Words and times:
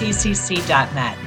war. 0.00 0.08
FLCCC.net. 0.10 1.18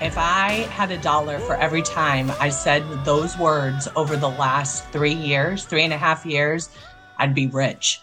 If 0.00 0.16
I 0.16 0.66
had 0.70 0.90
a 0.90 0.98
dollar 0.98 1.38
for 1.40 1.56
every 1.56 1.82
time 1.82 2.30
I 2.38 2.48
said 2.50 2.82
those 3.04 3.36
words 3.38 3.88
over 3.96 4.16
the 4.16 4.28
last 4.28 4.84
three 4.92 5.12
years, 5.12 5.64
three 5.64 5.82
and 5.82 5.92
a 5.92 5.98
half 5.98 6.24
years, 6.24 6.70
I'd 7.18 7.34
be 7.34 7.48
rich. 7.48 8.00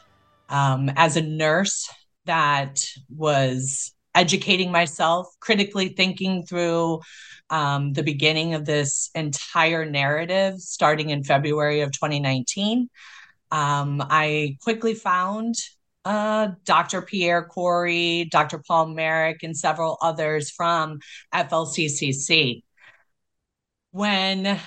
Um, 0.49 0.91
as 0.95 1.15
a 1.15 1.21
nurse 1.21 1.89
that 2.25 2.85
was 3.09 3.93
educating 4.13 4.71
myself, 4.71 5.27
critically 5.39 5.89
thinking 5.89 6.45
through 6.45 7.01
um, 7.49 7.93
the 7.93 8.03
beginning 8.03 8.53
of 8.53 8.65
this 8.65 9.09
entire 9.15 9.85
narrative 9.85 10.59
starting 10.59 11.11
in 11.11 11.23
February 11.23 11.81
of 11.81 11.91
2019, 11.91 12.89
um, 13.51 14.03
I 14.09 14.57
quickly 14.61 14.93
found 14.95 15.55
uh, 16.05 16.49
Dr. 16.63 17.01
Pierre 17.01 17.43
Kory, 17.43 18.25
Dr. 18.31 18.61
Paul 18.65 18.87
Marik, 18.87 19.43
and 19.43 19.57
several 19.57 19.97
others 20.01 20.51
from 20.51 20.99
FLCCC. 21.33 22.61
When 23.91 24.59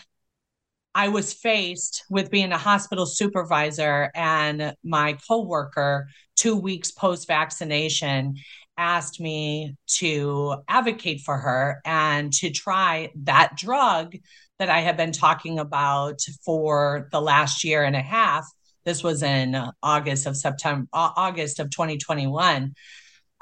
I 0.94 1.08
was 1.08 1.32
faced 1.32 2.04
with 2.10 2.30
being 2.30 2.50
a 2.50 2.58
hospital 2.58 3.06
supervisor 3.06 4.10
and 4.14 4.74
my 4.82 5.16
coworker, 5.28 6.08
two 6.34 6.56
weeks 6.56 6.90
post 6.90 7.28
vaccination, 7.28 8.34
asked 8.76 9.20
me 9.20 9.76
to 9.86 10.56
advocate 10.68 11.20
for 11.20 11.36
her 11.36 11.80
and 11.84 12.32
to 12.32 12.50
try 12.50 13.10
that 13.24 13.56
drug 13.56 14.16
that 14.58 14.70
I 14.70 14.80
have 14.80 14.96
been 14.96 15.12
talking 15.12 15.58
about 15.58 16.20
for 16.44 17.08
the 17.12 17.20
last 17.20 17.64
year 17.64 17.84
and 17.84 17.94
a 17.94 18.00
half 18.00 18.44
this 18.88 19.02
was 19.02 19.22
in 19.22 19.54
August 19.82 20.26
of 20.26 20.34
September, 20.34 20.88
August 20.94 21.60
of 21.60 21.68
2021. 21.70 22.74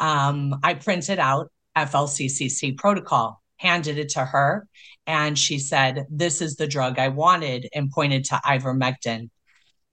Um, 0.00 0.58
I 0.64 0.74
printed 0.74 1.20
out 1.20 1.52
FLCCC 1.76 2.76
protocol, 2.76 3.40
handed 3.56 3.96
it 3.96 4.08
to 4.10 4.24
her, 4.24 4.66
and 5.06 5.38
she 5.38 5.60
said, 5.60 6.04
"This 6.10 6.42
is 6.42 6.56
the 6.56 6.66
drug 6.66 6.98
I 6.98 7.08
wanted," 7.08 7.68
and 7.72 7.92
pointed 7.92 8.24
to 8.26 8.40
ivermectin. 8.44 9.30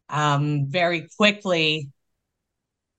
Um, 0.10 0.66
very 0.70 1.08
quickly, 1.18 1.92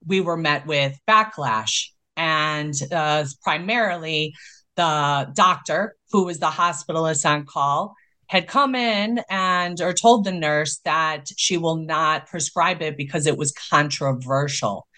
we 0.06 0.20
were 0.20 0.36
met 0.36 0.64
with 0.64 0.96
backlash, 1.08 1.88
and 2.16 2.72
uh, 2.92 3.24
primarily 3.42 4.32
the 4.76 5.28
doctor, 5.34 5.96
who 6.12 6.24
was 6.24 6.38
the 6.38 6.46
hospitalist 6.46 7.28
on 7.28 7.46
call, 7.46 7.96
had 8.34 8.48
come 8.48 8.74
in 8.74 9.20
and 9.30 9.80
or 9.80 9.92
told 9.92 10.24
the 10.24 10.32
nurse 10.32 10.80
that 10.84 11.28
she 11.36 11.56
will 11.56 11.76
not 11.76 12.26
prescribe 12.26 12.82
it 12.82 12.96
because 12.96 13.28
it 13.28 13.38
was 13.38 13.52
controversial. 13.70 14.88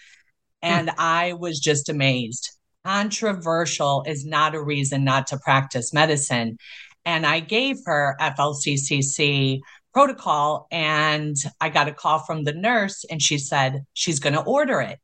And 0.62 0.88
hmm. 0.88 0.96
I 0.98 1.34
was 1.34 1.60
just 1.60 1.90
amazed. 1.90 2.50
Controversial 2.82 4.04
is 4.06 4.24
not 4.24 4.54
a 4.54 4.62
reason 4.62 5.04
not 5.04 5.26
to 5.26 5.38
practice 5.38 5.92
medicine. 5.92 6.56
And 7.04 7.26
I 7.26 7.40
gave 7.40 7.76
her 7.84 8.16
FLCCC 8.18 9.60
protocol 9.92 10.66
and 10.70 11.36
I 11.60 11.68
got 11.68 11.88
a 11.88 11.92
call 11.92 12.20
from 12.20 12.44
the 12.44 12.54
nurse 12.54 13.04
and 13.10 13.20
she 13.20 13.36
said 13.36 13.84
she's 13.92 14.18
going 14.18 14.34
to 14.34 14.44
order 14.44 14.80
it. 14.80 14.98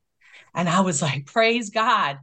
And 0.55 0.71
I 0.71 0.81
was 0.81 1.03
like, 1.03 1.27
praise 1.27 1.69
God. 1.69 2.17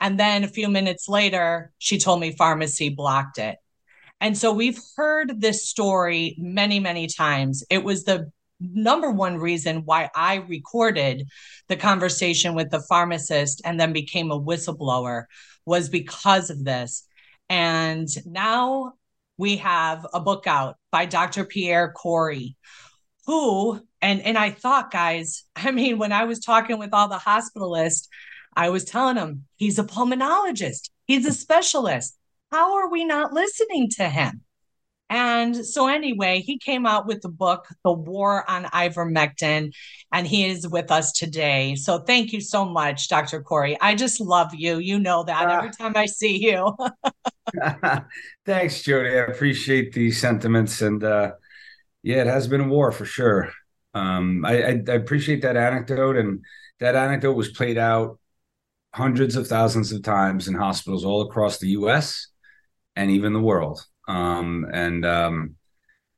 And 0.00 0.18
then 0.18 0.42
a 0.42 0.48
few 0.48 0.68
minutes 0.68 1.08
later, 1.08 1.72
she 1.78 1.98
told 1.98 2.18
me 2.18 2.32
pharmacy 2.32 2.88
blocked 2.88 3.38
it. 3.38 3.56
And 4.20 4.36
so 4.36 4.52
we've 4.52 4.80
heard 4.96 5.40
this 5.40 5.68
story 5.68 6.36
many, 6.38 6.80
many 6.80 7.08
times. 7.08 7.64
It 7.68 7.84
was 7.84 8.04
the 8.04 8.30
number 8.60 9.10
one 9.10 9.38
reason 9.38 9.84
why 9.84 10.10
I 10.14 10.36
recorded 10.36 11.28
the 11.68 11.76
conversation 11.76 12.54
with 12.54 12.70
the 12.70 12.80
pharmacist 12.80 13.62
and 13.64 13.78
then 13.78 13.92
became 13.92 14.30
a 14.30 14.40
whistleblower 14.40 15.24
was 15.66 15.88
because 15.88 16.50
of 16.50 16.64
this. 16.64 17.06
And 17.48 18.08
now 18.26 18.94
we 19.36 19.56
have 19.58 20.06
a 20.14 20.20
book 20.20 20.46
out 20.46 20.76
by 20.90 21.06
Dr. 21.06 21.44
Pierre 21.44 21.92
Kory, 21.92 22.56
who, 23.26 23.80
and, 24.00 24.20
and 24.20 24.38
I 24.38 24.50
thought, 24.50 24.90
guys, 24.90 25.44
I 25.56 25.70
mean, 25.70 25.98
when 25.98 26.12
I 26.12 26.24
was 26.24 26.40
talking 26.40 26.78
with 26.78 26.92
all 26.92 27.08
the 27.08 27.16
hospitalists, 27.16 28.08
I 28.56 28.68
was 28.70 28.84
telling 28.84 29.16
them 29.16 29.44
he's 29.56 29.78
a 29.78 29.84
pulmonologist, 29.84 30.90
he's 31.06 31.26
a 31.26 31.32
specialist. 31.32 32.16
How 32.54 32.76
are 32.76 32.88
we 32.88 33.04
not 33.04 33.32
listening 33.32 33.90
to 33.96 34.08
him? 34.08 34.42
And 35.10 35.66
so, 35.66 35.88
anyway, 35.88 36.38
he 36.38 36.56
came 36.56 36.86
out 36.86 37.04
with 37.04 37.20
the 37.20 37.28
book, 37.28 37.66
The 37.82 37.92
War 37.92 38.48
on 38.48 38.66
Ivermectin, 38.66 39.72
and 40.12 40.24
he 40.24 40.46
is 40.46 40.68
with 40.68 40.92
us 40.92 41.10
today. 41.10 41.74
So, 41.74 41.98
thank 41.98 42.32
you 42.32 42.40
so 42.40 42.64
much, 42.64 43.08
Dr. 43.08 43.42
Kory. 43.42 43.76
I 43.80 43.96
just 43.96 44.20
love 44.20 44.54
you. 44.54 44.78
You 44.78 45.00
know 45.00 45.24
that 45.24 45.50
every 45.50 45.72
time 45.72 45.94
I 45.96 46.06
see 46.06 46.36
you. 46.46 46.76
Thanks, 48.46 48.82
Jodi. 48.82 49.08
I 49.08 49.24
appreciate 49.24 49.92
the 49.92 50.12
sentiments. 50.12 50.80
And 50.80 51.02
uh, 51.02 51.32
yeah, 52.04 52.20
it 52.20 52.28
has 52.28 52.46
been 52.46 52.60
a 52.60 52.68
war 52.68 52.92
for 52.92 53.04
sure. 53.04 53.50
Um, 53.94 54.44
I, 54.44 54.62
I, 54.62 54.82
I 54.90 54.92
appreciate 54.92 55.42
that 55.42 55.56
anecdote. 55.56 56.16
And 56.18 56.44
that 56.78 56.94
anecdote 56.94 57.34
was 57.34 57.50
played 57.50 57.78
out 57.78 58.20
hundreds 58.92 59.34
of 59.34 59.48
thousands 59.48 59.90
of 59.90 60.04
times 60.04 60.46
in 60.46 60.54
hospitals 60.54 61.04
all 61.04 61.22
across 61.22 61.58
the 61.58 61.70
US 61.70 62.28
and 62.96 63.10
even 63.10 63.32
the 63.32 63.40
world. 63.40 63.84
Um, 64.08 64.66
and 64.72 65.04
um, 65.04 65.56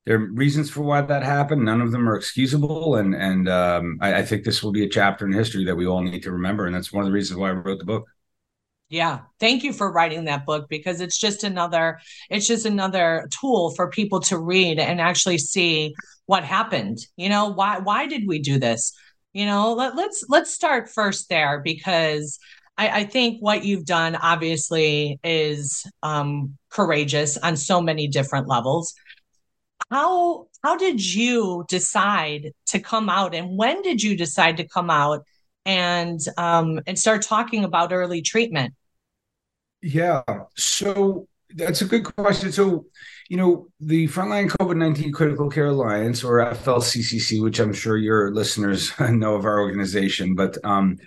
there 0.04 0.16
are 0.16 0.32
reasons 0.32 0.70
for 0.70 0.82
why 0.82 1.00
that 1.00 1.22
happened. 1.22 1.64
None 1.64 1.80
of 1.80 1.92
them 1.92 2.08
are 2.08 2.16
excusable, 2.16 2.96
and 2.96 3.14
and 3.14 3.48
um, 3.48 3.98
I, 4.00 4.16
I, 4.16 4.22
think 4.22 4.44
this 4.44 4.62
will 4.62 4.72
be 4.72 4.84
a 4.84 4.88
chapter 4.88 5.26
in 5.26 5.32
history 5.32 5.64
that 5.64 5.76
we 5.76 5.86
all 5.86 6.02
need 6.02 6.22
to 6.22 6.32
remember. 6.32 6.66
And 6.66 6.74
that's 6.74 6.92
one 6.92 7.02
of 7.02 7.06
the 7.06 7.12
reasons 7.12 7.38
why 7.38 7.50
I 7.50 7.52
wrote 7.52 7.78
the 7.78 7.84
book. 7.84 8.06
Yeah, 8.88 9.20
thank 9.40 9.64
you 9.64 9.72
for 9.72 9.90
writing 9.90 10.24
that 10.26 10.46
book 10.46 10.68
because 10.68 11.00
it's 11.00 11.18
just 11.18 11.42
another 11.42 11.98
it's 12.30 12.46
just 12.46 12.66
another 12.66 13.28
tool 13.40 13.74
for 13.74 13.90
people 13.90 14.20
to 14.20 14.38
read 14.38 14.78
and 14.78 15.00
actually 15.00 15.38
see 15.38 15.92
what 16.26 16.44
happened. 16.44 16.98
You 17.16 17.28
know, 17.28 17.48
why 17.48 17.80
why 17.80 18.06
did 18.06 18.28
we 18.28 18.38
do 18.38 18.58
this? 18.60 18.92
You 19.32 19.46
know, 19.46 19.74
let, 19.74 19.96
let's 19.96 20.24
let's 20.28 20.54
start 20.54 20.88
first 20.88 21.28
there 21.28 21.60
because 21.64 22.38
I, 22.78 22.88
I 23.00 23.04
think 23.04 23.40
what 23.40 23.64
you've 23.64 23.84
done 23.84 24.16
obviously 24.16 25.18
is 25.24 25.86
um, 26.02 26.56
courageous 26.70 27.36
on 27.36 27.56
so 27.56 27.80
many 27.80 28.08
different 28.08 28.48
levels. 28.48 28.94
How 29.90 30.48
how 30.62 30.76
did 30.76 31.04
you 31.04 31.64
decide 31.68 32.52
to 32.66 32.80
come 32.80 33.08
out, 33.08 33.34
and 33.34 33.56
when 33.56 33.82
did 33.82 34.02
you 34.02 34.16
decide 34.16 34.56
to 34.56 34.66
come 34.66 34.90
out 34.90 35.24
and 35.64 36.20
um, 36.36 36.80
and 36.86 36.98
start 36.98 37.22
talking 37.22 37.64
about 37.64 37.92
early 37.92 38.22
treatment? 38.22 38.74
Yeah, 39.82 40.22
so 40.56 41.28
that's 41.54 41.82
a 41.82 41.84
good 41.84 42.04
question. 42.16 42.50
So, 42.50 42.86
you 43.28 43.36
know, 43.36 43.68
the 43.80 44.08
Frontline 44.08 44.48
COVID 44.48 44.76
19 44.76 45.12
Critical 45.12 45.48
Care 45.48 45.66
Alliance, 45.66 46.24
or 46.24 46.38
FLCCC, 46.38 47.42
which 47.42 47.60
I'm 47.60 47.72
sure 47.72 47.96
your 47.96 48.32
listeners 48.32 48.92
know 49.00 49.34
of 49.34 49.44
our 49.44 49.60
organization, 49.60 50.34
but 50.34 50.58
um, 50.64 50.98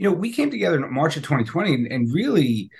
you 0.00 0.08
know, 0.08 0.16
we 0.16 0.32
came 0.32 0.50
together 0.50 0.82
in 0.82 0.94
March 0.94 1.18
of 1.18 1.22
2020 1.24 1.74
and, 1.74 1.86
and 1.92 2.14
really, 2.14 2.70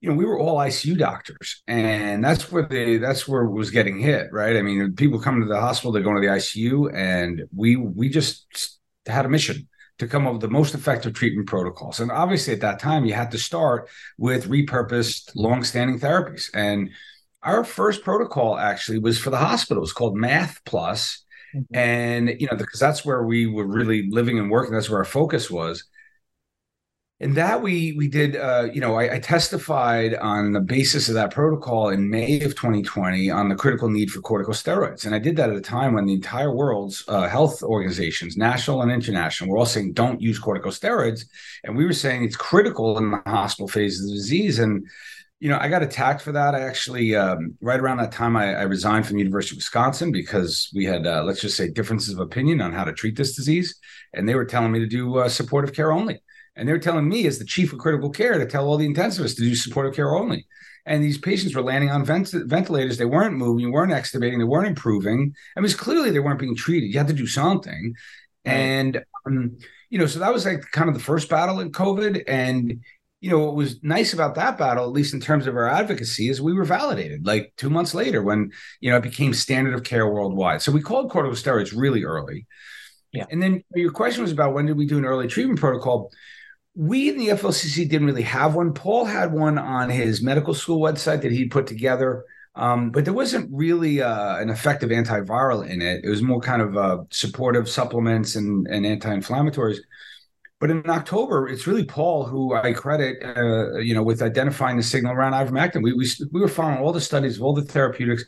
you 0.00 0.08
know, 0.08 0.14
we 0.14 0.24
were 0.24 0.38
all 0.38 0.56
ICU 0.56 0.96
doctors, 0.96 1.62
and 1.68 2.24
that's 2.24 2.50
where 2.50 2.66
the 2.66 2.96
that's 2.96 3.28
where 3.28 3.42
it 3.42 3.52
was 3.52 3.70
getting 3.70 3.98
hit, 3.98 4.28
right? 4.32 4.56
I 4.56 4.62
mean, 4.62 4.94
people 4.94 5.20
come 5.20 5.42
to 5.42 5.46
the 5.46 5.60
hospital, 5.60 5.92
they're 5.92 6.02
going 6.02 6.20
to 6.20 6.26
the 6.26 6.34
ICU, 6.34 6.92
and 6.94 7.42
we 7.54 7.76
we 7.76 8.08
just 8.08 8.78
had 9.06 9.26
a 9.26 9.28
mission 9.28 9.68
to 9.98 10.08
come 10.08 10.26
up 10.26 10.32
with 10.32 10.40
the 10.40 10.48
most 10.48 10.74
effective 10.74 11.12
treatment 11.12 11.46
protocols. 11.46 12.00
And 12.00 12.10
obviously, 12.10 12.54
at 12.54 12.62
that 12.62 12.80
time, 12.80 13.04
you 13.04 13.12
had 13.12 13.30
to 13.32 13.38
start 13.38 13.90
with 14.16 14.48
repurposed, 14.48 15.30
long-standing 15.36 16.00
therapies. 16.00 16.48
And 16.54 16.88
our 17.42 17.64
first 17.64 18.02
protocol 18.02 18.56
actually 18.56 18.98
was 18.98 19.18
for 19.18 19.28
the 19.28 19.36
hospital. 19.36 19.82
hospitals 19.82 19.92
called 19.92 20.16
Math 20.16 20.58
Plus. 20.64 21.22
Mm-hmm. 21.54 21.76
And 21.76 22.40
you 22.40 22.48
know, 22.50 22.56
because 22.56 22.80
that's 22.80 23.04
where 23.04 23.24
we 23.24 23.46
were 23.46 23.66
really 23.66 24.08
living 24.10 24.38
and 24.38 24.50
working. 24.50 24.72
That's 24.72 24.88
where 24.88 25.00
our 25.00 25.04
focus 25.04 25.50
was 25.50 25.84
and 27.22 27.36
that 27.36 27.62
we 27.62 27.92
we 27.92 28.08
did 28.08 28.36
uh, 28.36 28.68
you 28.72 28.80
know 28.80 28.96
I, 28.96 29.14
I, 29.14 29.18
testified 29.20 30.14
on 30.16 30.52
the 30.52 30.60
basis 30.60 31.08
of 31.08 31.14
that 31.14 31.30
protocol 31.30 31.88
in 31.88 32.10
may 32.10 32.40
of 32.40 32.56
2020 32.56 33.30
on 33.30 33.48
the 33.48 33.54
critical 33.54 33.88
need 33.88 34.10
for 34.10 34.20
corticosteroids. 34.20 35.06
And 35.06 35.14
i 35.14 35.18
did 35.18 35.36
that 35.36 35.48
at 35.48 35.56
a 35.56 35.60
time 35.60 35.94
when 35.94 36.06
the 36.06 36.14
entire 36.14 36.54
world's 36.54 37.04
uh, 37.08 37.28
health 37.28 37.62
organizations 37.62 38.36
national 38.36 38.82
and 38.82 38.90
international 38.90 39.50
were 39.50 39.58
all 39.58 39.66
saying 39.66 39.92
don't 39.92 40.20
use 40.20 40.40
corticosteroids. 40.40 41.24
And 41.64 41.76
we 41.76 41.84
were 41.84 41.92
saying 41.92 42.24
it's 42.24 42.36
critical 42.36 42.98
in 42.98 43.12
the 43.12 43.22
hospital 43.24 43.68
phase 43.68 44.00
of 44.00 44.08
the 44.08 44.14
disease. 44.14 44.58
And 44.58 44.84
you 45.38 45.48
know 45.48 45.58
i 45.60 45.68
got 45.68 45.82
attacked 45.82 46.22
for 46.22 46.32
that. 46.32 46.56
I 46.56 46.60
actually 46.60 47.14
um, 47.14 47.56
right 47.60 47.78
around 47.78 47.98
that 47.98 48.12
time 48.12 48.36
I, 48.36 48.54
I, 48.54 48.62
resigned 48.62 49.06
from 49.06 49.14
the 49.14 49.22
university 49.22 49.54
of 49.54 49.58
wisconsin 49.58 50.10
because 50.10 50.70
we 50.74 50.84
had 50.84 51.06
uh, 51.06 51.22
let's 51.24 51.40
just 51.40 51.56
say 51.56 51.68
differences 51.68 52.14
of 52.14 52.20
opinion 52.20 52.60
on 52.60 52.72
how 52.72 52.84
to 52.84 52.92
treat 52.92 53.16
this 53.16 53.36
disease. 53.36 53.78
And 54.12 54.28
they 54.28 54.34
were 54.34 54.44
telling 54.44 54.72
me 54.72 54.80
to 54.80 54.86
do 54.86 55.18
uh, 55.18 55.28
supportive 55.28 55.72
care 55.72 55.92
only 55.92 56.20
and 56.56 56.68
they're 56.68 56.78
telling 56.78 57.08
me, 57.08 57.26
as 57.26 57.38
the 57.38 57.44
chief 57.44 57.72
of 57.72 57.78
critical 57.78 58.10
care, 58.10 58.38
to 58.38 58.46
tell 58.46 58.66
all 58.66 58.76
the 58.76 58.88
intensivists 58.88 59.36
to 59.36 59.42
do 59.42 59.54
supportive 59.54 59.94
care 59.94 60.14
only. 60.14 60.46
And 60.84 61.02
these 61.02 61.18
patients 61.18 61.54
were 61.54 61.62
landing 61.62 61.90
on 61.90 62.04
vent- 62.04 62.34
ventilators. 62.46 62.98
They 62.98 63.04
weren't 63.04 63.36
moving, 63.36 63.66
they 63.66 63.70
weren't 63.70 63.92
extubating, 63.92 64.38
they 64.38 64.44
weren't 64.44 64.66
improving. 64.66 65.34
I 65.56 65.60
mean, 65.60 65.72
clearly 65.72 66.10
they 66.10 66.18
weren't 66.18 66.40
being 66.40 66.56
treated. 66.56 66.88
You 66.88 66.98
had 66.98 67.08
to 67.08 67.14
do 67.14 67.26
something. 67.26 67.94
Right. 68.44 68.52
And, 68.52 69.04
um, 69.26 69.58
you 69.90 69.98
know, 69.98 70.06
so 70.06 70.18
that 70.18 70.32
was 70.32 70.44
like 70.44 70.62
kind 70.72 70.88
of 70.88 70.94
the 70.94 71.02
first 71.02 71.28
battle 71.28 71.60
in 71.60 71.70
COVID. 71.70 72.24
And, 72.26 72.80
you 73.20 73.30
know, 73.30 73.38
what 73.38 73.54
was 73.54 73.80
nice 73.84 74.12
about 74.12 74.34
that 74.34 74.58
battle, 74.58 74.84
at 74.84 74.90
least 74.90 75.14
in 75.14 75.20
terms 75.20 75.46
of 75.46 75.54
our 75.54 75.68
advocacy, 75.68 76.28
is 76.28 76.42
we 76.42 76.52
were 76.52 76.64
validated 76.64 77.24
like 77.24 77.52
two 77.56 77.70
months 77.70 77.94
later 77.94 78.20
when, 78.20 78.50
you 78.80 78.90
know, 78.90 78.96
it 78.96 79.04
became 79.04 79.32
standard 79.32 79.74
of 79.74 79.84
care 79.84 80.08
worldwide. 80.08 80.60
So 80.62 80.72
we 80.72 80.82
called 80.82 81.12
corticosteroids 81.12 81.72
really 81.76 82.02
early. 82.02 82.46
Yeah. 83.12 83.26
And 83.30 83.40
then 83.40 83.62
your 83.74 83.92
question 83.92 84.22
was 84.22 84.32
about 84.32 84.54
when 84.54 84.66
did 84.66 84.76
we 84.76 84.86
do 84.86 84.98
an 84.98 85.04
early 85.04 85.28
treatment 85.28 85.60
protocol? 85.60 86.10
We 86.74 87.08
in 87.10 87.18
the 87.18 87.28
FLCC 87.28 87.88
didn't 87.88 88.06
really 88.06 88.22
have 88.22 88.54
one. 88.54 88.72
Paul 88.72 89.04
had 89.04 89.32
one 89.32 89.58
on 89.58 89.90
his 89.90 90.22
medical 90.22 90.54
school 90.54 90.80
website 90.80 91.22
that 91.22 91.32
he 91.32 91.46
put 91.46 91.66
together, 91.66 92.24
um, 92.54 92.90
but 92.90 93.04
there 93.04 93.12
wasn't 93.12 93.50
really 93.52 94.00
uh, 94.00 94.38
an 94.38 94.48
effective 94.48 94.90
antiviral 94.90 95.68
in 95.68 95.82
it. 95.82 96.04
It 96.04 96.08
was 96.08 96.22
more 96.22 96.40
kind 96.40 96.62
of 96.62 96.76
uh, 96.76 96.98
supportive 97.10 97.68
supplements 97.68 98.36
and, 98.36 98.66
and 98.68 98.86
anti-inflammatories. 98.86 99.78
But 100.60 100.70
in 100.70 100.88
October, 100.88 101.48
it's 101.48 101.66
really 101.66 101.84
Paul 101.84 102.24
who 102.24 102.54
I 102.54 102.72
credit, 102.72 103.22
uh, 103.22 103.78
you 103.78 103.94
know, 103.94 104.02
with 104.02 104.22
identifying 104.22 104.76
the 104.76 104.82
signal 104.82 105.12
around 105.12 105.32
ivermectin. 105.32 105.82
We, 105.82 105.92
we 105.92 106.08
we 106.30 106.40
were 106.40 106.48
following 106.48 106.78
all 106.78 106.92
the 106.92 107.00
studies 107.00 107.36
of 107.36 107.42
all 107.42 107.52
the 107.52 107.62
therapeutics 107.62 108.24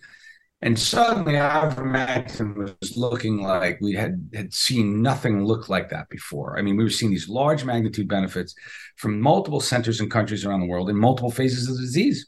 and 0.64 0.78
suddenly 0.78 1.34
ivermectin 1.34 2.56
was 2.56 2.96
looking 2.96 3.42
like 3.42 3.78
we 3.82 3.92
had 3.92 4.30
had 4.32 4.54
seen 4.54 5.02
nothing 5.02 5.44
look 5.44 5.68
like 5.68 5.90
that 5.90 6.08
before. 6.08 6.58
I 6.58 6.62
mean, 6.62 6.78
we 6.78 6.84
were 6.84 6.90
seeing 6.90 7.12
these 7.12 7.28
large 7.28 7.66
magnitude 7.66 8.08
benefits 8.08 8.54
from 8.96 9.20
multiple 9.20 9.60
centers 9.60 10.00
and 10.00 10.10
countries 10.10 10.46
around 10.46 10.60
the 10.60 10.66
world 10.66 10.88
in 10.88 10.96
multiple 10.96 11.30
phases 11.30 11.68
of 11.68 11.76
the 11.76 11.82
disease. 11.82 12.26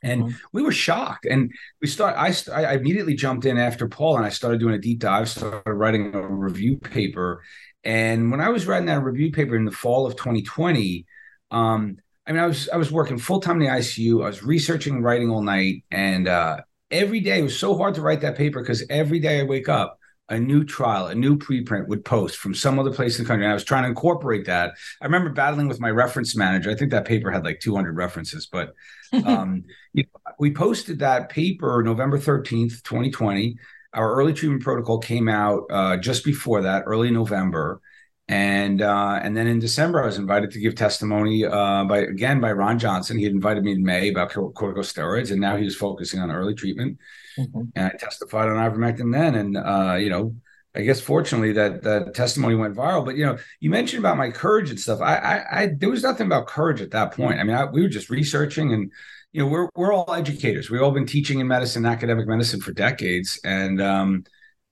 And 0.00 0.22
mm-hmm. 0.22 0.36
we 0.52 0.62
were 0.62 0.70
shocked. 0.70 1.26
And 1.26 1.50
we 1.80 1.88
start. 1.88 2.14
I, 2.16 2.32
I 2.54 2.74
immediately 2.74 3.14
jumped 3.14 3.46
in 3.46 3.58
after 3.58 3.88
Paul, 3.88 4.16
and 4.16 4.24
I 4.24 4.30
started 4.30 4.60
doing 4.60 4.74
a 4.74 4.78
deep 4.78 5.00
dive. 5.00 5.28
Started 5.28 5.68
writing 5.68 6.14
a 6.14 6.22
review 6.24 6.76
paper. 6.76 7.42
And 7.82 8.30
when 8.30 8.40
I 8.40 8.50
was 8.50 8.64
writing 8.64 8.86
that 8.86 9.02
review 9.02 9.32
paper 9.32 9.56
in 9.56 9.64
the 9.64 9.72
fall 9.72 10.06
of 10.06 10.14
2020, 10.14 11.04
um, 11.50 11.98
I 12.28 12.32
mean, 12.32 12.40
I 12.40 12.46
was 12.46 12.68
I 12.68 12.76
was 12.76 12.92
working 12.92 13.18
full 13.18 13.40
time 13.40 13.60
in 13.60 13.66
the 13.66 13.74
ICU. 13.74 14.22
I 14.22 14.28
was 14.28 14.44
researching, 14.44 15.02
writing 15.02 15.30
all 15.30 15.42
night, 15.42 15.82
and 15.90 16.28
uh, 16.28 16.58
every 16.92 17.20
day 17.20 17.40
it 17.40 17.42
was 17.42 17.58
so 17.58 17.76
hard 17.76 17.94
to 17.94 18.02
write 18.02 18.20
that 18.20 18.36
paper 18.36 18.60
because 18.60 18.84
every 18.90 19.18
day 19.18 19.40
I 19.40 19.44
wake 19.44 19.68
up, 19.68 19.98
a 20.28 20.38
new 20.38 20.64
trial, 20.64 21.08
a 21.08 21.14
new 21.14 21.36
preprint 21.36 21.88
would 21.88 22.04
post 22.04 22.36
from 22.36 22.54
some 22.54 22.78
other 22.78 22.92
place 22.92 23.18
in 23.18 23.24
the 23.24 23.28
country. 23.28 23.44
And 23.44 23.50
I 23.50 23.54
was 23.54 23.64
trying 23.64 23.82
to 23.82 23.88
incorporate 23.88 24.46
that. 24.46 24.72
I 25.00 25.04
remember 25.04 25.30
battling 25.30 25.68
with 25.68 25.80
my 25.80 25.90
reference 25.90 26.36
manager. 26.36 26.70
I 26.70 26.74
think 26.74 26.90
that 26.92 27.04
paper 27.04 27.30
had 27.30 27.44
like 27.44 27.60
200 27.60 27.96
references, 27.96 28.46
but 28.46 28.72
um, 29.26 29.64
you 29.92 30.04
know, 30.04 30.32
we 30.38 30.54
posted 30.54 31.00
that 31.00 31.28
paper 31.28 31.82
November 31.84 32.18
13th, 32.18 32.82
2020. 32.82 33.56
Our 33.94 34.14
early 34.14 34.32
treatment 34.32 34.62
protocol 34.62 34.98
came 34.98 35.28
out 35.28 35.64
uh, 35.70 35.96
just 35.98 36.24
before 36.24 36.62
that, 36.62 36.84
early 36.86 37.10
November 37.10 37.82
and 38.32 38.80
uh, 38.80 39.20
and 39.22 39.36
then 39.36 39.46
in 39.46 39.58
December, 39.58 40.02
I 40.02 40.06
was 40.06 40.16
invited 40.16 40.50
to 40.52 40.58
give 40.58 40.74
testimony 40.74 41.44
uh, 41.44 41.84
by 41.84 41.98
again 41.98 42.40
by 42.40 42.52
Ron 42.52 42.78
Johnson. 42.78 43.18
He 43.18 43.24
had 43.24 43.34
invited 43.34 43.62
me 43.62 43.72
in 43.72 43.82
May 43.82 44.08
about 44.08 44.30
corticosteroids, 44.30 45.30
and 45.32 45.38
now 45.38 45.58
he 45.58 45.64
was 45.64 45.76
focusing 45.76 46.18
on 46.18 46.30
early 46.30 46.54
treatment. 46.54 46.96
Mm-hmm. 47.38 47.60
And 47.76 47.92
I 47.92 47.96
testified 47.98 48.48
on 48.48 48.56
ivermectin 48.56 49.12
then, 49.12 49.34
and 49.34 49.58
uh, 49.58 49.96
you 50.00 50.08
know, 50.08 50.34
I 50.74 50.80
guess 50.80 50.98
fortunately 50.98 51.52
that 51.52 51.82
that 51.82 52.14
testimony 52.14 52.54
went 52.54 52.74
viral. 52.74 53.04
But 53.04 53.16
you 53.16 53.26
know, 53.26 53.36
you 53.60 53.68
mentioned 53.68 54.00
about 54.00 54.16
my 54.16 54.30
courage 54.30 54.70
and 54.70 54.80
stuff. 54.80 55.02
I, 55.02 55.16
I, 55.16 55.60
I 55.60 55.68
there 55.78 55.90
was 55.90 56.02
nothing 56.02 56.26
about 56.26 56.46
courage 56.46 56.80
at 56.80 56.92
that 56.92 57.12
point. 57.12 57.38
I 57.38 57.44
mean, 57.44 57.54
I, 57.54 57.66
we 57.66 57.82
were 57.82 57.88
just 57.88 58.08
researching, 58.08 58.72
and 58.72 58.90
you 59.32 59.42
know, 59.42 59.50
we're 59.50 59.68
we're 59.76 59.92
all 59.92 60.14
educators. 60.14 60.70
We've 60.70 60.80
all 60.80 60.90
been 60.90 61.04
teaching 61.04 61.40
in 61.40 61.48
medicine, 61.48 61.84
academic 61.84 62.26
medicine 62.26 62.62
for 62.62 62.72
decades, 62.72 63.38
and 63.44 63.82
um, 63.82 64.24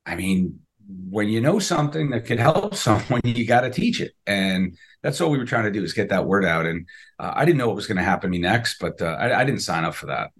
I 0.07 0.17
mean, 0.17 0.61
when 1.11 1.29
you 1.29 1.41
know 1.41 1.59
something 1.59 2.11
that 2.11 2.27
could 2.27 2.39
help 2.39 2.75
someone, 2.87 3.21
you 3.25 3.47
got 3.47 3.63
to 3.63 3.71
teach 3.71 4.01
it. 4.01 4.13
And 4.27 4.77
that's 5.03 5.21
all 5.21 5.31
we 5.31 5.39
were 5.39 5.45
trying 5.45 5.65
to 5.65 5.71
do 5.71 5.83
is 5.83 5.93
get 5.93 6.11
that 6.11 6.27
word 6.27 6.45
out. 6.45 6.67
And 6.67 6.87
uh, 7.19 7.33
I 7.35 7.45
didn't 7.45 7.59
know 7.59 7.69
what 7.69 7.77
was 7.77 7.87
going 7.87 7.99
to 7.99 8.03
happen 8.03 8.29
to 8.29 8.33
me 8.33 8.39
next, 8.39 8.79
but 8.81 9.01
uh, 9.01 9.17
I, 9.19 9.41
I, 9.41 9.45
didn't 9.45 9.61
sign 9.61 9.85
up 9.85 9.95
for 9.95 10.07
that. 10.07 10.31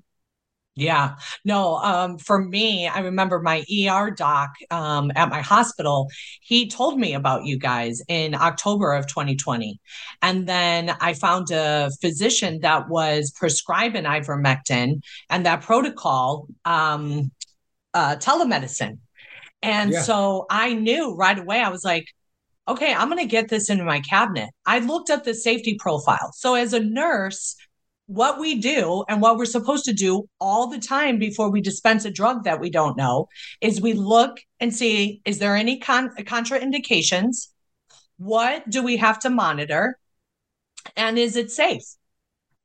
Yeah, 0.77 1.17
no. 1.45 1.77
Um, 1.77 2.17
for 2.17 2.43
me, 2.43 2.87
I 2.87 3.01
remember 3.01 3.41
my 3.41 3.65
ER 3.71 4.11
doc 4.11 4.51
um, 4.71 5.11
at 5.17 5.29
my 5.29 5.41
hospital. 5.41 6.09
He 6.41 6.69
told 6.69 6.99
me 6.99 7.13
about 7.13 7.45
you 7.45 7.59
guys 7.59 8.01
in 8.09 8.35
October 8.35 8.93
of 8.93 9.07
2020, 9.09 9.79
and 10.23 10.47
then 10.49 10.97
I 11.01 11.15
found 11.15 11.51
a 11.51 11.91
physician 12.01 12.61
that 12.61 12.89
was 12.89 13.33
prescribing 13.33 14.05
ivermectin 14.05 15.03
and 15.29 15.45
that 15.45 15.63
protocol, 15.63 16.47
um, 16.65 17.33
uh, 17.93 18.17
telemedicine 18.17 18.99
and 19.63 19.93
yeah. 19.93 20.03
so 20.03 20.47
I 20.51 20.75
knew 20.75 21.15
right 21.15 21.39
away, 21.39 21.61
I 21.61 21.69
was 21.69 21.85
like, 21.85 22.07
okay, 22.69 22.95
I'm 22.95 23.09
going 23.09 23.23
to 23.23 23.27
get 23.27 23.49
this 23.49 23.69
into 23.69 23.85
my 23.85 24.01
cabinet. 24.01 24.51
I 24.65 24.79
looked 24.79 25.11
at 25.11 25.25
the 25.25 25.35
safety 25.35 25.77
profile. 25.79 26.31
So 26.35 26.55
as 26.55 26.73
a 26.73 26.81
nurse, 26.81 27.57
what 28.07 28.41
we 28.41 28.57
do 28.57 29.05
and 29.09 29.21
what 29.21 29.37
we're 29.37 29.45
supposed 29.45 29.85
to 29.85 29.93
do 29.93 30.29
all 30.41 30.69
the 30.69 30.79
time 30.79 31.19
before 31.19 31.51
we 31.51 31.61
dispense 31.61 32.05
a 32.05 32.11
drug 32.11 32.45
that 32.45 32.61
we 32.61 32.71
don't 32.71 32.97
know 32.97 33.29
is 33.61 33.81
we 33.81 33.93
look 33.93 34.41
and 34.59 34.75
see 34.75 35.21
is 35.25 35.39
there 35.39 35.55
any 35.55 35.79
con- 35.79 36.15
contraindications? 36.17 37.49
What 38.19 38.69
do 38.69 38.83
we 38.83 38.97
have 38.97 39.21
to 39.21 39.31
monitor? 39.31 39.97
And 40.97 41.19
is 41.19 41.37
it 41.37 41.51
safe? 41.51 41.85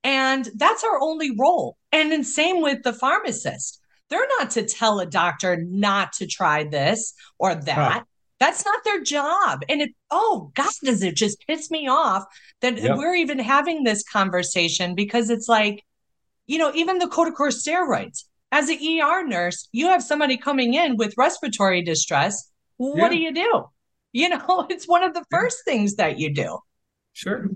And 0.03 0.49
that's 0.55 0.83
our 0.83 0.99
only 1.01 1.31
role. 1.37 1.77
And 1.91 2.11
then 2.11 2.23
same 2.23 2.61
with 2.61 2.83
the 2.83 2.93
pharmacist. 2.93 3.79
They're 4.09 4.27
not 4.39 4.51
to 4.51 4.65
tell 4.65 5.00
a 5.00 5.05
doctor 5.05 5.63
not 5.63 6.13
to 6.13 6.27
try 6.27 6.63
this 6.63 7.13
or 7.39 7.55
that. 7.55 7.91
Huh. 7.91 8.03
That's 8.39 8.65
not 8.65 8.83
their 8.83 9.01
job. 9.01 9.63
And 9.69 9.81
it, 9.81 9.91
oh 10.12 10.51
God, 10.55 10.71
does 10.83 11.01
it 11.01 11.15
just 11.15 11.43
piss 11.47 11.71
me 11.71 11.88
off 11.88 12.24
that 12.62 12.77
yep. 12.77 12.97
we're 12.97 13.15
even 13.15 13.39
having 13.39 13.83
this 13.83 14.03
conversation 14.03 14.93
because 14.93 15.29
it's 15.29 15.47
like, 15.47 15.83
you 16.45 16.57
know, 16.57 16.71
even 16.75 17.00
the 17.00 17.07
corticosteroids. 17.07 18.25
As 18.51 18.69
an 18.69 18.77
ER 18.77 19.25
nurse, 19.25 19.67
you 19.71 19.88
have 19.88 20.03
somebody 20.03 20.38
coming 20.38 20.75
in 20.75 20.97
with 20.97 21.15
respiratory 21.17 21.81
distress. 21.81 22.51
What 22.77 22.97
yeah. 22.97 23.09
do 23.09 23.17
you 23.17 23.33
do? 23.33 23.63
You 24.12 24.29
know, 24.29 24.67
it's 24.69 24.88
one 24.88 25.03
of 25.03 25.13
the 25.13 25.25
first 25.31 25.65
things 25.65 25.95
that 25.95 26.19
you 26.19 26.33
do. 26.33 26.59
Sure. 27.13 27.50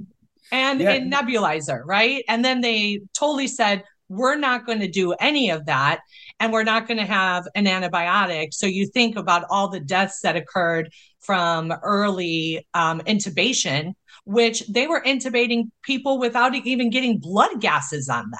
And 0.52 0.80
yeah. 0.80 0.94
in 0.94 1.12
nebulizer, 1.12 1.82
right? 1.86 2.24
And 2.28 2.44
then 2.44 2.62
they 2.62 3.02
totally 3.18 3.48
said, 3.48 3.84
we're 4.10 4.38
not 4.38 4.66
going 4.66 4.80
to 4.80 4.88
do 4.88 5.14
any 5.14 5.52
of 5.52 5.68
that 5.68 6.00
and 6.40 6.54
we're 6.54 6.64
not 6.64 6.88
going 6.88 6.98
to 6.98 7.06
have 7.06 7.48
an 7.56 7.66
antibiotic. 7.66 8.54
So 8.54 8.66
you 8.66 8.88
think 8.88 9.18
about 9.18 9.46
all 9.50 9.68
the 9.68 9.80
deaths 9.80 10.22
that 10.22 10.36
occurred 10.36 10.92
from 11.20 11.74
early 11.84 12.68
um, 12.74 13.02
intubation 13.02 13.94
which 14.26 14.68
they 14.68 14.86
were 14.86 15.02
intubating 15.02 15.72
people 15.82 16.20
without 16.20 16.54
even 16.54 16.92
getting 16.92 17.18
blood 17.18 17.60
gases 17.60 18.10
on 18.10 18.30
them. 18.30 18.40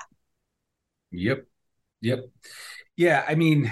Yep. 1.12 1.46
Yep. 2.02 2.30
Yeah 2.96 3.26
i 3.28 3.36
mean 3.36 3.72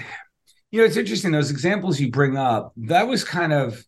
you 0.70 0.80
know 0.80 0.84
it's 0.84 0.96
interesting 0.96 1.30
those 1.30 1.50
examples 1.50 2.00
you 2.00 2.10
bring 2.10 2.36
up 2.36 2.72
that 2.76 3.06
was 3.06 3.24
kind 3.24 3.52
of 3.52 3.84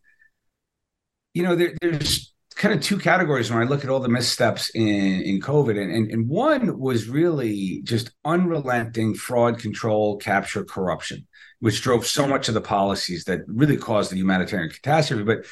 you 1.34 1.42
know 1.42 1.56
there, 1.56 1.74
there's 1.80 2.29
kind 2.60 2.74
of 2.74 2.82
two 2.82 2.98
categories 2.98 3.50
when 3.50 3.62
I 3.62 3.64
look 3.64 3.84
at 3.84 3.90
all 3.90 4.00
the 4.00 4.08
missteps 4.10 4.68
in, 4.74 5.22
in 5.22 5.40
COVID. 5.40 5.80
And, 5.80 5.90
and, 5.90 6.10
and 6.10 6.28
one 6.28 6.78
was 6.78 7.08
really 7.08 7.80
just 7.84 8.10
unrelenting 8.22 9.14
fraud, 9.14 9.58
control, 9.58 10.18
capture, 10.18 10.62
corruption, 10.62 11.26
which 11.60 11.80
drove 11.80 12.06
so 12.06 12.28
much 12.28 12.48
of 12.48 12.54
the 12.54 12.60
policies 12.60 13.24
that 13.24 13.40
really 13.46 13.78
caused 13.78 14.12
the 14.12 14.18
humanitarian 14.18 14.68
catastrophe. 14.68 15.24
But 15.24 15.46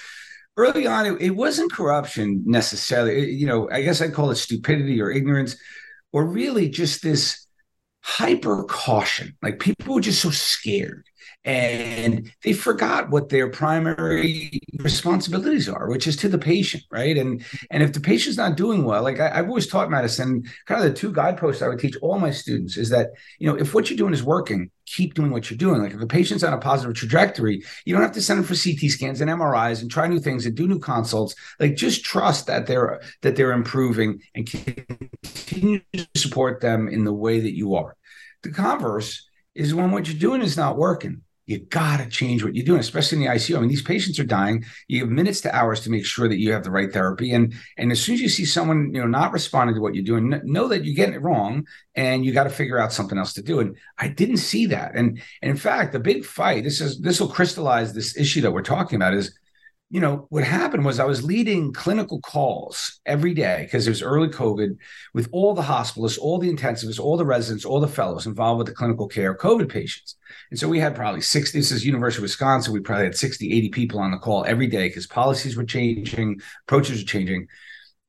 early 0.59 0.87
on, 0.87 1.07
it, 1.07 1.23
it 1.23 1.31
wasn't 1.31 1.73
corruption 1.73 2.43
necessarily. 2.45 3.23
It, 3.23 3.29
you 3.31 3.47
know, 3.47 3.71
I 3.73 3.81
guess 3.81 4.03
I'd 4.03 4.13
call 4.13 4.31
it 4.31 4.37
stupidity 4.37 5.01
or 5.01 5.11
ignorance, 5.11 5.57
or 6.13 6.27
really 6.27 6.69
just 6.69 7.03
this 7.03 7.47
hyper 8.03 8.65
caution. 8.65 9.35
Like 9.41 9.61
people 9.61 9.95
were 9.95 10.03
just 10.03 10.21
so 10.21 10.29
scared. 10.29 11.07
And 11.45 12.31
they 12.43 12.53
forgot 12.53 13.11
what 13.11 13.29
their 13.29 13.51
primary 13.51 14.61
responsibilities 14.79 15.69
are 15.69 15.89
which 15.89 16.07
is 16.07 16.17
to 16.17 16.29
the 16.29 16.39
patient 16.39 16.83
right? 16.91 17.17
And 17.17 17.45
and 17.71 17.83
if 17.83 17.93
the 17.93 18.01
patient's 18.01 18.39
not 18.39 18.57
doing 18.57 18.85
well 18.85 19.03
like 19.03 19.21
I, 19.21 19.37
have 19.37 19.49
always 19.49 19.67
taught 19.67 19.91
medicine 19.91 20.45
kind 20.67 20.85
of 20.85 20.91
the 20.91 20.99
two 20.99 21.13
guideposts 21.13 21.63
i 21.63 21.69
would 21.69 21.79
teach 21.79 21.97
all 22.03 22.19
my 22.19 22.31
students 22.31 22.77
is 22.77 22.91
that 22.91 23.09
you 23.39 23.47
know 23.47 23.57
if 23.57 23.75
what 23.75 23.91
you're 23.91 23.97
doing 23.97 24.15
is 24.15 24.23
working 24.23 24.71
keep 24.89 25.15
doing 25.15 25.31
what 25.31 25.51
you're 25.51 25.59
doing. 25.59 25.83
Like 25.83 25.93
if 25.93 26.01
a 26.01 26.07
patient's 26.07 26.45
on 26.45 26.53
a 26.53 26.59
positive 26.59 26.95
trajectory 26.97 27.63
you 27.85 27.95
don't 27.95 28.03
have 28.03 28.13
to 28.13 28.23
send 28.23 28.39
them 28.39 28.47
for 28.47 28.55
ct 28.55 28.91
scans 28.91 29.21
and 29.21 29.31
mris 29.31 29.81
and 29.81 29.91
try 29.91 30.07
new 30.07 30.19
things 30.19 30.47
and 30.47 30.55
do 30.55 30.67
new 30.67 30.79
consults. 30.79 31.35
Like 31.61 31.77
just 31.77 32.05
trust 32.05 32.47
that 32.47 32.67
they're 32.67 33.01
that 33.23 33.37
they're 33.37 33.53
improving 33.53 34.21
and 34.35 34.47
continue 34.47 35.81
to 35.93 36.07
support 36.17 36.61
them 36.61 36.89
in 36.89 37.05
the 37.05 37.13
way 37.13 37.41
that 37.41 37.55
you 37.55 37.75
are. 37.75 37.97
The 38.43 38.51
converse 38.51 39.28
is 39.59 39.75
when 39.75 39.91
what 39.91 40.09
you're 40.09 40.19
doing 40.19 40.43
is 40.43 40.57
not 40.57 40.77
working 40.77 41.23
you 41.49 41.59
got 41.59 41.97
to 41.97 42.07
change 42.07 42.45
what 42.45 42.55
you're 42.55 42.65
doing, 42.65 42.79
especially 42.79 43.17
in 43.17 43.25
the 43.25 43.31
ICU. 43.31 43.57
I 43.57 43.61
mean, 43.61 43.71
these 43.71 43.83
patients 43.83 44.19
are 44.21 44.25
dying. 44.25 44.67
You 44.87 45.01
have 45.01 45.09
minutes 45.09 45.41
to 45.41 45.57
hours 45.57 45.81
to 45.81 45.91
make 45.91 46.05
sure 46.05 46.29
that 46.29 46.39
you 46.39 46.53
have 46.53 46.63
the 46.63 46.71
right 46.71 46.93
therapy. 46.93 47.33
And 47.33 47.55
and 47.79 47.91
as 47.91 48.03
soon 48.03 48.17
as 48.17 48.21
you 48.21 48.29
see 48.29 48.45
someone, 48.45 48.95
you 48.95 49.01
know, 49.01 49.07
not 49.07 49.33
responding 49.33 49.75
to 49.75 49.81
what 49.81 49.95
you're 49.95 50.05
doing, 50.05 50.43
know 50.45 50.69
that 50.69 50.85
you're 50.85 50.95
getting 50.95 51.15
it 51.15 51.23
wrong, 51.23 51.67
and 51.95 52.23
you 52.23 52.33
got 52.35 52.45
to 52.45 52.51
figure 52.51 52.79
out 52.79 52.93
something 52.93 53.17
else 53.17 53.33
to 53.33 53.43
do. 53.43 53.61
And 53.61 53.79
I 53.97 54.09
didn't 54.09 54.37
see 54.37 54.67
that. 54.67 54.95
And, 54.95 55.23
and 55.41 55.51
in 55.51 55.57
fact, 55.57 55.93
the 55.93 56.01
big 56.01 56.27
fight. 56.27 56.65
This 56.65 56.83
is 56.83 57.01
this 57.01 57.19
will 57.19 57.29
crystallize 57.29 57.95
this 57.95 58.15
issue 58.19 58.43
that 58.43 58.53
we're 58.53 58.61
talking 58.61 58.97
about. 58.97 59.15
Is 59.15 59.35
you 59.91 60.01
know, 60.01 60.27
what 60.29 60.45
happened 60.45 60.85
was 60.85 61.01
I 61.01 61.07
was 61.07 61.25
leading 61.25 61.73
clinical 61.73 62.21
calls 62.21 63.01
every 63.07 63.33
day 63.33 63.63
because 63.63 63.87
it 63.87 63.91
was 63.91 64.03
early 64.03 64.29
COVID 64.29 64.77
with 65.15 65.29
all 65.33 65.55
the 65.55 65.63
hospitalists, 65.63 66.19
all 66.19 66.39
the 66.39 66.53
intensivists, 66.53 67.01
all 67.01 67.17
the 67.17 67.25
residents, 67.25 67.65
all 67.65 67.81
the 67.81 67.89
fellows 67.89 68.27
involved 68.27 68.59
with 68.59 68.67
the 68.67 68.75
clinical 68.75 69.09
care 69.09 69.33
of 69.33 69.39
COVID 69.39 69.71
patients. 69.71 70.17
And 70.51 70.61
so 70.61 70.69
we 70.69 70.79
had 70.79 70.95
probably 70.95 71.23
60, 71.23 71.59
this 71.59 71.73
is 71.73 71.87
University 71.87 72.19
of 72.19 72.25
Wisconsin, 72.25 72.75
we 72.75 72.81
probably 72.81 73.07
had 73.07 73.17
60, 73.17 73.51
80 73.51 73.69
people 73.71 74.01
on 74.01 74.11
the 74.11 74.19
call 74.19 74.45
every 74.45 74.67
day 74.67 74.89
because 74.89 75.07
policies 75.07 75.57
were 75.57 75.65
changing, 75.65 76.41
approaches 76.67 77.01
were 77.01 77.09
changing. 77.09 77.49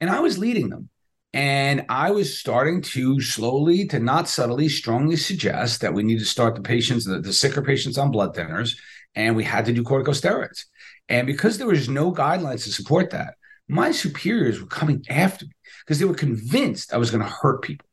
And 0.01 0.09
I 0.09 0.19
was 0.19 0.37
leading 0.37 0.69
them. 0.69 0.89
And 1.31 1.85
I 1.89 2.11
was 2.11 2.39
starting 2.39 2.81
to 2.81 3.21
slowly, 3.21 3.85
to 3.87 3.99
not 3.99 4.27
subtly, 4.27 4.67
strongly 4.67 5.15
suggest 5.15 5.81
that 5.81 5.93
we 5.93 6.03
need 6.03 6.19
to 6.19 6.25
start 6.25 6.55
the 6.55 6.61
patients, 6.61 7.05
the, 7.05 7.19
the 7.19 7.31
sicker 7.31 7.61
patients 7.61 7.99
on 7.99 8.09
blood 8.11 8.35
thinners, 8.35 8.75
and 9.15 9.35
we 9.35 9.43
had 9.43 9.65
to 9.65 9.73
do 9.73 9.83
corticosteroids. 9.83 10.65
And 11.07 11.25
because 11.27 11.57
there 11.57 11.67
was 11.67 11.89
no 11.89 12.11
guidelines 12.11 12.63
to 12.63 12.71
support 12.71 13.09
that, 13.11 13.35
my 13.67 13.91
superiors 13.91 14.59
were 14.59 14.67
coming 14.67 15.03
after 15.09 15.45
me 15.45 15.51
because 15.85 15.99
they 15.99 16.05
were 16.05 16.13
convinced 16.13 16.93
I 16.93 16.97
was 16.97 17.11
going 17.11 17.23
to 17.23 17.29
hurt 17.29 17.61
people. 17.61 17.87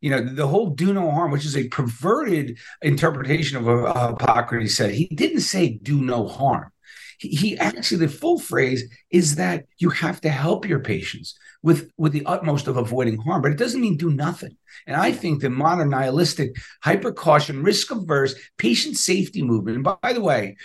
You 0.00 0.10
know, 0.10 0.20
the 0.20 0.48
whole 0.48 0.70
do 0.70 0.92
no 0.92 1.10
harm, 1.12 1.30
which 1.30 1.44
is 1.44 1.56
a 1.56 1.68
perverted 1.68 2.58
interpretation 2.82 3.56
of 3.56 3.66
what 3.66 4.20
Hippocrates 4.20 4.76
said. 4.76 4.90
He 4.90 5.06
didn't 5.06 5.42
say 5.42 5.78
do 5.80 6.02
no 6.02 6.26
harm. 6.26 6.71
He, 7.18 7.58
actually, 7.58 7.98
the 7.98 8.12
full 8.12 8.38
phrase 8.38 8.84
is 9.10 9.36
that 9.36 9.64
you 9.78 9.90
have 9.90 10.20
to 10.22 10.28
help 10.28 10.68
your 10.68 10.80
patients 10.80 11.38
with, 11.62 11.90
with 11.96 12.12
the 12.12 12.26
utmost 12.26 12.66
of 12.66 12.76
avoiding 12.76 13.18
harm, 13.18 13.42
but 13.42 13.52
it 13.52 13.58
doesn't 13.58 13.80
mean 13.80 13.96
do 13.96 14.10
nothing. 14.10 14.56
And 14.86 14.96
I 14.96 15.12
think 15.12 15.40
the 15.40 15.50
modern 15.50 15.90
nihilistic, 15.90 16.56
hyper 16.82 17.12
caution, 17.12 17.62
risk 17.62 17.90
averse, 17.90 18.34
patient 18.58 18.96
safety 18.96 19.42
movement, 19.42 19.76
and 19.76 19.98
by, 20.02 20.12
the 20.12 20.20
way, 20.20 20.56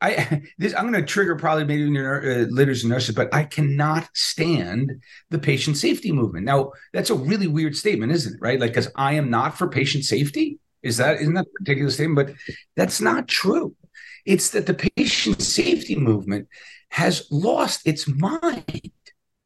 I 0.00 0.42
this 0.58 0.74
I'm 0.74 0.90
going 0.90 0.94
to 0.94 1.06
trigger 1.06 1.36
probably 1.36 1.64
maybe 1.64 1.82
your 1.82 2.22
uh, 2.22 2.46
leaders 2.46 2.82
and 2.82 2.90
nurses, 2.90 3.14
but 3.14 3.32
I 3.34 3.44
cannot 3.44 4.08
stand 4.14 5.02
the 5.30 5.38
patient 5.38 5.76
safety 5.76 6.12
movement. 6.12 6.46
Now 6.46 6.72
that's 6.92 7.10
a 7.10 7.14
really 7.14 7.46
weird 7.46 7.76
statement, 7.76 8.12
isn't 8.12 8.34
it? 8.34 8.40
Right? 8.40 8.60
Like 8.60 8.70
because 8.70 8.90
I 8.96 9.14
am 9.14 9.30
not 9.30 9.56
for 9.58 9.68
patient 9.68 10.04
safety. 10.04 10.58
Is 10.82 10.96
that 10.96 11.20
isn't 11.20 11.34
that 11.34 11.46
a 11.46 11.58
particular 11.58 11.90
statement? 11.90 12.28
But 12.28 12.36
that's 12.76 13.00
not 13.00 13.28
true. 13.28 13.74
It's 14.24 14.50
that 14.50 14.66
the 14.66 14.74
patient 14.74 15.42
safety 15.42 15.96
movement 15.96 16.48
has 16.90 17.26
lost 17.30 17.86
its 17.86 18.08
mind 18.08 18.92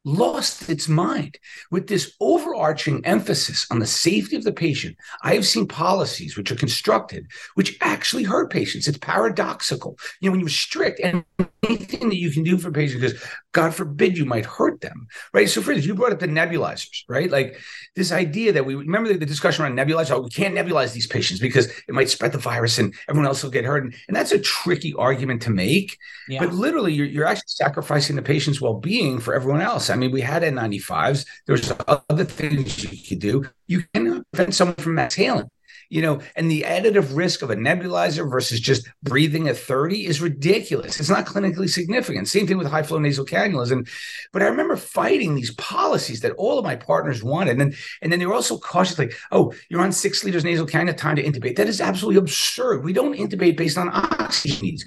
lost 0.05 0.69
its 0.69 0.89
mind 0.89 1.39
with 1.71 1.89
this 1.89 2.15
overarching 2.21 3.05
emphasis 3.05 3.67
on 3.71 3.79
the 3.79 3.87
safety 3.87 4.37
of 4.37 4.45
the 4.45 4.53
patient. 4.53 4.97
I 5.23 5.35
have 5.35 5.47
seen 5.47 5.67
policies 5.67 6.37
which 6.37 6.53
are 6.53 6.57
constructed 6.57 7.27
which 7.55 7.77
actually 7.81 8.25
hurt 8.25 8.51
patients. 8.51 8.87
It's 8.87 8.99
paradoxical. 8.99 9.99
You 10.21 10.29
know, 10.29 10.33
when 10.33 10.41
you 10.41 10.47
restrict 10.47 11.01
anything 11.03 12.09
that 12.09 12.17
you 12.17 12.31
can 12.31 12.43
do 12.43 12.59
for 12.59 12.71
patients, 12.71 13.01
because 13.01 13.29
God 13.55 13.73
forbid 13.73 14.19
you 14.19 14.25
might 14.25 14.45
hurt 14.45 14.81
them, 14.81 15.07
right? 15.33 15.49
So, 15.49 15.63
for 15.63 15.71
instance, 15.71 15.87
you 15.87 15.95
brought 15.95 16.13
up 16.13 16.19
the 16.19 16.27
nebulizers, 16.27 17.05
right? 17.09 17.31
Like 17.31 17.61
this 17.95 18.11
idea 18.11 18.53
that 18.53 18.67
we 18.67 18.75
remember 18.75 19.09
the, 19.09 19.19
the 19.19 19.27
discussion 19.27 19.65
around 19.65 19.79
nebulizers. 19.79 20.11
Oh, 20.11 20.21
we 20.21 20.29
can't 20.29 20.57
nebulize 20.57 20.93
these 20.93 21.07
patients 21.07 21.39
because 21.39 21.67
it 21.67 21.95
might 21.95 22.11
spread 22.11 22.33
the 22.33 22.39
virus 22.39 22.79
and 22.79 22.93
everyone 23.09 23.29
else 23.29 23.45
will 23.45 23.53
get 23.53 23.65
hurt. 23.65 23.85
And, 23.85 23.95
and 24.09 24.17
that's 24.17 24.33
a 24.33 24.41
tricky 24.41 24.93
argument 24.95 25.41
to 25.43 25.51
make. 25.51 25.97
Yeah. 26.29 26.41
But 26.41 26.53
literally, 26.53 26.93
you're, 26.93 27.07
you're 27.07 27.27
actually 27.27 27.45
sacrificing 27.47 28.17
the 28.17 28.23
patient's 28.23 28.61
well 28.61 28.75
being 28.75 29.21
for 29.21 29.35
everyone 29.35 29.63
else. 29.63 29.89
I 29.89 29.95
mean, 29.95 30.11
we 30.11 30.21
had 30.21 30.43
N95s. 30.43 31.25
There's 31.47 31.73
other 31.87 32.25
things 32.25 32.83
you 32.83 33.09
could 33.09 33.21
do. 33.21 33.49
You 33.69 33.85
can 33.95 34.25
prevent 34.33 34.55
someone 34.55 34.77
from 34.77 34.99
exhaling 34.99 35.49
you 35.95 36.03
know, 36.03 36.21
and 36.35 36.51
the 36.51 36.63
additive 36.63 37.17
risk 37.17 37.41
of 37.43 37.51
a 37.51 37.55
nebulizer 37.55 38.29
versus 38.29 38.59
just 38.59 38.89
breathing 39.05 39.47
at 39.47 39.57
30 39.57 40.07
is 40.07 40.21
ridiculous. 40.21 40.99
It's 40.99 41.09
not 41.09 41.25
clinically 41.25 41.71
significant. 41.71 42.27
Same 42.27 42.49
thing 42.49 42.59
with 42.59 42.67
high 42.67 42.83
flow 42.83 42.99
nasal 42.99 43.25
cannulas. 43.25 43.71
And 43.71 43.87
but 44.33 44.43
I 44.43 44.47
remember 44.47 44.75
fighting 44.75 45.37
these 45.37 45.55
policies 45.55 46.21
that 46.23 46.33
all 46.33 46.59
of 46.59 46.65
my 46.65 46.75
partners 46.75 47.23
wanted. 47.23 47.53
And 47.53 47.61
then 47.61 47.75
and 48.03 48.11
then 48.11 48.19
they 48.19 48.27
were 48.27 48.35
also 48.35 48.59
cautious, 48.59 48.99
like, 48.99 49.15
oh, 49.31 49.53
you're 49.69 49.83
on 49.83 49.93
six 49.93 50.25
liters 50.25 50.43
nasal 50.43 50.67
cannula, 50.67 50.97
time 50.97 51.15
to 51.15 51.23
intubate. 51.23 51.55
That 51.55 51.69
is 51.69 51.81
absolutely 51.81 52.19
absurd. 52.19 52.83
We 52.83 52.93
don't 52.93 53.17
intubate 53.17 53.57
based 53.57 53.79
on 53.79 53.89
oxygen 53.93 54.63
needs 54.63 54.85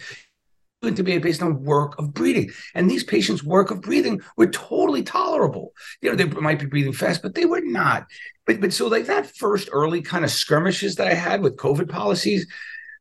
intubate 0.84 1.22
based 1.22 1.42
on 1.42 1.64
work 1.64 1.98
of 1.98 2.14
breathing. 2.14 2.52
And 2.76 2.90
these 2.90 3.04
patients' 3.04 3.44
work 3.44 3.72
of 3.72 3.82
breathing 3.82 4.22
were 4.36 4.48
totally 4.48 5.04
tolerable. 5.04 5.74
You 6.02 6.10
know, 6.10 6.16
they 6.16 6.26
might 6.26 6.60
be 6.60 6.66
breathing 6.66 6.94
fast, 6.94 7.22
but 7.22 7.36
they 7.36 7.46
were 7.46 7.62
not. 7.62 8.06
But 8.46 8.62
but 8.62 8.74
so 8.74 8.88
like 8.88 9.06
that 9.06 9.36
first 9.36 9.70
early 9.72 10.02
kind 10.02 10.24
of 10.24 10.32
skirmishes 10.32 10.96
that 10.96 11.08
I 11.08 11.14
had 11.14 11.42
with 11.42 11.58
COVID 11.58 11.90
policies, 11.90 12.48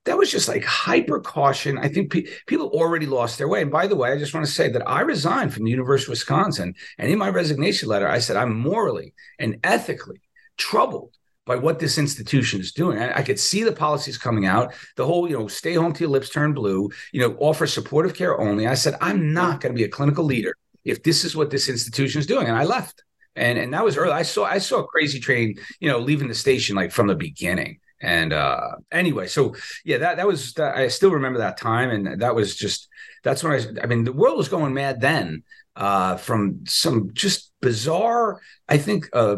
that 0.05 0.17
was 0.17 0.31
just 0.31 0.49
like 0.49 0.65
hyper 0.65 1.21
caution. 1.21 1.79
I 1.79 1.89
think 1.89 2.13
pe- 2.13 2.27
people 2.47 2.69
already 2.69 3.07
lost 3.07 3.39
their 3.39 3.49
way. 3.49 3.63
And 3.63 3.71
by 3.71 3.87
the 3.87 3.97
way, 3.97 4.11
I 4.13 4.19
just 4.19 4.35
want 4.35 4.47
to 4.47 4.53
say 4.53 4.69
that 4.71 4.89
I 4.89 5.03
resigned 5.03 5.53
from 5.53 5.65
the 5.65 5.71
University 5.71 6.07
of 6.07 6.11
Wisconsin, 6.11 6.75
and 6.99 7.11
in 7.11 7.19
my 7.19 7.29
resignation 7.29 7.89
letter, 7.89 8.09
I 8.09 8.21
said 8.21 8.37
I'm 8.37 8.57
morally 8.57 9.15
and 9.39 9.59
ethically 9.63 10.21
troubled 10.57 11.13
by 11.47 11.57
what 11.57 11.79
this 11.79 11.97
institution 11.97 12.61
is 12.61 12.73
doing. 12.73 12.99
I, 12.99 13.19
I, 13.19 13.23
could 13.23 13.39
see 13.39 13.63
the 13.63 13.73
policies 13.73 14.19
coming 14.19 14.47
out, 14.47 14.75
the 14.97 15.07
whole, 15.07 15.29
you 15.29 15.39
know, 15.39 15.47
stay 15.47 15.75
home 15.75 15.93
till 15.93 16.07
your 16.07 16.13
lips 16.13 16.29
turn 16.29 16.53
blue, 16.53 16.91
you 17.13 17.21
know, 17.21 17.37
offer 17.39 17.67
supportive 17.67 18.15
care 18.15 18.39
only. 18.39 18.67
I 18.67 18.75
said, 18.75 18.97
I'm 19.01 19.33
not 19.33 19.61
going 19.61 19.73
to 19.73 19.79
be 19.79 19.85
a 19.85 19.89
clinical 19.89 20.25
leader 20.25 20.57
if 20.85 21.03
this 21.03 21.25
is 21.25 21.37
what 21.37 21.51
this 21.51 21.69
institution 21.69 22.19
is 22.19 22.27
doing. 22.27 22.49
And 22.49 22.57
I 22.57 22.65
left. 22.65 23.05
And 23.37 23.59
and 23.59 23.75
that 23.75 23.85
was 23.85 23.99
early. 23.99 24.13
I 24.13 24.23
saw 24.23 24.45
I 24.45 24.59
saw 24.59 24.81
a 24.81 24.87
crazy 24.87 25.21
train, 25.21 25.57
you 25.79 25.91
know, 25.91 25.99
leaving 25.99 26.29
the 26.29 26.35
station 26.35 26.75
like 26.75 26.91
from 26.91 27.07
the 27.07 27.15
beginning. 27.15 27.81
And 28.01 28.33
uh 28.33 28.77
anyway, 28.91 29.27
so 29.27 29.55
yeah, 29.85 29.99
that 29.99 30.17
that 30.17 30.27
was 30.27 30.59
I 30.59 30.89
still 30.89 31.11
remember 31.11 31.41
that 31.41 31.59
time. 31.59 31.91
And 31.91 32.23
that 32.23 32.35
was 32.35 32.57
just 32.57 32.89
that's 33.25 33.45
when 33.45 33.53
I 33.53 33.83
I 33.83 33.87
mean 33.87 34.05
the 34.05 34.13
world 34.13 34.39
was 34.39 34.49
going 34.49 34.73
mad 34.73 35.03
then 35.03 35.43
uh 35.77 36.17
from 36.17 36.65
some 36.67 37.11
just 37.13 37.53
bizarre, 37.61 38.41
I 38.71 38.79
think 38.79 39.11
uh 39.13 39.37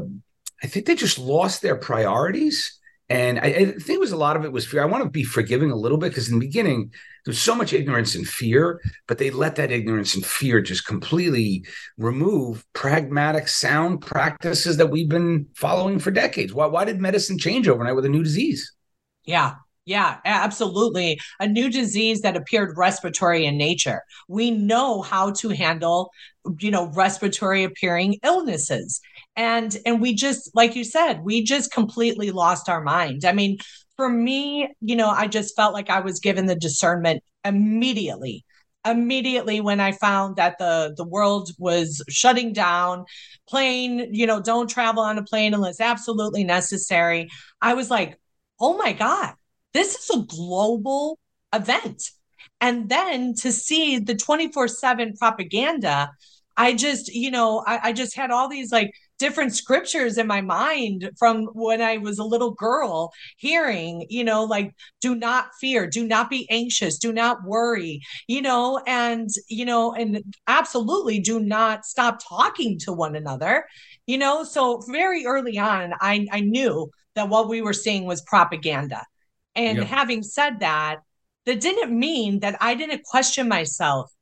I 0.62 0.66
think 0.66 0.86
they 0.86 0.94
just 0.94 1.18
lost 1.18 1.62
their 1.62 1.76
priorities. 1.76 2.78
And 3.10 3.38
I, 3.38 3.46
I, 3.46 3.64
think 3.64 3.88
it 3.88 4.00
was 4.00 4.12
a 4.12 4.18
lot 4.18 4.36
of 4.36 4.44
it 4.44 4.52
was 4.52 4.66
fear. 4.66 4.82
I 4.82 4.86
want 4.86 5.02
to 5.02 5.08
be 5.08 5.24
forgiving 5.24 5.70
a 5.70 5.76
little 5.76 5.96
bit 5.96 6.10
because 6.10 6.28
in 6.28 6.38
the 6.38 6.44
beginning 6.44 6.92
there's 7.24 7.40
so 7.40 7.54
much 7.54 7.72
ignorance 7.72 8.14
and 8.14 8.28
fear, 8.28 8.82
but 9.06 9.16
they 9.16 9.30
let 9.30 9.56
that 9.56 9.70
ignorance 9.70 10.14
and 10.14 10.24
fear 10.24 10.60
just 10.60 10.86
completely 10.86 11.64
remove 11.96 12.64
pragmatic, 12.74 13.48
sound 13.48 14.02
practices 14.02 14.76
that 14.76 14.90
we've 14.90 15.08
been 15.08 15.46
following 15.54 15.98
for 15.98 16.10
decades. 16.10 16.52
Why, 16.52 16.66
why 16.66 16.84
did 16.84 17.00
medicine 17.00 17.38
change 17.38 17.66
overnight 17.66 17.96
with 17.96 18.04
a 18.04 18.10
new 18.10 18.22
disease? 18.22 18.72
Yeah, 19.24 19.54
yeah, 19.88 20.18
absolutely. 20.26 21.18
A 21.40 21.46
new 21.46 21.70
disease 21.70 22.20
that 22.20 22.36
appeared 22.36 22.76
respiratory 22.76 23.46
in 23.46 23.56
nature. 23.56 24.02
We 24.28 24.50
know 24.50 25.00
how 25.00 25.30
to 25.32 25.48
handle, 25.48 26.10
you 26.60 26.70
know, 26.70 26.92
respiratory 26.92 27.64
appearing 27.64 28.18
illnesses. 28.22 29.00
And 29.38 29.74
and 29.86 30.02
we 30.02 30.14
just 30.14 30.54
like 30.54 30.76
you 30.76 30.84
said, 30.84 31.22
we 31.24 31.42
just 31.42 31.72
completely 31.72 32.30
lost 32.30 32.68
our 32.68 32.82
mind. 32.82 33.24
I 33.24 33.32
mean, 33.32 33.56
for 33.96 34.08
me, 34.08 34.68
you 34.82 34.96
know, 34.96 35.08
I 35.08 35.28
just 35.28 35.56
felt 35.56 35.72
like 35.72 35.88
I 35.88 36.00
was 36.00 36.20
given 36.20 36.44
the 36.46 36.56
discernment 36.56 37.22
immediately 37.44 38.44
immediately 38.84 39.60
when 39.60 39.80
i 39.80 39.90
found 39.90 40.36
that 40.36 40.56
the 40.58 40.94
the 40.96 41.04
world 41.04 41.50
was 41.58 42.02
shutting 42.08 42.52
down 42.52 43.04
plane 43.48 44.08
you 44.14 44.24
know 44.24 44.40
don't 44.40 44.70
travel 44.70 45.02
on 45.02 45.18
a 45.18 45.22
plane 45.22 45.52
unless 45.52 45.80
absolutely 45.80 46.44
necessary 46.44 47.28
i 47.60 47.74
was 47.74 47.90
like 47.90 48.18
oh 48.60 48.76
my 48.76 48.92
god 48.92 49.34
this 49.72 49.94
is 49.94 50.10
a 50.10 50.24
global 50.24 51.18
event. 51.54 52.10
And 52.60 52.88
then 52.88 53.34
to 53.42 53.52
see 53.52 53.98
the 53.98 54.14
24 54.14 54.68
7 54.68 55.14
propaganda, 55.16 56.10
I 56.56 56.74
just, 56.74 57.08
you 57.14 57.30
know, 57.30 57.62
I, 57.66 57.80
I 57.84 57.92
just 57.92 58.16
had 58.16 58.30
all 58.30 58.48
these 58.48 58.72
like 58.72 58.90
different 59.18 59.54
scriptures 59.54 60.18
in 60.18 60.26
my 60.26 60.40
mind 60.40 61.10
from 61.18 61.46
when 61.52 61.82
I 61.82 61.98
was 61.98 62.18
a 62.18 62.24
little 62.24 62.52
girl, 62.52 63.12
hearing, 63.36 64.06
you 64.08 64.24
know, 64.24 64.44
like, 64.44 64.74
do 65.00 65.14
not 65.14 65.50
fear, 65.60 65.86
do 65.86 66.06
not 66.06 66.30
be 66.30 66.48
anxious, 66.50 66.98
do 66.98 67.12
not 67.12 67.44
worry, 67.44 68.00
you 68.26 68.42
know, 68.42 68.80
and, 68.86 69.28
you 69.48 69.64
know, 69.64 69.92
and 69.94 70.22
absolutely 70.46 71.18
do 71.18 71.40
not 71.40 71.84
stop 71.84 72.20
talking 72.26 72.78
to 72.80 72.92
one 72.92 73.16
another, 73.16 73.66
you 74.06 74.18
know. 74.18 74.44
So 74.44 74.82
very 74.88 75.26
early 75.26 75.58
on, 75.58 75.94
I, 76.00 76.26
I 76.32 76.40
knew 76.40 76.90
that 77.14 77.28
what 77.28 77.48
we 77.48 77.62
were 77.62 77.72
seeing 77.72 78.04
was 78.04 78.22
propaganda. 78.22 79.04
And 79.54 79.78
yep. 79.78 79.86
having 79.88 80.22
said 80.22 80.60
that, 80.60 80.98
that 81.46 81.60
didn't 81.60 81.98
mean 81.98 82.40
that 82.40 82.56
I 82.60 82.74
didn't 82.74 83.02
question 83.04 83.48
myself 83.48 84.12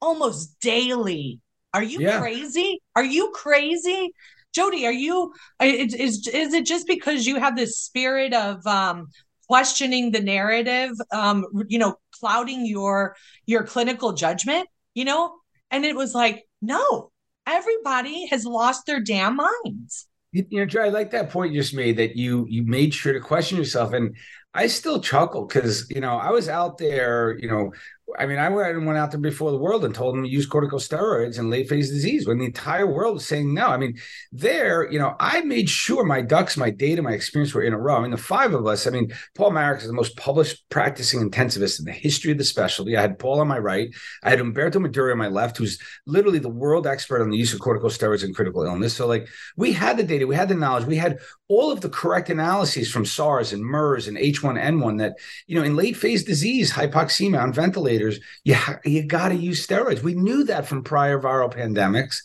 almost 0.00 0.60
daily. 0.60 1.40
Are 1.72 1.82
you 1.82 2.00
yeah. 2.00 2.20
crazy? 2.20 2.80
Are 2.94 3.02
you 3.04 3.32
crazy? 3.34 4.12
Jodi, 4.54 4.86
are 4.86 4.92
you 4.92 5.32
is, 5.60 5.94
is 5.94 6.54
it 6.54 6.64
just 6.64 6.86
because 6.86 7.26
you 7.26 7.40
have 7.40 7.56
this 7.56 7.78
spirit 7.78 8.32
of 8.32 8.66
um 8.66 9.08
questioning 9.46 10.10
the 10.10 10.20
narrative 10.20 10.92
um 11.12 11.44
you 11.68 11.78
know 11.78 11.96
clouding 12.18 12.64
your 12.66 13.16
your 13.46 13.64
clinical 13.64 14.12
judgment, 14.12 14.68
you 14.94 15.04
know? 15.04 15.34
And 15.70 15.84
it 15.84 15.96
was 15.96 16.14
like, 16.14 16.44
no, 16.62 17.10
everybody 17.46 18.26
has 18.26 18.46
lost 18.46 18.86
their 18.86 19.00
damn 19.00 19.36
minds. 19.36 20.06
You, 20.32 20.46
you 20.48 20.60
know, 20.60 20.66
Joe, 20.66 20.82
I 20.82 20.88
like 20.88 21.10
that 21.12 21.30
point 21.30 21.52
you 21.52 21.60
just 21.60 21.74
made 21.74 21.96
that 21.98 22.16
you 22.16 22.46
you 22.48 22.64
made 22.64 22.94
sure 22.94 23.12
to 23.12 23.20
question 23.20 23.58
yourself. 23.58 23.92
And 23.92 24.16
I 24.52 24.66
still 24.68 25.00
chuckle 25.00 25.46
because 25.46 25.88
you 25.90 26.00
know 26.00 26.16
I 26.16 26.30
was 26.30 26.48
out 26.48 26.78
there, 26.78 27.36
you 27.38 27.48
know, 27.48 27.72
I 28.18 28.26
mean, 28.26 28.38
I 28.38 28.48
went 28.48 28.98
out 28.98 29.10
there 29.10 29.20
before 29.20 29.50
the 29.50 29.58
world 29.58 29.84
and 29.84 29.94
told 29.94 30.14
them 30.14 30.22
to 30.22 30.28
use 30.28 30.48
corticosteroids 30.48 31.38
in 31.38 31.50
late 31.50 31.68
phase 31.68 31.90
disease 31.90 32.26
when 32.26 32.38
the 32.38 32.44
entire 32.44 32.86
world 32.86 33.14
was 33.14 33.26
saying 33.26 33.52
no. 33.52 33.68
I 33.68 33.76
mean, 33.76 33.96
there, 34.32 34.90
you 34.90 34.98
know, 34.98 35.16
I 35.18 35.40
made 35.42 35.68
sure 35.68 36.04
my 36.04 36.22
ducks, 36.22 36.56
my 36.56 36.70
data, 36.70 37.02
my 37.02 37.12
experience 37.12 37.54
were 37.54 37.62
in 37.62 37.72
a 37.72 37.78
row. 37.78 37.96
I 37.96 38.02
mean, 38.02 38.10
the 38.10 38.16
five 38.16 38.54
of 38.54 38.66
us, 38.66 38.86
I 38.86 38.90
mean, 38.90 39.12
Paul 39.34 39.50
Marik 39.50 39.80
is 39.80 39.86
the 39.86 39.92
most 39.92 40.16
published 40.16 40.64
practicing 40.68 41.28
intensivist 41.28 41.78
in 41.78 41.86
the 41.86 41.92
history 41.92 42.32
of 42.32 42.38
the 42.38 42.44
specialty. 42.44 42.96
I 42.96 43.00
had 43.00 43.18
Paul 43.18 43.40
on 43.40 43.48
my 43.48 43.58
right. 43.58 43.88
I 44.22 44.30
had 44.30 44.40
Umberto 44.40 44.78
Meduri 44.78 45.12
on 45.12 45.18
my 45.18 45.28
left, 45.28 45.56
who's 45.56 45.78
literally 46.06 46.38
the 46.38 46.48
world 46.48 46.86
expert 46.86 47.22
on 47.22 47.30
the 47.30 47.38
use 47.38 47.52
of 47.52 47.60
corticosteroids 47.60 48.24
in 48.24 48.34
critical 48.34 48.62
illness. 48.62 48.94
So, 48.94 49.06
like, 49.06 49.28
we 49.56 49.72
had 49.72 49.96
the 49.96 50.04
data, 50.04 50.26
we 50.26 50.36
had 50.36 50.48
the 50.48 50.54
knowledge, 50.54 50.86
we 50.86 50.96
had 50.96 51.18
all 51.54 51.70
of 51.70 51.80
the 51.80 51.88
correct 51.88 52.30
analyses 52.30 52.90
from 52.90 53.04
SARS 53.04 53.52
and 53.52 53.64
MERS 53.64 54.08
and 54.08 54.16
H1N1 54.16 54.98
that, 54.98 55.14
you 55.46 55.56
know, 55.56 55.64
in 55.64 55.76
late 55.76 55.96
phase 55.96 56.24
disease, 56.24 56.72
hypoxemia 56.72 57.42
on 57.42 57.52
ventilators, 57.52 58.18
you, 58.44 58.56
you 58.84 59.06
got 59.06 59.28
to 59.28 59.36
use 59.36 59.66
steroids. 59.66 60.02
We 60.02 60.14
knew 60.14 60.44
that 60.44 60.66
from 60.66 60.82
prior 60.82 61.20
viral 61.20 61.52
pandemics. 61.52 62.18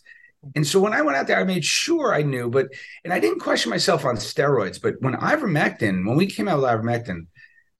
And 0.56 0.66
so 0.66 0.80
when 0.80 0.94
I 0.94 1.02
went 1.02 1.18
out 1.18 1.28
there, 1.28 1.40
I 1.40 1.44
made 1.44 1.66
sure 1.66 2.14
I 2.14 2.22
knew, 2.22 2.50
but, 2.50 2.68
and 3.04 3.14
I 3.14 3.20
didn't 3.20 3.42
question 3.42 3.70
myself 3.70 4.06
on 4.06 4.16
steroids, 4.16 4.82
but 4.82 4.96
when 5.02 5.14
ivermectin, 5.16 6.08
when 6.08 6.16
we 6.16 6.28
came 6.28 6.48
out 6.48 6.62
with 6.62 6.70
ivermectin, 6.70 7.28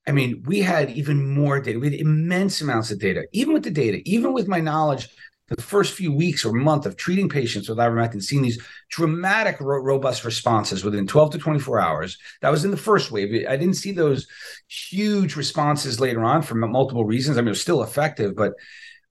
I 0.06 0.12
mean, 0.12 0.42
we 0.46 0.60
had 0.60 0.90
even 0.90 1.34
more 1.34 1.60
data. 1.60 1.78
We 1.78 1.90
had 1.90 2.00
immense 2.00 2.60
amounts 2.60 2.90
of 2.90 2.98
data, 2.98 3.24
even 3.32 3.54
with 3.54 3.64
the 3.64 3.70
data, 3.70 4.00
even 4.04 4.32
with 4.32 4.48
my 4.48 4.60
knowledge 4.60 5.08
the 5.50 5.60
first 5.60 5.94
few 5.94 6.12
weeks 6.12 6.44
or 6.44 6.52
month 6.52 6.86
of 6.86 6.96
treating 6.96 7.28
patients 7.28 7.68
with 7.68 7.78
ivermectin, 7.78 8.22
seeing 8.22 8.42
these 8.42 8.62
dramatic, 8.88 9.60
ro- 9.60 9.82
robust 9.82 10.24
responses 10.24 10.84
within 10.84 11.08
12 11.08 11.32
to 11.32 11.38
24 11.38 11.80
hours. 11.80 12.18
That 12.40 12.50
was 12.50 12.64
in 12.64 12.70
the 12.70 12.76
first 12.76 13.10
wave. 13.10 13.46
I 13.48 13.56
didn't 13.56 13.74
see 13.74 13.90
those 13.90 14.28
huge 14.68 15.34
responses 15.34 15.98
later 15.98 16.24
on 16.24 16.42
for 16.42 16.54
multiple 16.54 17.04
reasons. 17.04 17.36
I 17.36 17.40
mean, 17.40 17.48
it 17.48 17.50
was 17.50 17.60
still 17.60 17.82
effective, 17.82 18.36
but 18.36 18.52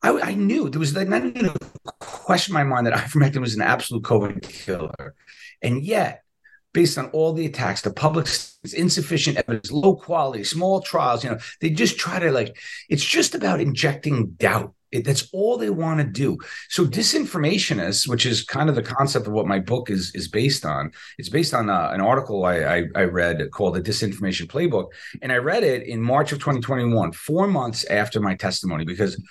I, 0.02 0.12
I 0.12 0.34
knew 0.34 0.70
there 0.70 0.80
was 0.80 0.96
like 0.96 1.10
not 1.10 1.26
even 1.26 1.48
a 1.48 1.92
question 2.00 2.54
in 2.54 2.62
my 2.62 2.64
mind 2.64 2.88
that 2.88 2.94
ivermectin 3.06 3.42
was 3.42 3.56
an 3.56 3.62
absolute 3.62 4.04
COVID 4.04 4.42
killer, 4.42 5.14
and 5.62 5.84
yet. 5.84 6.24
Based 6.72 7.00
on 7.00 7.08
all 7.08 7.34
the 7.34 7.48
attacks, 7.48 7.82
the 7.82 7.92
public 7.92 8.28
insufficient 8.76 9.38
evidence, 9.38 9.72
low 9.72 9.96
quality, 9.96 10.44
small 10.44 10.82
trials, 10.82 11.24
you 11.24 11.32
know, 11.32 11.40
they 11.62 11.72
just 11.72 11.98
try 11.98 12.20
to 12.20 12.32
like, 12.32 12.56
it's 12.90 13.04
just 13.04 13.34
about 13.34 13.60
injecting 13.60 14.28
doubt 14.38 14.76
it, 14.92 15.06
that's 15.06 15.30
all 15.34 15.58
they 15.58 15.70
want 15.70 16.00
to 16.00 16.06
do. 16.06 16.38
So 16.70 16.86
disinformationists, 16.86 18.08
which 18.08 18.26
is 18.26 18.44
kind 18.44 18.70
of 18.70 18.76
the 18.76 18.84
concept 18.84 19.28
of 19.28 19.34
what 19.34 19.48
my 19.48 19.60
book 19.60 19.90
is 19.90 20.12
is 20.16 20.28
based 20.28 20.66
on. 20.66 20.92
It's 21.18 21.30
based 21.30 21.54
on 21.54 21.70
uh, 21.70 21.92
an 21.94 22.02
article 22.02 22.46
I, 22.46 22.58
I, 22.58 22.84
I 22.96 23.04
read 23.04 23.52
called 23.52 23.76
the 23.76 23.82
Disinformation 23.82 24.48
Playbook, 24.48 24.88
and 25.22 25.32
I 25.32 25.38
read 25.38 25.64
it 25.64 25.84
in 25.84 26.02
March 26.02 26.32
of 26.32 26.40
2021, 26.40 27.12
four 27.12 27.48
months 27.48 27.86
after 27.86 28.20
my 28.20 28.36
testimony, 28.36 28.86
because 28.86 29.22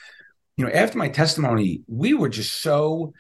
you 0.57 0.65
know 0.65 0.73
after 0.73 0.99
my 0.99 1.09
testimony, 1.09 1.83
we 1.87 2.15
were 2.15 2.29
just 2.29 2.63
so 2.63 3.13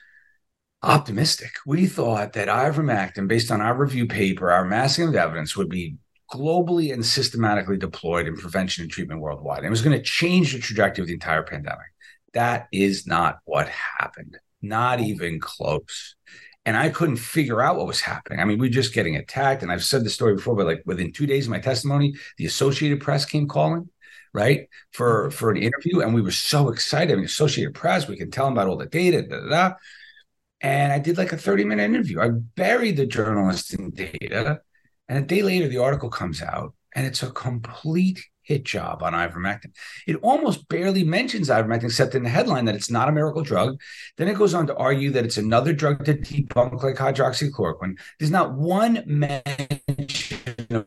optimistic. 0.83 1.53
We 1.66 1.87
thought 1.87 2.35
that 2.35 2.48
ivermectin, 2.48 3.27
based 3.27 3.51
on 3.51 3.61
our 3.61 3.77
review 3.77 4.07
paper, 4.07 4.51
our 4.51 4.64
massing 4.64 5.09
of 5.09 5.14
evidence, 5.14 5.57
would 5.57 5.68
be 5.68 5.96
globally 6.33 6.92
and 6.92 7.05
systematically 7.05 7.79
deployed 7.79 8.27
in 8.27 8.37
prevention 8.37 8.83
and 8.83 8.90
treatment 8.90 9.20
worldwide. 9.20 9.59
And 9.59 9.66
it 9.66 9.70
was 9.70 9.83
going 9.83 9.96
to 9.96 10.03
change 10.03 10.53
the 10.53 10.59
trajectory 10.59 11.03
of 11.03 11.09
the 11.09 11.14
entire 11.14 11.42
pandemic. 11.42 11.87
That 12.35 12.69
is 12.73 13.07
not 13.07 13.38
what 13.45 13.69
happened, 13.69 14.38
not 14.62 14.99
mm. 14.99 15.07
even 15.07 15.41
close. 15.41 16.17
And 16.64 16.77
I 16.77 16.91
couldn't 16.91 17.17
figure 17.17 17.62
out 17.62 17.77
what 17.77 17.87
was 17.87 18.01
happening. 18.01 18.41
I 18.41 18.45
mean, 18.45 18.59
we 18.59 18.67
are 18.67 18.71
just 18.71 18.93
getting 18.93 19.17
attacked. 19.17 19.62
And 19.62 19.73
I've 19.73 19.85
said 19.85 20.05
the 20.05 20.11
story 20.11 20.35
before, 20.35 20.55
but 20.55 20.67
like 20.67 20.83
within 20.85 21.12
two 21.12 21.27
days 21.27 21.47
of 21.47 21.51
my 21.51 21.61
testimony, 21.61 22.14
the 22.37 22.45
Associated 22.45 23.01
Press 23.01 23.25
came 23.25 23.49
calling, 23.49 23.88
right, 24.35 24.69
for 24.93 25.29
mm-hmm. 25.29 25.31
for 25.31 25.51
an 25.51 25.57
interview, 25.57 26.01
and 26.01 26.14
we 26.14 26.21
were 26.21 26.31
so 26.31 26.69
excited. 26.69 27.12
I 27.12 27.17
mean, 27.17 27.25
Associated 27.25 27.75
Press, 27.75 28.07
we 28.07 28.19
can 28.19 28.31
tell 28.31 28.45
them 28.45 28.53
about 28.53 28.69
all 28.69 28.77
the 28.77 28.87
data, 28.87 29.23
da, 29.23 29.41
da, 29.41 29.49
da. 29.49 29.75
And 30.61 30.93
I 30.93 30.99
did 30.99 31.17
like 31.17 31.33
a 31.33 31.37
30 31.38 31.64
minute 31.64 31.85
interview. 31.85 32.21
I 32.21 32.31
buried 32.31 32.97
the 32.97 33.07
journalist 33.07 33.73
in 33.75 33.91
data. 33.91 34.61
And 35.09 35.19
a 35.19 35.27
day 35.27 35.43
later, 35.43 35.69
the 35.69 35.79
article 35.79 36.11
comes 36.11 36.43
out, 36.43 36.75
and 36.95 37.07
it's 37.07 37.23
a 37.23 37.31
complete 37.31 38.23
hit 38.48 38.64
job 38.64 39.02
on 39.02 39.12
ivermectin. 39.12 39.72
It 40.06 40.16
almost 40.22 40.66
barely 40.68 41.04
mentions 41.04 41.50
ivermectin 41.50 41.84
except 41.84 42.14
in 42.14 42.22
the 42.22 42.30
headline 42.30 42.64
that 42.64 42.74
it's 42.74 42.90
not 42.90 43.11
a 43.11 43.12
miracle 43.12 43.42
drug. 43.42 43.78
Then 44.16 44.26
it 44.26 44.38
goes 44.38 44.54
on 44.54 44.66
to 44.68 44.76
argue 44.76 45.11
that 45.11 45.26
it's 45.26 45.37
another 45.37 45.74
drug 45.74 46.06
to 46.06 46.14
debunk 46.14 46.82
like 46.82 46.96
hydroxychloroquine. 46.96 47.98
There's 48.18 48.30
not 48.30 48.54
one 48.54 49.02
mention 49.06 50.87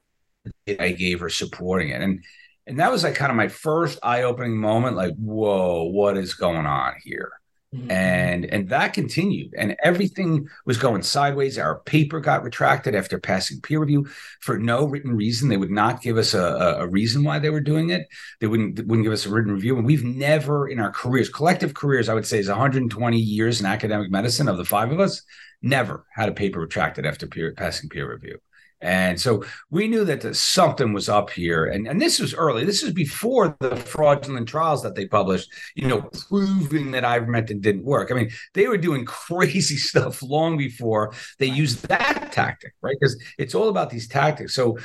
I 0.80 0.92
gave 0.92 1.20
her 1.20 1.30
supporting 1.30 1.90
it. 1.90 2.02
And 2.02 2.24
and 2.66 2.80
that 2.80 2.92
was 2.92 3.04
like 3.04 3.16
kind 3.16 3.32
of 3.32 3.36
my 3.36 3.48
first 3.48 4.00
eye-opening 4.02 4.58
moment, 4.58 4.96
like, 4.96 5.14
whoa, 5.16 5.84
what 5.84 6.18
is 6.18 6.34
going 6.34 6.66
on 6.66 6.94
here? 7.04 7.32
Mm-hmm. 7.74 7.90
And 7.90 8.46
and 8.46 8.68
that 8.68 8.94
continued, 8.94 9.54
and 9.58 9.78
everything 9.82 10.50
was 10.66 10.78
going 10.78 11.04
sideways. 11.04 11.58
Our 11.58 11.80
paper 11.80 12.20
got 12.20 12.44
retracted 12.44 12.96
after 12.96 13.18
passing 13.18 13.62
peer 13.62 13.80
review 13.80 14.10
for 14.42 14.60
no 14.60 14.86
written 14.86 15.16
reason. 15.16 15.48
They 15.48 15.56
would 15.56 15.72
not 15.72 16.02
give 16.02 16.18
us 16.18 16.34
a, 16.34 16.76
a, 16.80 16.88
reason 16.88 17.24
why 17.24 17.40
they 17.40 17.50
were 17.50 17.62
doing 17.62 17.90
it. 17.90 18.10
They 18.42 18.48
wouldn't 18.48 18.86
wouldn't 18.86 19.06
give 19.06 19.14
us 19.14 19.26
a 19.26 19.30
written 19.30 19.54
review. 19.54 19.78
And 19.78 19.86
we've 19.86 20.04
never 20.04 20.68
in 20.68 20.82
our 20.82 20.92
careers, 20.92 21.30
collective 21.30 21.74
careers, 21.74 22.10
I 22.10 22.14
would 22.14 22.28
say, 22.28 22.40
is 22.40 22.50
120 22.50 23.18
years 23.18 23.62
in 23.62 23.66
academic 23.66 24.12
medicine 24.12 24.50
of 24.50 24.58
the 24.58 24.66
five 24.66 24.92
of 24.92 25.00
us, 25.00 25.22
never 25.62 26.06
had 26.14 26.28
a 26.28 26.34
paper 26.34 26.60
retracted 26.60 27.06
after 27.06 27.26
peer, 27.26 27.54
passing 27.54 27.88
peer 27.88 28.12
review. 28.12 28.38
And 28.82 29.22
so 29.22 29.44
we 29.70 29.88
knew 29.88 30.04
that 30.06 30.36
something 30.36 30.92
was 30.92 31.08
up 31.08 31.30
here. 31.30 31.66
And, 31.66 31.88
and 31.88 32.02
this 32.02 32.20
was 32.20 32.34
early. 32.34 32.66
This 32.66 32.82
is 32.82 32.92
before 32.92 33.56
the 33.60 33.76
fraudulent 33.76 34.48
trials 34.48 34.82
that 34.84 34.96
they 34.96 35.06
published, 35.06 35.52
you 35.76 35.88
know, 35.88 36.02
proving 36.30 36.92
that 36.92 37.04
ivermectin 37.04 37.62
didn't 37.62 37.86
work. 37.86 38.12
I 38.12 38.16
mean, 38.16 38.32
they 38.54 38.68
were 38.68 38.78
doing 38.78 39.06
crazy 39.06 39.78
stuff 39.78 40.24
long 40.24 40.58
before 40.58 41.14
they 41.38 41.46
used 41.46 41.88
that 41.88 42.32
tactic, 42.32 42.74
right? 42.82 42.98
Because 43.00 43.22
it's 43.38 43.56
all 43.56 43.70
about 43.70 43.90
these 43.90 44.08
tactics. 44.08 44.56
So, 44.56 44.78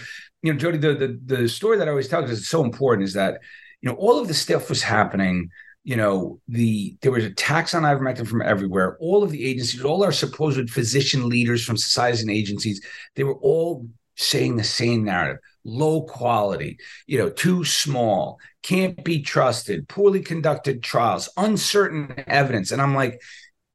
you 0.43 0.53
know, 0.53 0.59
Jodi, 0.59 0.79
the, 0.79 0.95
the, 0.95 1.21
the 1.25 1.49
story 1.49 1.79
that 1.79 1.89
I 1.89 1.91
always 1.91 2.09
tell 2.09 2.21
because 2.21 2.39
it's 2.39 2.49
so 2.49 2.65
important 2.65 3.09
is 3.09 3.15
that, 3.15 3.41
you 3.81 3.89
know, 3.89 3.97
all 3.97 4.21
of 4.21 4.29
this 4.29 4.41
stuff 4.41 4.69
was 4.69 4.83
happening– 4.83 5.51
you 5.87 5.95
know, 5.95 6.41
the 6.49 6.97
there 7.01 7.13
was 7.13 7.25
attacks 7.25 7.73
on 7.73 7.85
ivermectin 7.85 8.27
from 8.27 8.43
everywhere. 8.43 8.97
All 8.99 9.23
of 9.23 9.31
the 9.31 9.47
agencies, 9.47 9.85
all 9.85 10.03
our 10.03 10.11
supposed 10.11 10.69
physician 10.69 11.29
leaders 11.29 11.65
from 11.65 11.77
societies 11.77 12.23
and 12.23 12.31
agencies, 12.31 12.85
they 13.15 13.23
were 13.23 13.37
all 13.37 13.87
saying 14.17 14.57
the 14.57 14.65
same 14.65 15.05
narrative. 15.05 15.39
Low 15.63 16.03
quality 16.03 16.79
you 17.07 17.19
know 17.19 17.31
too 17.31 17.65
small 17.65 18.39
can't 18.65 19.05
be 19.05 19.23
trusted 19.23 19.89
poorly 19.89 20.23
conducted 20.23 20.83
trials 20.83 21.29
uncertain 21.37 22.15
evidence. 22.27 22.73
And 22.73 22.81
i'm 22.81 22.95
like 22.95 23.21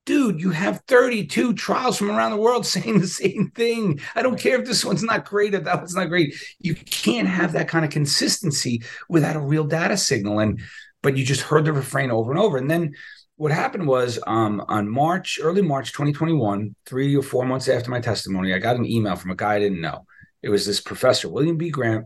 dude 0.06 0.42
you 0.42 0.50
have 0.52 0.82
32 0.88 1.54
trials 1.54 1.98
from 1.98 2.12
around 2.12 2.32
the 2.32 2.38
world 2.38 2.66
saying 2.76 3.00
the 3.00 3.08
same 3.08 3.52
thing. 3.56 4.00
I 4.16 4.22
don't 4.22 4.40
care 4.40 4.60
if 4.60 4.66
this 4.66 4.84
one's 4.84 5.04
not 5.04 5.26
great 5.26 5.52
that 5.52 5.66
one's 5.66 5.96
not 5.96 6.10
great. 6.10 6.34
You 6.60 6.76
can't 6.76 7.28
have 7.28 7.54
that 7.54 7.68
kind 7.68 7.86
of 7.86 7.92
consistency 7.92 8.84
without 9.08 9.36
a 9.36 9.42
real 9.42 9.66
data 9.66 9.98
signal. 9.98 10.40
And 10.40 10.62
but 11.02 11.18
you 11.18 11.26
just 11.26 11.42
heard 11.42 11.66
the 11.66 11.74
refrain 11.74 12.12
over 12.12 12.32
and 12.32 12.40
over. 12.40 12.58
And 12.58 12.70
then 12.70 12.94
what 13.36 13.52
happened 13.52 13.88
was 13.88 14.20
um, 14.28 14.64
on 14.68 14.88
March, 14.88 15.40
early 15.42 15.62
March 15.62 15.94
2021, 15.94 16.76
three 16.86 17.16
or 17.16 17.24
four 17.24 17.46
months 17.46 17.68
after 17.68 17.90
my 17.90 18.00
testimony, 18.00 18.54
I 18.54 18.60
got 18.60 18.76
an 18.76 18.86
email 18.86 19.16
from 19.16 19.32
a 19.32 19.36
guy 19.36 19.56
I 19.56 19.60
didn't 19.60 19.82
know. 19.82 20.06
It 20.44 20.50
was 20.50 20.66
this 20.66 20.80
professor, 20.80 21.30
William 21.30 21.58
B. 21.58 21.70
Grant. 21.70 22.06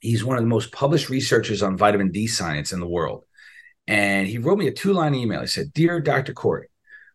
He's 0.00 0.24
one 0.24 0.36
of 0.36 0.42
the 0.42 0.48
most 0.48 0.72
published 0.72 1.08
researchers 1.08 1.62
on 1.62 1.76
vitamin 1.76 2.10
D 2.10 2.26
science 2.26 2.72
in 2.72 2.80
the 2.80 2.88
world. 2.88 3.24
And 3.86 4.26
he 4.26 4.38
wrote 4.38 4.58
me 4.58 4.68
a 4.68 4.72
two 4.72 4.92
line 4.92 5.14
email. 5.14 5.40
He 5.40 5.46
said, 5.46 5.72
Dear 5.72 6.00
Dr. 6.00 6.32
Kory, 6.32 6.68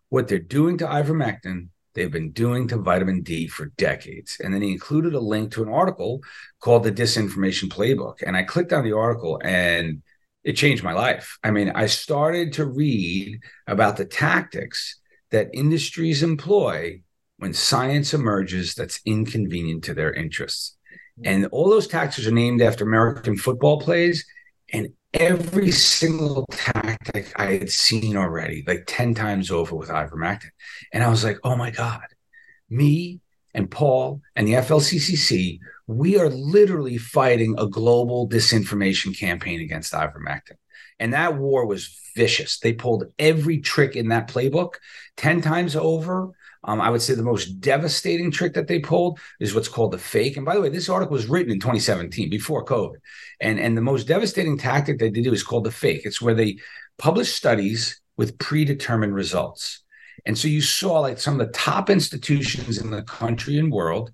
what 0.10 0.28
they're 0.28 0.40
doing 0.40 0.78
to 0.80 0.86
ivermectin, 0.86 1.70
they've 1.94 2.12
been 2.12 2.32
doing 2.32 2.68
to 2.68 2.78
vitamin 2.78 3.22
D 3.22 3.48
for 3.48 3.68
decades. 3.78 4.38
And 4.42 4.54
then 4.54 4.62
he 4.62 4.72
included 4.72 5.14
a 5.14 5.20
link 5.20 5.52
to 5.54 5.64
an 5.64 5.70
article 5.70 6.22
called 6.60 6.84
The 6.84 6.92
Disinformation 6.92 7.70
Playbook. 7.70 8.24
And 8.26 8.36
I 8.36 8.44
clicked 8.44 8.74
on 8.74 8.84
the 8.84 8.94
article 8.94 9.40
and 9.44 10.02
it 10.48 10.56
changed 10.56 10.82
my 10.82 10.94
life. 10.94 11.38
I 11.44 11.52
mean, 11.52 11.74
I 11.76 11.88
started 11.88 12.54
to 12.54 12.66
read 12.66 13.42
about 13.68 13.98
the 13.98 14.06
tactics 14.06 14.98
that 15.30 15.50
industries 15.54 16.24
employ 16.24 17.02
when 17.36 17.54
science 17.54 18.14
emerges 18.14 18.74
that's 18.74 19.02
inconvenient 19.06 19.84
to 19.84 19.94
their 19.94 20.14
interests. 20.14 20.78
And 21.26 21.48
all 21.48 21.70
those 21.70 21.88
tactics 21.88 22.26
are 22.26 22.32
named 22.32 22.62
after 22.62 22.86
American 22.86 23.36
football 23.36 23.82
plays. 23.82 24.26
And 24.72 24.94
every 25.14 25.70
single 25.70 26.46
tactic 26.50 27.34
I 27.36 27.58
had 27.58 27.70
seen 27.70 28.16
already, 28.16 28.64
like 28.66 28.86
10 28.88 29.16
times 29.16 29.52
over 29.52 29.76
with 29.76 29.90
ivermectin. 29.90 30.52
And 30.94 31.04
I 31.04 31.10
was 31.10 31.26
like, 31.26 31.40
oh 31.44 31.58
my 31.58 31.72
God, 31.72 32.06
me 32.70 33.20
and 33.54 33.70
Paul 33.70 34.22
and 34.34 34.48
the 34.48 34.54
FLCCC, 34.54 35.60
we 35.88 36.20
are 36.20 36.30
literally 36.30 36.98
fighting 36.98 37.56
a 37.58 37.66
global 37.66 38.28
disinformation 38.30 39.18
campaign 39.18 39.62
against 39.62 39.94
ivermectin. 39.94 40.58
And 41.00 41.14
that 41.14 41.38
war 41.38 41.66
was 41.66 41.98
vicious. 42.16 42.60
They 42.60 42.74
pulled 42.74 43.06
every 43.18 43.60
trick 43.60 43.96
in 43.96 44.10
that 44.10 44.28
playbook 44.28 44.74
10 45.16 45.42
times 45.42 45.76
over. 45.76 46.32
Um, 46.64 46.82
I 46.82 46.90
would 46.90 47.02
say 47.02 47.14
the 47.14 47.24
most 47.24 47.62
devastating 47.62 48.32
trick 48.32 48.54
that 48.56 48.68
they 48.68 48.80
pulled 48.80 49.20
is 49.40 49.54
what's 49.54 49.70
called 49.70 49.94
the 49.94 49.98
fake. 49.98 50.36
And 50.36 50.46
by 50.46 50.56
the 50.56 50.62
way, 50.62 50.70
this 50.70 50.90
article 50.90 51.14
was 51.14 51.28
written 51.28 51.52
in 51.54 51.60
2017 51.60 52.30
before 52.30 52.66
COVID. 52.66 52.98
And, 53.40 53.60
and 53.60 53.78
the 53.78 53.82
most 53.82 54.08
devastating 54.08 54.58
tactic 54.58 55.00
that 55.00 55.14
they 55.14 55.22
do 55.22 55.32
is 55.32 55.44
called 55.44 55.64
the 55.64 55.72
fake. 55.72 56.02
It's 56.04 56.22
where 56.22 56.34
they 56.34 56.58
publish 56.98 57.32
studies 57.32 58.02
with 58.18 58.38
predetermined 58.40 59.14
results. 59.14 59.84
And 60.26 60.38
so 60.38 60.48
you 60.48 60.62
saw 60.62 61.00
like 61.00 61.20
some 61.20 61.40
of 61.40 61.46
the 61.46 61.54
top 61.54 61.90
institutions 61.90 62.80
in 62.80 62.90
the 62.90 63.04
country 63.04 63.60
and 63.60 63.72
world 63.72 64.12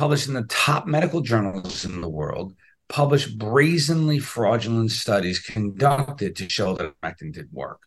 published 0.00 0.28
in 0.28 0.32
the 0.32 0.44
top 0.44 0.86
medical 0.86 1.20
journals 1.20 1.84
in 1.84 2.00
the 2.00 2.08
world 2.08 2.54
publish 2.88 3.26
brazenly 3.26 4.18
fraudulent 4.18 4.90
studies 4.90 5.38
conducted 5.38 6.34
to 6.34 6.48
show 6.48 6.72
that 6.72 6.94
ivermectin 7.02 7.34
did 7.34 7.52
work. 7.52 7.82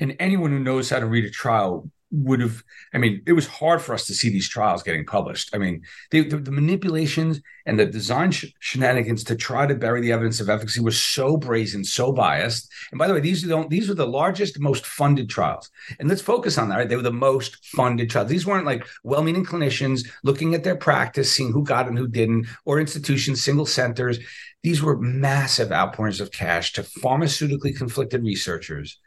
And 0.00 0.16
anyone 0.18 0.50
who 0.50 0.58
knows 0.58 0.90
how 0.90 0.98
to 0.98 1.06
read 1.06 1.24
a 1.24 1.30
trial 1.30 1.88
would 2.12 2.40
have 2.40 2.62
i 2.92 2.98
mean 2.98 3.22
it 3.26 3.32
was 3.32 3.46
hard 3.46 3.80
for 3.80 3.94
us 3.94 4.06
to 4.06 4.14
see 4.14 4.28
these 4.28 4.48
trials 4.48 4.82
getting 4.82 5.04
published. 5.04 5.50
I 5.54 5.58
mean 5.58 5.82
they, 6.10 6.20
the, 6.20 6.36
the, 6.36 6.50
manipulations 6.50 7.40
and 7.66 7.78
the 7.78 7.86
design 7.86 8.30
sh- 8.30 8.52
shenanigans 8.60 9.24
to 9.24 9.36
try 9.36 9.66
to 9.66 9.74
bury 9.74 10.00
the 10.00 10.12
evidence 10.12 10.40
of 10.40 10.50
efficacy 10.50 10.80
was 10.80 11.00
so 11.00 11.36
brazen 11.36 11.84
so 11.84 12.12
biased. 12.12 12.70
And 12.90 12.98
by 12.98 13.08
the 13.08 13.14
way 13.14 13.20
these 13.20 13.44
are 13.44 13.48
the 13.48 13.66
these 13.68 13.88
are 13.90 13.94
the 13.94 14.06
largest 14.06 14.60
most 14.60 14.84
funded 14.86 15.28
trials. 15.28 15.70
And 15.98 16.08
let's 16.08 16.22
focus 16.22 16.58
on 16.58 16.68
that 16.68 16.76
right? 16.76 16.88
They 16.88 16.96
were 16.96 17.02
the 17.02 17.12
most 17.12 17.64
funded 17.66 18.10
trials. 18.10 18.28
These 18.28 18.46
weren't 18.46 18.66
like 18.66 18.86
well-meaning 19.04 19.46
clinicians 19.46 20.06
looking 20.22 20.54
at 20.54 20.64
their 20.64 20.76
practice 20.76 21.32
seeing 21.32 21.52
who 21.52 21.64
got 21.64 21.88
and 21.88 21.98
who 21.98 22.08
didn't 22.08 22.46
or 22.64 22.80
institutions 22.80 23.42
single 23.42 23.66
centers. 23.66 24.18
These 24.62 24.82
were 24.82 24.98
massive 24.98 25.72
outpourings 25.72 26.20
of 26.20 26.30
cash 26.30 26.72
to 26.74 26.82
pharmaceutically 26.82 27.76
conflicted 27.76 28.22
researchers 28.22 28.98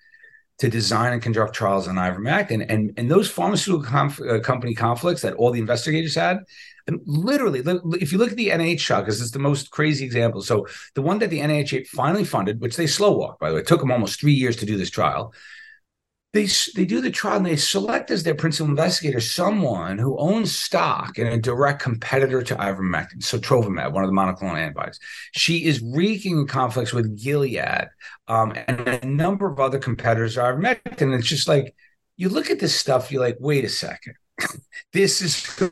to 0.60 0.70
design 0.70 1.14
and 1.14 1.22
conduct 1.22 1.54
trials 1.54 1.88
on 1.88 1.96
ivermectin. 1.96 2.66
And, 2.70 2.94
and 2.98 3.12
those 3.12 3.30
pharmaceutical 3.30 3.86
conf- 3.86 4.22
uh, 4.22 4.40
company 4.40 4.74
conflicts 4.74 5.22
that 5.22 5.34
all 5.34 5.52
the 5.52 5.60
investigators 5.60 6.16
had, 6.16 6.40
and 6.88 7.02
literally, 7.06 7.64
if 8.00 8.12
you 8.12 8.18
look 8.18 8.32
at 8.32 8.38
the 8.38 8.50
NIH 8.50 8.82
trial, 8.82 9.02
because 9.02 9.20
it's 9.20 9.32
the 9.32 9.40
most 9.40 9.72
crazy 9.72 10.06
example. 10.06 10.42
So 10.42 10.68
the 10.94 11.02
one 11.02 11.20
that 11.20 11.32
the 11.32 11.40
NIH 11.40 11.88
finally 11.88 12.24
funded, 12.24 12.62
which 12.62 12.76
they 12.76 12.88
slow 12.88 13.18
walked, 13.18 13.40
by 13.40 13.50
the 13.50 13.56
way, 13.56 13.62
it 13.62 13.68
took 13.68 13.80
them 13.80 13.92
almost 13.92 14.20
three 14.20 14.34
years 14.34 14.56
to 14.58 14.66
do 14.66 14.78
this 14.78 14.92
trial 14.92 15.34
they 16.36 16.48
they 16.76 16.84
do 16.84 17.00
the 17.00 17.10
trial 17.10 17.38
and 17.38 17.46
they 17.46 17.56
select 17.56 18.12
as 18.12 18.24
their 18.24 18.36
principal 18.36 18.70
investigator 18.70 19.22
someone 19.22 19.98
who 19.98 20.18
owns 20.18 20.54
stock 20.54 21.18
in 21.18 21.28
a 21.28 21.40
direct 21.40 21.82
competitor 21.82 22.44
to 22.44 22.56
ivermectin, 22.56 23.24
so 23.24 23.40
Sotrovimab, 23.40 23.94
one 23.94 24.04
of 24.04 24.10
the 24.10 24.16
monoclonal 24.16 24.60
antibodies. 24.60 25.00
She 25.32 25.64
is 25.64 25.82
wreaking 25.82 26.46
conflicts 26.48 26.92
with 26.92 27.18
Gilead 27.18 27.88
um, 28.28 28.54
and 28.68 28.86
a 28.86 29.06
number 29.06 29.50
of 29.50 29.62
other 29.62 29.80
competitors 29.80 30.38
of 30.38 30.44
ivermectin. 30.44 31.04
And 31.04 31.14
it's 31.14 31.28
just 31.28 31.48
like 31.48 31.74
you 32.18 32.28
look 32.28 32.50
at 32.52 32.60
this 32.60 32.76
stuff, 32.76 33.14
you're 33.14 33.22
like, 33.22 33.38
wait 33.40 33.64
a 33.64 33.70
second. 33.70 34.16
this 34.92 35.22
is 35.22 35.46
who 35.56 35.70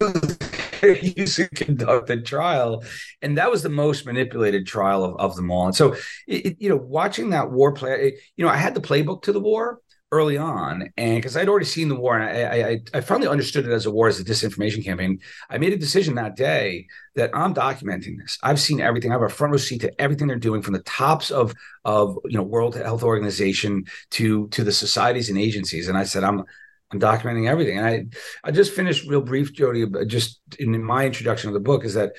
used 1.17 1.35
to 1.35 1.49
conduct 1.49 2.09
a 2.09 2.21
trial 2.21 2.81
and 3.21 3.37
that 3.37 3.51
was 3.51 3.63
the 3.63 3.69
most 3.69 4.05
manipulated 4.05 4.65
trial 4.65 5.03
of, 5.03 5.17
of 5.17 5.35
them 5.35 5.51
all 5.51 5.65
and 5.65 5.75
so 5.75 5.95
it, 6.27 6.55
you 6.61 6.69
know 6.69 6.77
watching 6.77 7.31
that 7.31 7.51
war 7.51 7.73
play 7.73 8.07
it, 8.07 8.13
you 8.37 8.45
know 8.45 8.51
i 8.51 8.55
had 8.55 8.73
the 8.73 8.81
playbook 8.81 9.21
to 9.21 9.33
the 9.33 9.39
war 9.39 9.79
early 10.13 10.37
on, 10.37 10.89
and 10.95 11.17
because 11.17 11.35
I'd 11.35 11.49
already 11.49 11.65
seen 11.65 11.89
the 11.89 11.95
war, 11.95 12.17
and 12.17 12.23
I, 12.23 12.69
I, 12.69 12.81
I 12.93 13.01
finally 13.01 13.27
understood 13.27 13.65
it 13.65 13.71
as 13.71 13.87
a 13.87 13.91
war, 13.91 14.07
as 14.07 14.19
a 14.19 14.23
disinformation 14.23 14.85
campaign. 14.85 15.19
I 15.49 15.57
made 15.57 15.73
a 15.73 15.77
decision 15.77 16.15
that 16.15 16.35
day 16.35 16.87
that 17.15 17.31
I'm 17.33 17.55
documenting 17.55 18.19
this. 18.19 18.37
I've 18.43 18.59
seen 18.59 18.79
everything. 18.79 19.11
I 19.11 19.15
have 19.15 19.23
a 19.23 19.29
front 19.29 19.51
row 19.51 19.57
seat 19.57 19.81
to 19.81 20.01
everything 20.01 20.27
they're 20.27 20.37
doing, 20.37 20.61
from 20.61 20.73
the 20.73 20.83
tops 20.83 21.31
of 21.31 21.55
of 21.83 22.17
you 22.25 22.37
know 22.37 22.43
World 22.43 22.75
Health 22.75 23.03
Organization 23.03 23.85
to 24.11 24.47
to 24.49 24.63
the 24.63 24.71
societies 24.71 25.29
and 25.29 25.39
agencies. 25.39 25.87
And 25.87 25.97
I 25.97 26.03
said, 26.03 26.23
I'm 26.23 26.43
I'm 26.91 26.99
documenting 26.99 27.49
everything. 27.49 27.79
And 27.79 27.87
I 27.87 28.05
I 28.43 28.51
just 28.51 28.73
finished 28.73 29.09
real 29.09 29.21
brief, 29.21 29.51
Jodi, 29.51 29.83
uh, 29.83 30.05
just 30.05 30.41
in 30.59 30.83
my 30.83 31.05
introduction 31.07 31.49
of 31.49 31.55
the 31.55 31.59
book 31.59 31.83
is 31.85 31.95
that 31.95 32.13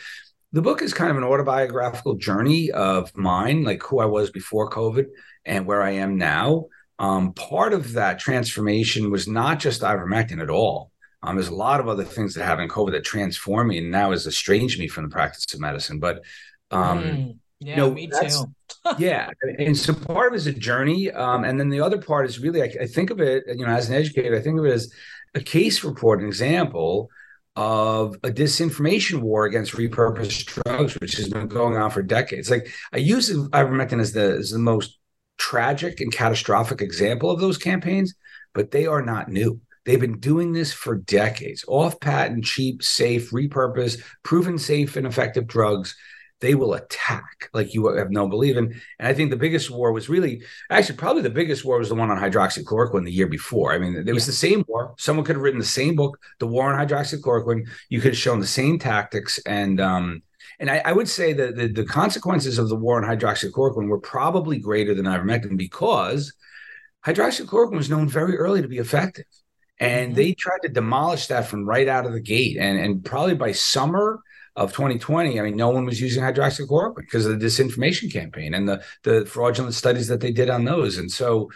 the 0.52 0.62
book 0.62 0.82
is 0.82 0.94
kind 0.94 1.10
of 1.10 1.16
an 1.16 1.24
autobiographical 1.24 2.14
journey 2.14 2.70
of 2.70 3.16
mine, 3.16 3.64
like 3.64 3.82
who 3.82 4.00
I 4.00 4.06
was 4.06 4.30
before 4.30 4.70
COVID 4.70 5.06
and 5.44 5.66
where 5.66 5.82
I 5.82 5.92
am 5.92 6.16
now 6.16 6.66
um, 6.98 7.32
part 7.32 7.72
of 7.72 7.94
that 7.94 8.18
transformation 8.18 9.10
was 9.10 9.26
not 9.26 9.58
just 9.58 9.82
ivermectin 9.82 10.40
at 10.40 10.50
all. 10.50 10.90
Um, 11.22 11.36
there's 11.36 11.48
a 11.48 11.54
lot 11.54 11.80
of 11.80 11.88
other 11.88 12.04
things 12.04 12.34
that 12.34 12.44
happened 12.44 12.64
in 12.64 12.68
COVID 12.68 12.92
that 12.92 13.04
transformed 13.04 13.70
me 13.70 13.78
and 13.78 13.90
now 13.90 14.10
has 14.10 14.26
estranged 14.26 14.78
me 14.78 14.88
from 14.88 15.04
the 15.04 15.10
practice 15.10 15.52
of 15.54 15.60
medicine. 15.60 15.98
But 15.98 16.22
um, 16.70 17.02
mm, 17.02 17.38
yeah, 17.60 17.70
you 17.70 17.76
know, 17.76 17.90
me 17.90 18.08
too. 18.08 18.54
yeah, 18.98 19.30
and 19.58 19.76
so 19.76 19.94
part 19.94 20.28
of 20.28 20.34
it 20.34 20.36
is 20.36 20.46
a 20.46 20.52
journey, 20.52 21.10
um, 21.10 21.44
and 21.44 21.58
then 21.58 21.70
the 21.70 21.80
other 21.80 21.96
part 21.96 22.26
is 22.26 22.38
really 22.38 22.62
I, 22.62 22.70
I, 22.82 22.86
think 22.86 23.08
of 23.08 23.20
it, 23.20 23.44
you 23.48 23.64
know, 23.64 23.72
as 23.72 23.88
an 23.88 23.94
educator, 23.94 24.36
I 24.36 24.42
think 24.42 24.58
of 24.58 24.66
it 24.66 24.72
as 24.72 24.92
a 25.34 25.40
case 25.40 25.82
report, 25.82 26.20
an 26.20 26.26
example 26.26 27.08
of 27.56 28.16
a 28.16 28.30
disinformation 28.30 29.20
war 29.20 29.46
against 29.46 29.72
repurposed 29.72 30.62
drugs, 30.62 30.94
which 31.00 31.14
has 31.14 31.28
been 31.28 31.48
going 31.48 31.76
on 31.76 31.90
for 31.90 32.02
decades. 32.02 32.50
Like 32.50 32.68
I 32.92 32.98
use 32.98 33.30
ivermectin 33.30 34.00
as 34.00 34.12
the 34.12 34.36
as 34.38 34.50
the 34.50 34.58
most 34.58 34.98
tragic 35.38 36.00
and 36.00 36.12
catastrophic 36.12 36.80
example 36.80 37.30
of 37.30 37.40
those 37.40 37.58
campaigns, 37.58 38.14
but 38.52 38.70
they 38.70 38.86
are 38.86 39.02
not 39.02 39.28
new. 39.28 39.60
They've 39.84 40.00
been 40.00 40.18
doing 40.18 40.52
this 40.52 40.72
for 40.72 40.96
decades. 40.96 41.64
Off 41.68 42.00
patent, 42.00 42.44
cheap, 42.44 42.82
safe, 42.82 43.30
repurposed, 43.30 44.02
proven 44.22 44.58
safe 44.58 44.96
and 44.96 45.06
effective 45.06 45.46
drugs. 45.46 45.94
They 46.40 46.54
will 46.54 46.74
attack 46.74 47.48
like 47.52 47.74
you 47.74 47.86
have 47.88 48.10
no 48.10 48.28
belief 48.28 48.56
in. 48.56 48.80
And 48.98 49.08
I 49.08 49.14
think 49.14 49.30
the 49.30 49.36
biggest 49.36 49.70
war 49.70 49.92
was 49.92 50.08
really, 50.08 50.42
actually, 50.70 50.96
probably 50.96 51.22
the 51.22 51.30
biggest 51.30 51.64
war 51.64 51.78
was 51.78 51.88
the 51.88 51.94
one 51.94 52.10
on 52.10 52.18
hydroxychloroquine 52.18 53.04
the 53.04 53.12
year 53.12 53.28
before. 53.28 53.72
I 53.72 53.78
mean, 53.78 53.94
it 53.94 54.12
was 54.12 54.24
yeah. 54.24 54.26
the 54.26 54.32
same 54.32 54.64
war. 54.68 54.94
Someone 54.98 55.24
could 55.24 55.36
have 55.36 55.42
written 55.42 55.60
the 55.60 55.66
same 55.66 55.96
book, 55.96 56.18
The 56.40 56.46
War 56.46 56.72
on 56.72 56.86
Hydroxychloroquine. 56.86 57.68
You 57.88 58.00
could 58.00 58.12
have 58.12 58.18
shown 58.18 58.40
the 58.40 58.46
same 58.46 58.78
tactics. 58.78 59.38
And 59.46 59.80
um, 59.80 60.22
and 60.60 60.70
I, 60.70 60.82
I 60.84 60.92
would 60.92 61.08
say 61.08 61.32
that 61.32 61.56
the, 61.56 61.68
the, 61.68 61.84
consequences 61.84 62.58
of 62.58 62.68
the 62.68 62.76
war 62.76 63.02
on 63.02 63.08
hydroxychloroquine 63.08 63.88
were 63.88 64.00
probably 64.00 64.58
greater 64.58 64.94
than 64.94 65.06
ivermectin 65.06 65.56
because 65.56 66.32
hydroxychloroquine 67.04 67.76
was 67.76 67.90
known 67.90 68.08
very 68.08 68.36
early 68.36 68.62
to 68.62 68.68
be 68.68 68.78
effective. 68.78 69.26
And 69.80 70.08
mm-hmm. 70.08 70.16
they 70.16 70.34
tried 70.34 70.60
to 70.62 70.68
demolish 70.68 71.26
that 71.28 71.46
from 71.48 71.66
right 71.66 71.88
out 71.88 72.06
of 72.06 72.12
the 72.12 72.20
gate. 72.20 72.56
And, 72.58 72.78
and 72.78 73.04
probably 73.04 73.34
by 73.34 73.52
summer 73.52 74.20
of 74.56 74.72
2020, 74.72 75.40
I 75.40 75.42
mean, 75.42 75.56
no 75.56 75.70
one 75.70 75.84
was 75.84 76.00
using 76.00 76.22
hydroxychloroquine 76.22 76.96
because 76.96 77.26
of 77.26 77.38
the 77.38 77.46
disinformation 77.46 78.12
campaign 78.12 78.54
and 78.54 78.68
the, 78.68 78.82
the 79.02 79.26
fraudulent 79.26 79.74
studies 79.74 80.08
that 80.08 80.20
they 80.20 80.32
did 80.32 80.48
on 80.48 80.64
those. 80.64 80.98
And 80.98 81.10
so, 81.10 81.50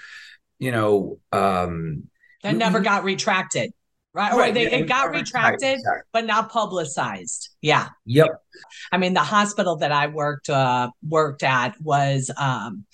you 0.59 0.73
know, 0.73 1.21
um, 1.33 2.09
that 2.43 2.57
never 2.57 2.81
got 2.81 3.05
retracted 3.05 3.73
right? 4.19 4.33
Right. 4.33 4.51
Or 4.51 4.53
they, 4.53 4.71
it 4.71 4.89
got 4.89 5.11
retracted, 5.11 5.79
but 6.13 6.27
not 6.27 6.51
publicized. 6.51 7.51
Yeah. 7.63 7.89
Yep. 8.07 8.43
I 8.91 8.99
mean, 8.99 9.15
the 9.15 9.21
hospital 9.21 9.77
that 9.77 9.93
I 9.93 10.09
worked 10.09 10.51
uh, 10.51 10.91
worked 11.09 11.45
at 11.45 11.81
was 11.81 12.31
um, 12.37 12.85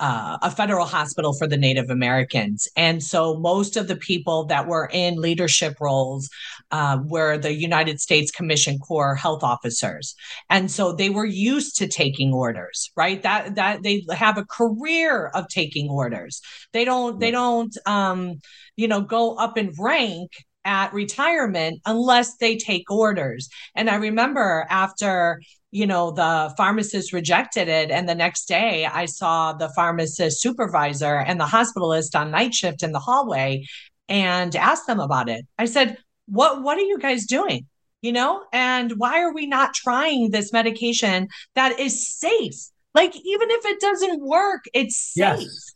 uh, 0.00 0.36
a 0.42 0.50
federal 0.50 0.84
hospital 0.84 1.32
for 1.32 1.46
the 1.46 1.56
Native 1.56 1.88
Americans. 1.88 2.68
And 2.76 3.02
so 3.02 3.38
most 3.38 3.76
of 3.76 3.86
the 3.88 3.96
people 3.96 4.44
that 4.46 4.66
were 4.66 4.90
in 4.92 5.16
leadership 5.16 5.76
roles 5.80 6.28
uh, 6.70 6.98
were 7.04 7.38
the 7.38 7.54
United 7.54 8.00
States 8.00 8.30
Commission 8.30 8.78
Corps 8.78 9.14
health 9.14 9.42
officers. 9.42 10.14
And 10.50 10.70
so 10.70 10.92
they 10.92 11.10
were 11.10 11.24
used 11.24 11.76
to 11.76 11.86
taking 11.86 12.32
orders, 12.32 12.90
right? 12.96 13.22
That 13.22 13.54
that 13.54 13.84
they 13.84 14.04
have 14.10 14.36
a 14.36 14.44
career 14.44 15.28
of 15.28 15.48
taking 15.48 15.88
orders. 15.88 16.42
They 16.72 16.84
don't, 16.84 17.20
they 17.20 17.30
don't 17.30 17.74
um, 17.86 18.40
you 18.76 18.88
know, 18.88 19.00
go 19.00 19.36
up 19.36 19.56
in 19.56 19.72
rank 19.78 20.32
at 20.66 20.92
retirement 20.92 21.80
unless 21.86 22.36
they 22.36 22.56
take 22.56 22.90
orders. 22.90 23.48
And 23.74 23.88
I 23.88 23.94
remember 23.94 24.66
after, 24.68 25.40
you 25.70 25.86
know, 25.86 26.10
the 26.10 26.52
pharmacist 26.56 27.12
rejected 27.12 27.68
it. 27.68 27.90
And 27.90 28.08
the 28.08 28.14
next 28.14 28.46
day 28.46 28.84
I 28.84 29.06
saw 29.06 29.52
the 29.52 29.70
pharmacist 29.70 30.42
supervisor 30.42 31.16
and 31.16 31.40
the 31.40 31.44
hospitalist 31.44 32.18
on 32.18 32.32
night 32.32 32.52
shift 32.52 32.82
in 32.82 32.92
the 32.92 32.98
hallway 32.98 33.64
and 34.08 34.54
asked 34.54 34.86
them 34.86 35.00
about 35.00 35.28
it. 35.28 35.46
I 35.58 35.64
said, 35.64 35.96
what 36.26 36.62
what 36.62 36.76
are 36.76 36.82
you 36.82 36.98
guys 36.98 37.24
doing? 37.24 37.66
You 38.02 38.12
know, 38.12 38.44
and 38.52 38.92
why 38.98 39.22
are 39.22 39.32
we 39.32 39.46
not 39.46 39.72
trying 39.74 40.30
this 40.30 40.52
medication 40.52 41.28
that 41.54 41.78
is 41.80 42.06
safe? 42.06 42.68
Like 42.94 43.14
even 43.14 43.50
if 43.50 43.64
it 43.64 43.80
doesn't 43.80 44.20
work, 44.20 44.64
it's 44.74 44.96
safe. 44.96 45.40
Yes 45.40 45.75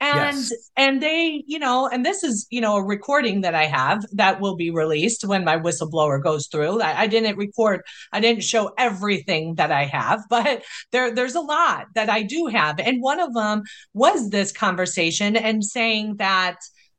and 0.00 0.36
yes. 0.36 0.52
and 0.76 1.02
they 1.02 1.42
you 1.46 1.58
know 1.58 1.88
and 1.88 2.04
this 2.04 2.22
is 2.22 2.46
you 2.50 2.60
know 2.60 2.76
a 2.76 2.84
recording 2.84 3.40
that 3.40 3.54
i 3.54 3.64
have 3.64 4.04
that 4.12 4.40
will 4.40 4.54
be 4.54 4.70
released 4.70 5.24
when 5.24 5.44
my 5.44 5.58
whistleblower 5.58 6.22
goes 6.22 6.48
through. 6.48 6.82
I, 6.82 7.02
I 7.02 7.06
didn't 7.06 7.36
record 7.36 7.80
i 8.12 8.20
didn't 8.20 8.44
show 8.44 8.72
everything 8.76 9.54
that 9.54 9.72
i 9.72 9.84
have 9.84 10.22
but 10.30 10.62
there 10.92 11.14
there's 11.14 11.34
a 11.34 11.40
lot 11.40 11.86
that 11.94 12.10
i 12.10 12.22
do 12.22 12.46
have. 12.46 12.78
And 12.78 13.02
one 13.02 13.20
of 13.20 13.32
them 13.32 13.62
was 13.94 14.30
this 14.30 14.52
conversation 14.52 15.36
and 15.36 15.64
saying 15.64 16.16
that 16.16 16.56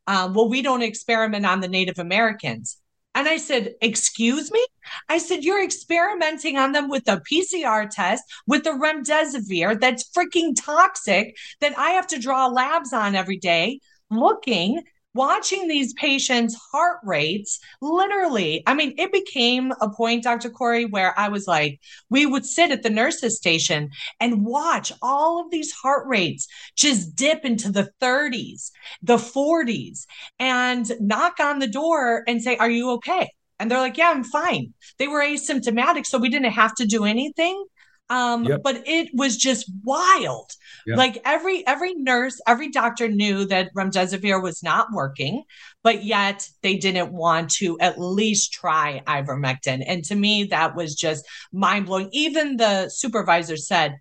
uh, 0.08 0.32
well 0.34 0.50
we 0.50 0.62
don't 0.62 0.82
experiment 0.82 1.46
on 1.46 1.60
the 1.60 1.68
native 1.68 2.00
americans 2.00 2.77
and 3.18 3.28
I 3.28 3.38
said, 3.38 3.74
Excuse 3.82 4.52
me? 4.52 4.64
I 5.10 5.18
said, 5.18 5.44
You're 5.44 5.64
experimenting 5.64 6.56
on 6.58 6.72
them 6.72 6.88
with 6.88 7.08
a 7.08 7.20
PCR 7.32 7.90
test, 7.90 8.24
with 8.46 8.64
the 8.64 8.70
remdesivir 8.70 9.80
that's 9.80 10.10
freaking 10.16 10.54
toxic 10.56 11.36
that 11.60 11.78
I 11.80 11.92
have 11.92 12.06
to 12.08 12.20
draw 12.20 12.46
labs 12.46 12.94
on 12.94 13.16
every 13.16 13.38
day, 13.38 13.80
looking 14.12 14.84
watching 15.18 15.68
these 15.68 15.94
patients' 15.94 16.56
heart 16.72 17.00
rates, 17.04 17.60
literally, 17.82 18.64
I 18.66 18.74
mean, 18.76 18.94
it 18.98 19.12
became 19.12 19.74
a 19.82 19.90
point, 19.90 20.24
Dr. 20.24 20.50
Kory, 20.50 20.86
where 20.86 21.20
I 21.20 21.28
was 21.28 21.48
like, 21.48 21.82
we 22.10 22.26
would 22.26 22.46
sit 22.46 22.72
at 22.72 22.84
the 22.84 22.90
nurses' 22.90 23.36
station 23.36 23.90
and 24.22 24.46
watch 24.46 24.94
all 25.02 25.42
of 25.42 25.52
these 25.52 25.74
heart 25.74 26.08
rates 26.08 26.48
just 26.76 27.16
dip 27.16 27.44
into 27.44 27.72
the 27.72 27.90
30s, 28.00 28.72
the 29.02 29.18
40s, 29.18 30.06
and 30.40 30.90
knock 31.02 31.40
on 31.42 31.60
the 31.60 31.68
door 31.68 32.24
and 32.28 32.42
say, 32.42 32.56
Are 32.56 32.70
you 32.70 32.92
okay? 32.92 33.30
And 33.60 33.70
they're 33.70 33.80
like, 33.80 33.98
Yeah, 33.98 34.12
I'm 34.12 34.24
fine. 34.24 34.74
They 35.00 35.08
were 35.08 35.22
asymptomatic, 35.22 36.06
so 36.06 36.20
we 36.20 36.30
didn't 36.30 36.52
have 36.52 36.76
to 36.76 36.86
do 36.86 37.04
anything. 37.04 37.66
Um, 38.10 38.46
yep. 38.46 38.64
but 38.64 38.84
it 38.86 39.10
was 39.14 39.36
just 39.36 39.70
wild. 39.84 40.52
Yep. 40.86 40.98
Like 40.98 41.22
every 41.26 41.68
every 41.68 41.94
nurse, 41.94 42.40
every 42.48 42.70
doctor 42.70 43.10
knew 43.10 43.46
that 43.46 43.74
remdesivir 43.74 44.42
was 44.42 44.64
not 44.64 44.94
working, 44.94 45.44
but 45.84 46.06
yet 46.06 46.48
they 46.62 46.78
didn't 46.78 47.12
want 47.12 47.50
to 47.56 47.78
at 47.82 48.00
least 48.00 48.54
try 48.54 49.02
ivermectin. 49.06 49.84
And 49.86 50.06
to 50.06 50.16
me, 50.16 50.46
that 50.46 50.76
was 50.76 50.96
just 50.96 51.26
mind 51.52 51.88
blowing. 51.88 52.10
Even 52.14 52.56
the 52.56 52.88
supervisor 52.88 53.58
said, 53.58 53.98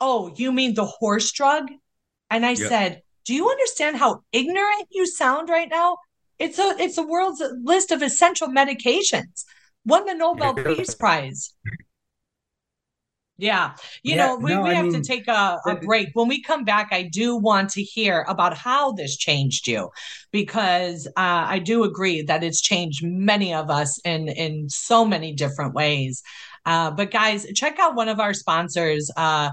"Oh, 0.00 0.32
you 0.36 0.50
mean 0.50 0.74
the 0.74 0.86
horse 0.86 1.30
drug?" 1.30 1.70
And 2.30 2.44
I 2.44 2.50
yep. 2.50 2.68
said, 2.68 3.02
"Do 3.24 3.34
you 3.34 3.48
understand 3.48 3.96
how 3.96 4.24
ignorant 4.32 4.88
you 4.90 5.06
sound 5.06 5.48
right 5.48 5.68
now? 5.70 5.98
It's 6.40 6.58
a 6.58 6.74
it's 6.80 6.96
the 6.96 7.06
world's 7.06 7.42
list 7.62 7.92
of 7.92 8.02
essential 8.02 8.48
medications." 8.48 9.44
Won 9.86 10.06
the 10.06 10.14
Nobel 10.14 10.54
Peace 10.76 10.94
Prize. 10.94 11.52
Yeah. 13.36 13.72
You 14.02 14.14
yeah, 14.14 14.26
know, 14.26 14.36
we, 14.36 14.50
no, 14.54 14.62
we 14.62 14.74
have 14.74 14.86
mean, 14.86 14.94
to 14.94 15.00
take 15.02 15.26
a, 15.26 15.58
a 15.66 15.76
break. 15.76 16.10
When 16.12 16.28
we 16.28 16.40
come 16.40 16.64
back, 16.64 16.88
I 16.92 17.02
do 17.02 17.36
want 17.36 17.70
to 17.70 17.82
hear 17.82 18.24
about 18.28 18.56
how 18.56 18.92
this 18.92 19.16
changed 19.16 19.66
you 19.66 19.90
because 20.30 21.06
uh, 21.08 21.10
I 21.16 21.58
do 21.58 21.82
agree 21.82 22.22
that 22.22 22.44
it's 22.44 22.60
changed 22.60 23.04
many 23.04 23.52
of 23.52 23.70
us 23.70 23.98
in, 24.04 24.28
in 24.28 24.68
so 24.68 25.04
many 25.04 25.32
different 25.32 25.74
ways. 25.74 26.22
Uh, 26.64 26.92
but 26.92 27.10
guys, 27.10 27.46
check 27.54 27.78
out 27.80 27.96
one 27.96 28.08
of 28.08 28.20
our 28.20 28.34
sponsors. 28.34 29.10
Uh, 29.16 29.50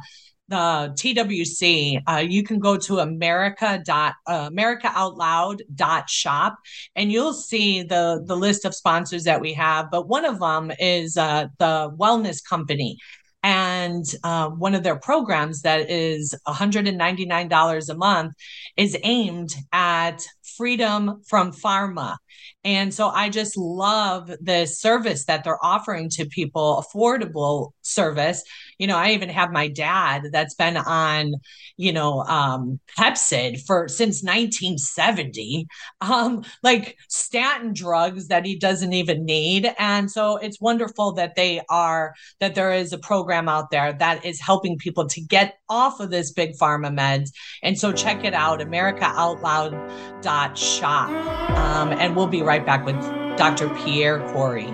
the 0.51 0.93
TWC, 0.97 2.01
uh, 2.07 2.17
you 2.17 2.43
can 2.43 2.59
go 2.59 2.75
to 2.75 2.99
America 2.99 3.81
dot 3.85 4.15
uh, 4.27 4.47
America 4.51 4.91
Out 4.93 5.15
Loud 5.15 5.63
dot 5.73 6.09
shop, 6.09 6.57
and 6.95 7.09
you'll 7.09 7.33
see 7.33 7.83
the 7.83 8.21
the 8.25 8.35
list 8.35 8.65
of 8.65 8.75
sponsors 8.75 9.23
that 9.23 9.39
we 9.39 9.53
have. 9.53 9.89
But 9.89 10.09
one 10.09 10.25
of 10.25 10.39
them 10.39 10.71
is 10.77 11.15
uh, 11.15 11.47
the 11.57 11.95
Wellness 11.97 12.43
Company, 12.43 12.97
and 13.43 14.05
uh, 14.23 14.49
one 14.49 14.75
of 14.75 14.83
their 14.83 14.95
programs 14.97 15.61
that 15.63 15.89
is 15.89 16.35
$199 16.47 17.89
a 17.89 17.95
month 17.95 18.33
is 18.77 18.97
aimed 19.03 19.53
at 19.71 20.25
freedom 20.43 21.21
from 21.27 21.51
pharma. 21.51 22.17
And 22.63 22.93
so 22.93 23.09
I 23.09 23.29
just 23.29 23.57
love 23.57 24.31
the 24.39 24.67
service 24.67 25.25
that 25.25 25.43
they're 25.43 25.63
offering 25.63 26.09
to 26.11 26.25
people, 26.25 26.83
affordable 26.83 27.71
service. 27.81 28.43
You 28.77 28.85
know, 28.87 28.97
I 28.97 29.11
even 29.11 29.29
have 29.29 29.51
my 29.51 29.67
dad 29.67 30.27
that's 30.31 30.53
been 30.53 30.77
on, 30.77 31.33
you 31.77 31.91
know, 31.91 32.21
um, 32.21 32.79
Pepcid 32.97 33.65
for 33.65 33.87
since 33.87 34.23
1970, 34.23 35.65
um, 36.01 36.43
like 36.61 36.97
statin 37.09 37.73
drugs 37.73 38.27
that 38.27 38.45
he 38.45 38.57
doesn't 38.57 38.93
even 38.93 39.25
need. 39.25 39.73
And 39.79 40.11
so 40.11 40.37
it's 40.37 40.61
wonderful 40.61 41.13
that 41.13 41.35
they 41.35 41.61
are, 41.69 42.13
that 42.39 42.53
there 42.53 42.73
is 42.73 42.93
a 42.93 42.99
program 42.99 43.49
out 43.49 43.71
there 43.71 43.93
that 43.93 44.23
is 44.23 44.39
helping 44.39 44.77
people 44.77 45.07
to 45.07 45.19
get 45.21 45.55
off 45.67 45.99
of 45.99 46.11
this 46.11 46.31
big 46.31 46.51
pharma 46.61 46.93
meds. 46.93 47.31
And 47.63 47.75
so 47.77 47.91
check 47.91 48.23
it 48.23 48.35
out, 48.35 48.59
americaoutloud.shop. 48.59 51.31
Um, 51.51 51.91
and 51.91 52.15
we'll 52.15 52.20
be 52.27 52.41
right 52.41 52.65
back 52.65 52.85
with 52.85 52.95
Dr. 53.37 53.69
Pierre 53.69 54.19
Kory. 54.31 54.73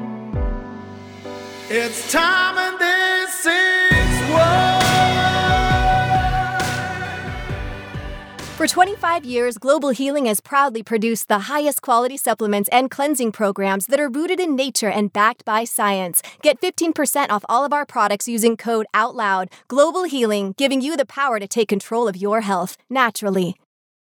It's 1.70 2.12
time 2.12 2.58
and 2.58 2.80
this 2.80 3.46
is 3.46 4.32
what. 4.32 4.78
For 8.58 8.66
25 8.66 9.24
years, 9.24 9.60
Global 9.60 9.90
Healing 9.90 10.26
has 10.26 10.42
proudly 10.42 10.82
produced 10.82 11.28
the 11.28 11.40
highest 11.40 11.84
quality 11.84 12.18
supplements 12.18 12.68
and 12.72 12.90
cleansing 12.90 13.32
programs 13.32 13.86
that 13.86 14.00
are 14.00 14.10
rooted 14.10 14.40
in 14.40 14.56
nature 14.56 14.90
and 14.90 15.14
backed 15.14 15.46
by 15.46 15.64
science. 15.64 16.24
Get 16.42 16.60
15% 16.60 17.30
off 17.30 17.46
all 17.48 17.66
of 17.66 17.72
our 17.72 17.86
products 17.86 18.28
using 18.28 18.58
code 18.58 18.88
OUTLOUD. 18.96 19.50
Global 19.68 20.06
Healing, 20.06 20.56
giving 20.58 20.82
you 20.82 20.98
the 20.98 21.06
power 21.06 21.40
to 21.40 21.48
take 21.48 21.70
control 21.70 22.08
of 22.08 22.18
your 22.18 22.42
health 22.42 22.78
naturally. 22.90 23.58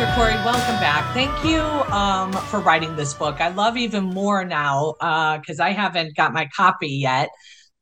Dr. 0.00 0.14
Kory, 0.14 0.32
welcome 0.46 0.80
back. 0.80 1.12
Thank 1.12 1.44
you 1.44 1.60
um, 1.92 2.32
for 2.32 2.58
writing 2.60 2.96
this 2.96 3.12
book. 3.12 3.38
I 3.38 3.48
love 3.48 3.76
even 3.76 4.04
more 4.04 4.46
now 4.46 4.94
because 5.36 5.60
uh, 5.60 5.64
I 5.64 5.72
haven't 5.72 6.16
got 6.16 6.32
my 6.32 6.48
copy 6.56 6.88
yet. 6.88 7.28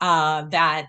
Uh, 0.01 0.43
that 0.47 0.89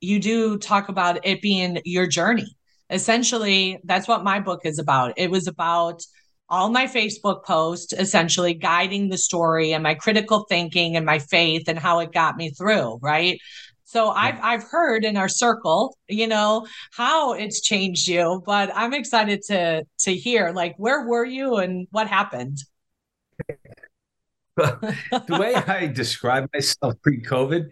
you 0.00 0.18
do 0.18 0.56
talk 0.56 0.88
about 0.88 1.20
it 1.26 1.42
being 1.42 1.82
your 1.84 2.06
journey. 2.06 2.56
Essentially, 2.88 3.78
that's 3.84 4.08
what 4.08 4.24
my 4.24 4.40
book 4.40 4.60
is 4.64 4.78
about. 4.78 5.12
It 5.18 5.30
was 5.30 5.46
about 5.46 6.00
all 6.48 6.70
my 6.70 6.86
Facebook 6.86 7.44
posts, 7.44 7.92
essentially 7.92 8.54
guiding 8.54 9.10
the 9.10 9.18
story 9.18 9.74
and 9.74 9.82
my 9.82 9.94
critical 9.94 10.46
thinking 10.48 10.96
and 10.96 11.04
my 11.04 11.18
faith 11.18 11.64
and 11.68 11.78
how 11.78 11.98
it 11.98 12.10
got 12.10 12.38
me 12.38 12.52
through. 12.52 12.98
Right. 13.02 13.38
So 13.90 14.10
I've 14.10 14.38
I've 14.40 14.62
heard 14.62 15.04
in 15.04 15.16
our 15.16 15.28
circle, 15.28 15.98
you 16.08 16.28
know, 16.28 16.64
how 16.92 17.32
it's 17.32 17.60
changed 17.60 18.06
you, 18.06 18.40
but 18.46 18.70
I'm 18.72 18.94
excited 18.94 19.42
to 19.48 19.82
to 20.02 20.14
hear 20.14 20.52
like 20.52 20.76
where 20.76 21.08
were 21.08 21.24
you 21.24 21.56
and 21.56 21.88
what 21.90 22.06
happened? 22.06 22.58
the 24.56 25.36
way 25.40 25.56
I 25.56 25.88
describe 25.88 26.48
myself 26.54 26.94
pre-COVID 27.02 27.64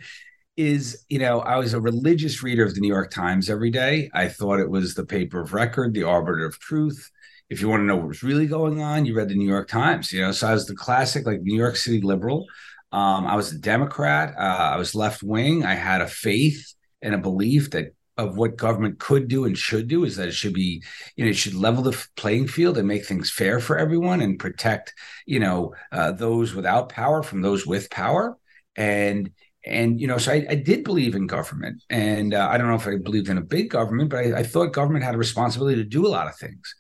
is, 0.57 1.05
you 1.09 1.21
know, 1.21 1.39
I 1.39 1.57
was 1.57 1.73
a 1.73 1.81
religious 1.81 2.43
reader 2.43 2.65
of 2.65 2.75
the 2.75 2.81
New 2.81 2.89
York 2.89 3.13
Times 3.13 3.49
every 3.49 3.71
day. 3.71 4.11
I 4.13 4.27
thought 4.27 4.59
it 4.59 4.69
was 4.69 4.97
the 4.97 5.07
paper 5.07 5.41
of 5.41 5.53
record, 5.53 5.95
the 5.95 6.03
arbiter 6.03 6.45
of 6.45 6.59
truth. 6.59 7.13
If 7.49 7.61
you 7.61 7.69
want 7.69 7.83
to 7.83 7.85
know 7.85 7.95
what 7.97 8.09
was 8.09 8.25
really 8.25 8.49
going 8.49 8.83
on, 8.83 9.07
you 9.07 9.15
read 9.15 9.29
the 9.29 9.37
New 9.37 9.49
York 9.49 9.69
Times, 9.69 10.13
you 10.13 10.21
know. 10.21 10.33
So 10.33 10.49
I 10.49 10.53
was 10.53 10.67
the 10.67 10.75
classic, 10.75 11.27
like 11.27 11.43
New 11.43 11.57
York 11.57 11.77
City 11.77 12.01
liberal. 12.01 12.45
Um, 12.93 13.27
I 13.27 13.37
was 13.37 13.53
a 13.53 13.59
Democrat. 13.59 14.35
Uh, 14.39 14.73
I 14.75 14.77
was 14.77 14.95
left 14.95 15.23
wing. 15.23 15.65
I 15.65 15.75
had 15.75 16.01
a 16.01 16.07
faith 16.07 16.75
and 17.03 17.15
a 17.15 17.19
belief 17.19 17.71
that 17.71 17.95
of 18.17 18.37
what 18.37 18.57
government 18.57 18.99
could 18.99 19.29
do 19.29 19.45
and 19.45 19.57
should 19.57 19.87
do 19.87 20.05
is 20.05 20.17
that 20.17 20.27
it 20.27 20.33
should 20.33 20.53
be, 20.53 20.83
you 21.15 21.25
know, 21.25 21.31
it 21.31 21.37
should 21.37 21.55
level 21.55 21.85
the 21.85 22.07
playing 22.17 22.49
field 22.49 22.77
and 22.77 22.89
make 22.89 23.07
things 23.07 23.31
fair 23.31 23.61
for 23.61 23.79
everyone 23.79 24.21
and 24.21 24.41
protect, 24.41 24.93
you 25.25 25.39
know, 25.39 25.73
uh, 25.93 26.11
those 26.11 26.53
without 26.53 26.89
power 26.89 27.23
from 27.23 27.43
those 27.43 27.65
with 27.65 27.89
power. 27.91 28.37
And 28.75 29.31
and 29.65 30.01
you 30.01 30.07
know, 30.07 30.19
so 30.19 30.33
I, 30.33 30.47
I 30.49 30.55
did 30.57 30.83
believe 30.85 31.15
in 31.15 31.27
government, 31.27 31.83
and 31.91 32.33
uh, 32.33 32.49
I 32.51 32.59
don't 32.59 32.69
know 32.69 32.77
if 32.77 32.87
I 32.87 32.97
believed 32.97 33.29
in 33.29 33.39
a 33.39 33.43
big 33.43 33.71
government, 33.71 34.09
but 34.09 34.19
I, 34.19 34.39
I 34.39 34.43
thought 34.43 34.73
government 34.73 35.05
had 35.05 35.15
a 35.15 35.19
responsibility 35.19 35.77
to 35.77 35.85
do 35.85 36.07
a 36.07 36.09
lot 36.09 36.27
of 36.27 36.37
things. 36.37 36.75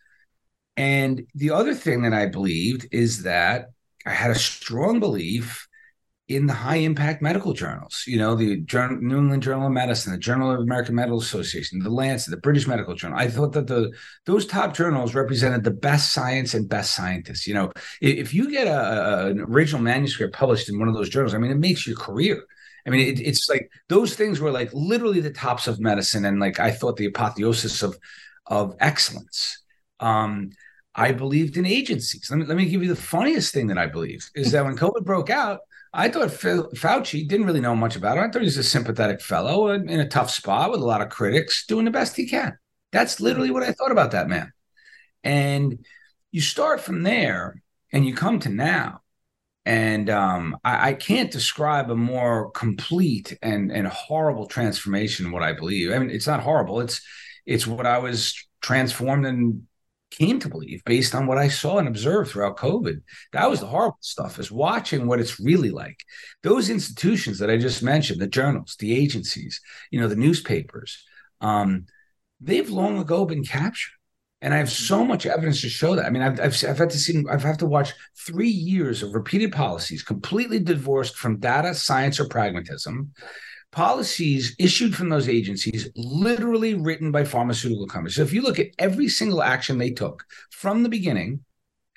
And 0.76 1.26
the 1.34 1.50
other 1.50 1.74
thing 1.74 2.02
that 2.02 2.14
I 2.14 2.26
believed 2.26 2.86
is 2.92 3.24
that 3.24 3.66
I 4.06 4.10
had 4.10 4.30
a 4.30 4.36
strong 4.36 5.00
belief 5.00 5.67
in 6.28 6.46
the 6.46 6.52
high 6.52 6.76
impact 6.76 7.22
medical 7.22 7.54
journals, 7.54 8.04
you 8.06 8.18
know, 8.18 8.34
the 8.34 8.60
Journal, 8.60 8.98
New 9.00 9.16
England 9.16 9.42
Journal 9.42 9.66
of 9.66 9.72
Medicine, 9.72 10.12
the 10.12 10.18
Journal 10.18 10.50
of 10.50 10.60
American 10.60 10.94
Medical 10.94 11.18
Association, 11.18 11.78
the 11.78 11.88
Lancet, 11.88 12.30
the 12.30 12.36
British 12.36 12.66
Medical 12.66 12.94
Journal. 12.94 13.18
I 13.18 13.28
thought 13.28 13.52
that 13.54 13.66
the 13.66 13.90
those 14.26 14.44
top 14.44 14.74
journals 14.74 15.14
represented 15.14 15.64
the 15.64 15.70
best 15.70 16.12
science 16.12 16.52
and 16.52 16.68
best 16.68 16.94
scientists. 16.94 17.46
You 17.46 17.54
know, 17.54 17.72
if 18.02 18.34
you 18.34 18.50
get 18.50 18.66
a, 18.66 19.28
an 19.28 19.40
original 19.40 19.80
manuscript 19.80 20.34
published 20.34 20.68
in 20.68 20.78
one 20.78 20.88
of 20.88 20.94
those 20.94 21.08
journals, 21.08 21.32
I 21.32 21.38
mean, 21.38 21.50
it 21.50 21.58
makes 21.58 21.86
your 21.86 21.96
career. 21.96 22.44
I 22.86 22.90
mean, 22.90 23.08
it, 23.08 23.20
it's 23.20 23.48
like 23.48 23.70
those 23.88 24.14
things 24.14 24.38
were 24.38 24.50
like 24.50 24.70
literally 24.74 25.20
the 25.20 25.32
tops 25.32 25.66
of 25.66 25.80
medicine, 25.80 26.26
and 26.26 26.38
like 26.38 26.60
I 26.60 26.72
thought 26.72 26.96
the 26.98 27.06
apotheosis 27.06 27.82
of 27.82 27.98
of 28.46 28.76
excellence. 28.80 29.62
Um, 29.98 30.50
I 30.94 31.12
believed 31.12 31.56
in 31.56 31.64
agencies. 31.64 32.28
Let 32.30 32.38
me 32.38 32.44
let 32.44 32.56
me 32.58 32.66
give 32.66 32.82
you 32.82 32.88
the 32.90 33.00
funniest 33.00 33.54
thing 33.54 33.68
that 33.68 33.78
I 33.78 33.86
believe 33.86 34.28
is 34.34 34.52
that 34.52 34.64
when 34.66 34.76
COVID 34.76 35.06
broke 35.06 35.30
out, 35.30 35.60
I 35.92 36.08
thought 36.08 36.28
Fauci 36.28 37.26
didn't 37.26 37.46
really 37.46 37.60
know 37.60 37.74
much 37.74 37.96
about 37.96 38.18
it. 38.18 38.20
I 38.20 38.28
thought 38.28 38.42
he 38.42 38.46
was 38.46 38.56
a 38.56 38.62
sympathetic 38.62 39.20
fellow 39.20 39.68
in 39.68 40.00
a 40.00 40.08
tough 40.08 40.30
spot 40.30 40.70
with 40.70 40.80
a 40.80 40.84
lot 40.84 41.00
of 41.00 41.08
critics, 41.08 41.66
doing 41.66 41.84
the 41.84 41.90
best 41.90 42.16
he 42.16 42.26
can. 42.26 42.58
That's 42.92 43.20
literally 43.20 43.50
what 43.50 43.62
I 43.62 43.72
thought 43.72 43.92
about 43.92 44.12
that 44.12 44.28
man. 44.28 44.52
And 45.24 45.84
you 46.30 46.40
start 46.40 46.80
from 46.80 47.02
there, 47.02 47.62
and 47.92 48.06
you 48.06 48.14
come 48.14 48.38
to 48.40 48.48
now, 48.48 49.00
and 49.64 50.08
um, 50.10 50.56
I, 50.64 50.90
I, 50.90 50.92
can't 50.94 51.30
describe 51.30 51.90
a 51.90 51.96
more 51.96 52.50
complete 52.52 53.36
and 53.42 53.70
and 53.70 53.86
horrible 53.86 54.46
transformation 54.46 55.30
what 55.30 55.42
I 55.42 55.52
believe. 55.52 55.92
I 55.92 55.98
mean, 55.98 56.10
it's 56.10 56.26
not 56.26 56.40
horrible. 56.40 56.80
It's 56.80 57.02
it's 57.44 57.66
what 57.66 57.86
I 57.86 57.98
was 57.98 58.34
transformed 58.60 59.26
and 59.26 59.67
came 60.10 60.38
to 60.40 60.48
believe 60.48 60.82
based 60.84 61.14
on 61.14 61.26
what 61.26 61.38
I 61.38 61.48
saw 61.48 61.78
and 61.78 61.88
observed 61.88 62.30
throughout 62.30 62.56
COVID. 62.56 63.02
That 63.32 63.50
was 63.50 63.60
the 63.60 63.66
horrible 63.66 63.98
stuff, 64.00 64.38
is 64.38 64.50
watching 64.50 65.06
what 65.06 65.20
it's 65.20 65.38
really 65.38 65.70
like. 65.70 65.98
Those 66.42 66.70
institutions 66.70 67.38
that 67.38 67.50
I 67.50 67.56
just 67.56 67.82
mentioned, 67.82 68.20
the 68.20 68.26
journals, 68.26 68.76
the 68.78 68.96
agencies, 68.96 69.60
you 69.90 70.00
know, 70.00 70.08
the 70.08 70.16
newspapers, 70.16 71.04
um, 71.40 71.86
they've 72.40 72.70
long 72.70 72.98
ago 72.98 73.24
been 73.24 73.44
captured 73.44 73.92
and 74.40 74.54
I 74.54 74.58
have 74.58 74.70
so 74.70 75.04
much 75.04 75.26
evidence 75.26 75.60
to 75.62 75.68
show 75.68 75.96
that. 75.96 76.04
I 76.04 76.10
mean, 76.10 76.22
I've, 76.22 76.40
I've, 76.40 76.64
I've 76.64 76.78
had 76.78 76.90
to 76.90 76.98
see, 76.98 77.24
I've 77.28 77.42
had 77.42 77.58
to 77.58 77.66
watch 77.66 77.92
three 78.16 78.48
years 78.48 79.02
of 79.02 79.14
repeated 79.14 79.52
policies 79.52 80.02
completely 80.02 80.60
divorced 80.60 81.16
from 81.16 81.40
data, 81.40 81.74
science, 81.74 82.20
or 82.20 82.28
pragmatism. 82.28 83.12
Policies 83.70 84.56
issued 84.58 84.96
from 84.96 85.08
those 85.08 85.28
agencies, 85.28 85.88
literally 85.94 86.74
written 86.74 87.12
by 87.12 87.24
pharmaceutical 87.24 87.86
companies. 87.86 88.16
So 88.16 88.22
if 88.22 88.32
you 88.32 88.42
look 88.42 88.58
at 88.58 88.68
every 88.78 89.08
single 89.08 89.42
action 89.42 89.78
they 89.78 89.90
took 89.90 90.24
from 90.50 90.82
the 90.82 90.88
beginning, 90.88 91.44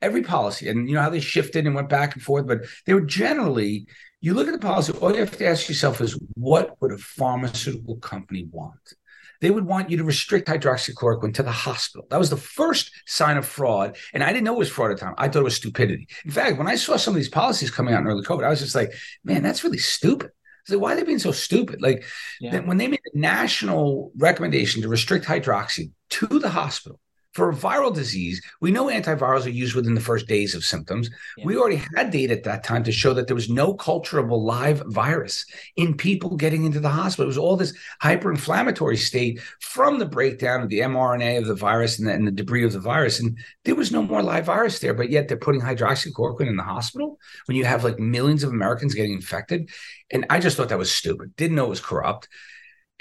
every 0.02 0.22
policy, 0.22 0.68
and 0.68 0.90
you 0.90 0.96
know 0.96 1.02
how 1.02 1.10
they 1.10 1.22
shifted 1.22 1.66
and 1.66 1.76
went 1.76 1.90
back 1.90 2.14
and 2.14 2.22
forth, 2.22 2.46
but 2.46 2.66
they 2.86 2.94
were 2.94 3.02
generally, 3.02 3.88
you 4.20 4.34
look 4.34 4.48
at 4.48 4.54
the 4.54 4.60
policy, 4.60 4.94
all 4.94 5.14
you 5.14 5.20
have 5.20 5.38
to 5.38 5.48
ask 5.48 5.70
yourself 5.70 6.02
is, 6.02 6.20
what 6.34 6.76
would 6.82 6.92
a 6.92 6.98
pharmaceutical 6.98 7.98
company 7.98 8.48
want? 8.52 8.96
they 9.42 9.52
would 9.52 9.66
want 9.66 9.90
you 9.90 9.98
to 9.98 10.04
restrict 10.04 10.48
hydroxychloroquine 10.48 11.34
to 11.34 11.44
the 11.44 11.52
hospital. 11.52 12.08
That 12.10 12.20
was 12.20 12.30
the 12.30 12.38
first 12.38 12.92
sign 13.08 13.38
of 13.38 13.46
fraud. 13.46 13.98
And 14.14 14.24
I 14.24 14.28
didn't 14.28 14.46
know 14.46 14.54
it 14.54 14.60
was 14.60 14.70
fraud 14.70 14.92
at 14.92 15.00
the 15.00 15.06
time. 15.06 15.16
I 15.18 15.28
thought 15.28 15.42
it 15.42 15.44
was 15.44 15.56
stupidity. 15.56 16.08
In 16.24 16.32
fact, 16.32 16.58
when 16.58 16.68
I 16.68 16.76
saw 16.76 16.96
some 16.96 17.14
of 17.14 17.16
these 17.16 17.30
policies 17.30 17.72
coming 17.72 17.94
out 17.94 18.02
in 18.02 18.08
early 18.08 18.24
COVID, 18.24 18.46
I 18.46 18.50
was 18.50 18.62
just 18.62 18.76
like, 18.76 18.94
man, 19.24 19.42
that's 19.42 19.64
really 19.64 19.80
stupid. 19.80 20.30
Like, 20.70 20.80
why 20.80 20.94
are 20.94 20.96
they 20.96 21.04
being 21.04 21.20
so 21.20 21.32
stupid? 21.32 21.82
Like 21.82 22.06
yeah. 22.40 22.60
when 22.60 22.78
they 22.78 22.88
made 22.88 23.02
a 23.14 23.18
national 23.18 24.12
recommendation 24.18 24.82
to 24.82 24.88
restrict 24.88 25.26
hydroxy 25.26 25.92
to 26.12 26.40
the 26.40 26.50
hospital, 26.50 27.00
for 27.34 27.50
a 27.50 27.56
viral 27.56 27.94
disease, 27.94 28.42
we 28.60 28.72
know 28.72 28.88
antivirals 28.88 29.46
are 29.46 29.52
used 29.52 29.76
within 29.76 29.96
the 29.96 30.02
first 30.02 30.28
days 30.28 30.54
of 30.54 30.66
symptoms. 30.66 31.10
Yeah. 31.38 31.46
We 31.46 31.58
already 31.58 31.82
had 31.96 32.12
data 32.12 32.34
at 32.34 32.44
that 32.44 32.64
time 32.64 32.84
to 32.84 32.92
show 32.92 33.14
that 33.14 33.28
there 33.28 33.36
was 33.36 33.50
no 33.50 33.74
culturable 33.74 34.44
live 34.44 34.84
virus 34.88 35.46
in 35.78 35.96
people 35.96 36.36
getting 36.36 36.66
into 36.66 36.80
the 36.80 36.90
hospital. 36.90 37.26
It 37.26 37.28
was 37.28 37.38
all 37.38 37.56
this 37.56 37.74
hyperinflammatory 38.04 38.98
state 38.98 39.40
from 39.62 39.98
the 39.98 40.06
breakdown 40.06 40.62
of 40.62 40.70
the 40.70 40.80
mRNA 40.80 41.40
of 41.40 41.48
the 41.48 41.56
virus 41.56 42.00
and 42.00 42.08
the, 42.08 42.14
and 42.14 42.28
the 42.28 42.32
debris 42.32 42.66
of 42.66 42.74
the 42.74 42.80
virus. 42.80 43.20
And 43.20 43.38
there 43.64 43.76
was 43.76 43.92
no 43.92 44.02
more 44.02 44.22
live 44.22 44.46
virus 44.46 44.80
there, 44.80 44.94
but 44.94 45.10
yet 45.10 45.28
they're 45.28 45.38
putting 45.38 45.62
hydroxychloroquine 45.62 46.48
in 46.48 46.58
the 46.58 46.64
hospital 46.64 47.18
when 47.46 47.56
you 47.56 47.64
have 47.64 47.84
like 47.84 48.00
millions 48.00 48.44
of 48.44 48.50
Americans 48.50 48.94
getting 48.94 49.14
infected. 49.14 49.70
And 50.12 50.26
I 50.30 50.40
just 50.40 50.58
thought 50.58 50.70
that 50.70 50.78
was 50.78 50.92
stupid. 50.92 51.36
Didn't 51.38 51.56
know 51.56 51.66
it 51.66 51.70
was 51.70 51.80
corrupt. 51.80 52.28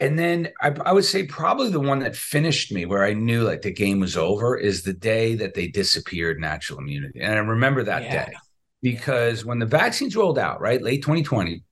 And 0.00 0.18
then 0.18 0.48
I, 0.62 0.74
I, 0.86 0.92
would 0.92 1.04
say 1.04 1.24
probably 1.24 1.68
the 1.68 1.78
one 1.78 1.98
that 1.98 2.16
finished 2.16 2.72
me 2.72 2.86
where 2.86 3.04
I 3.04 3.12
knew 3.12 3.42
like 3.42 3.60
the 3.60 3.70
game 3.70 4.00
was 4.00 4.16
over 4.16 4.56
is 4.56 4.82
the 4.82 4.94
day 4.94 5.34
that 5.34 5.52
they 5.52 5.68
disappeared 5.68 6.40
natural 6.40 6.78
immunity. 6.78 7.20
And 7.20 7.34
I 7.34 7.36
remember 7.36 7.84
that 7.84 8.04
yeah. 8.04 8.24
day 8.24 8.32
because 8.80 9.44
when 9.44 9.58
the 9.58 9.66
vaccines 9.66 10.16
rolled 10.16 10.38
out, 10.38 10.58
right, 10.58 10.80
late 10.80 11.02
2020, 11.02 11.62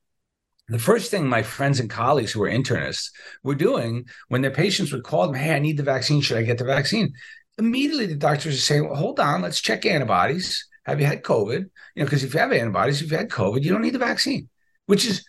the 0.68 0.78
first 0.78 1.10
thing 1.10 1.26
my 1.26 1.42
friends 1.42 1.80
and 1.80 1.88
colleagues 1.88 2.30
who 2.30 2.40
were 2.40 2.50
internists 2.50 3.10
were 3.42 3.54
doing 3.54 4.04
when 4.28 4.42
their 4.42 4.50
patients 4.50 4.92
would 4.92 5.04
call 5.04 5.26
them, 5.26 5.34
Hey, 5.34 5.54
I 5.54 5.58
need 5.58 5.78
the 5.78 5.82
vaccine. 5.82 6.20
Should 6.20 6.36
I 6.36 6.42
get 6.42 6.58
the 6.58 6.64
vaccine? 6.64 7.14
Immediately 7.56 8.06
the 8.06 8.16
doctors 8.16 8.54
are 8.54 8.60
saying, 8.60 8.84
well, 8.84 8.94
hold 8.94 9.18
on, 9.18 9.40
let's 9.40 9.62
check 9.62 9.86
antibodies. 9.86 10.68
Have 10.84 11.00
you 11.00 11.06
had 11.06 11.22
COVID? 11.22 11.60
You 11.60 11.68
know, 11.96 12.04
because 12.04 12.24
if 12.24 12.34
you 12.34 12.40
have 12.40 12.52
antibodies, 12.52 13.00
if 13.00 13.10
you 13.10 13.16
had 13.16 13.30
COVID, 13.30 13.62
you 13.62 13.72
don't 13.72 13.82
need 13.82 13.94
the 13.94 13.98
vaccine, 13.98 14.50
which 14.86 15.06
is 15.06 15.24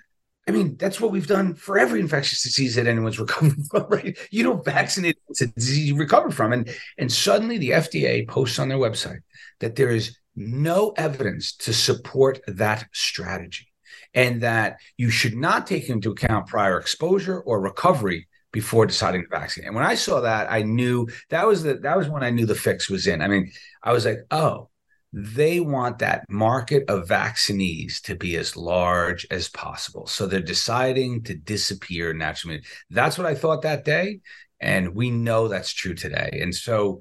I 0.50 0.52
mean, 0.52 0.78
that's 0.78 1.00
what 1.00 1.12
we've 1.12 1.28
done 1.28 1.54
for 1.54 1.78
every 1.78 2.00
infectious 2.00 2.42
disease 2.42 2.74
that 2.74 2.88
anyone's 2.88 3.20
recovered 3.26 3.64
from, 3.70 3.86
right? 3.88 4.18
You 4.32 4.44
don't 4.44 4.66
vaccinate 4.66 5.20
it's 5.30 5.42
a 5.42 5.48
disease 5.48 5.90
you 5.90 5.96
recover 5.96 6.32
from. 6.32 6.54
And, 6.54 6.76
and 6.98 7.12
suddenly 7.12 7.60
the 7.60 7.70
FDA 7.70 8.28
posts 8.28 8.58
on 8.58 8.68
their 8.68 8.80
website 8.80 9.20
that 9.60 9.76
there 9.76 9.92
is 9.92 10.18
no 10.36 10.92
evidence 10.98 11.56
to 11.58 11.72
support 11.72 12.42
that 12.48 12.88
strategy 12.94 13.68
and 14.16 14.42
that 14.42 14.78
you 14.98 15.12
should 15.12 15.36
not 15.36 15.68
take 15.68 15.88
into 15.88 16.10
account 16.10 16.48
prior 16.48 16.80
exposure 16.80 17.42
or 17.42 17.62
recovery 17.62 18.28
before 18.52 18.88
deciding 18.88 19.22
to 19.22 19.30
vaccinate. 19.30 19.68
And 19.68 19.76
when 19.76 19.86
I 19.86 19.94
saw 19.94 20.22
that, 20.22 20.52
I 20.52 20.64
knew 20.64 21.08
that 21.30 21.46
was 21.46 21.62
the 21.62 21.76
that 21.76 21.96
was 21.96 22.10
when 22.10 22.24
I 22.24 22.32
knew 22.32 22.48
the 22.48 22.56
fix 22.56 22.90
was 22.90 23.06
in. 23.06 23.22
I 23.22 23.28
mean, 23.28 23.52
I 23.84 23.94
was 23.94 24.06
like, 24.06 24.26
oh, 24.32 24.70
they 25.12 25.60
want 25.60 26.00
that 26.00 26.24
market 26.30 26.84
of 26.88 27.08
vaccinees 27.08 28.02
to 28.02 28.16
be 28.16 28.36
as 28.36 28.56
large 28.56 29.26
as 29.32 29.50
possible. 29.50 30.06
So 30.06 30.26
they're 30.26 30.40
deciding 30.40 31.24
to 31.24 31.36
disappear 31.36 32.14
naturally. 32.14 32.62
That's 32.90 33.18
what 33.18 33.28
I 33.28 33.34
thought 33.34 33.64
that 33.64 33.86
day. 33.86 34.20
And 34.60 34.94
we 34.94 35.10
know 35.10 35.48
that's 35.48 35.74
true 35.74 35.96
today. 35.96 36.40
And 36.42 36.54
so, 36.54 37.00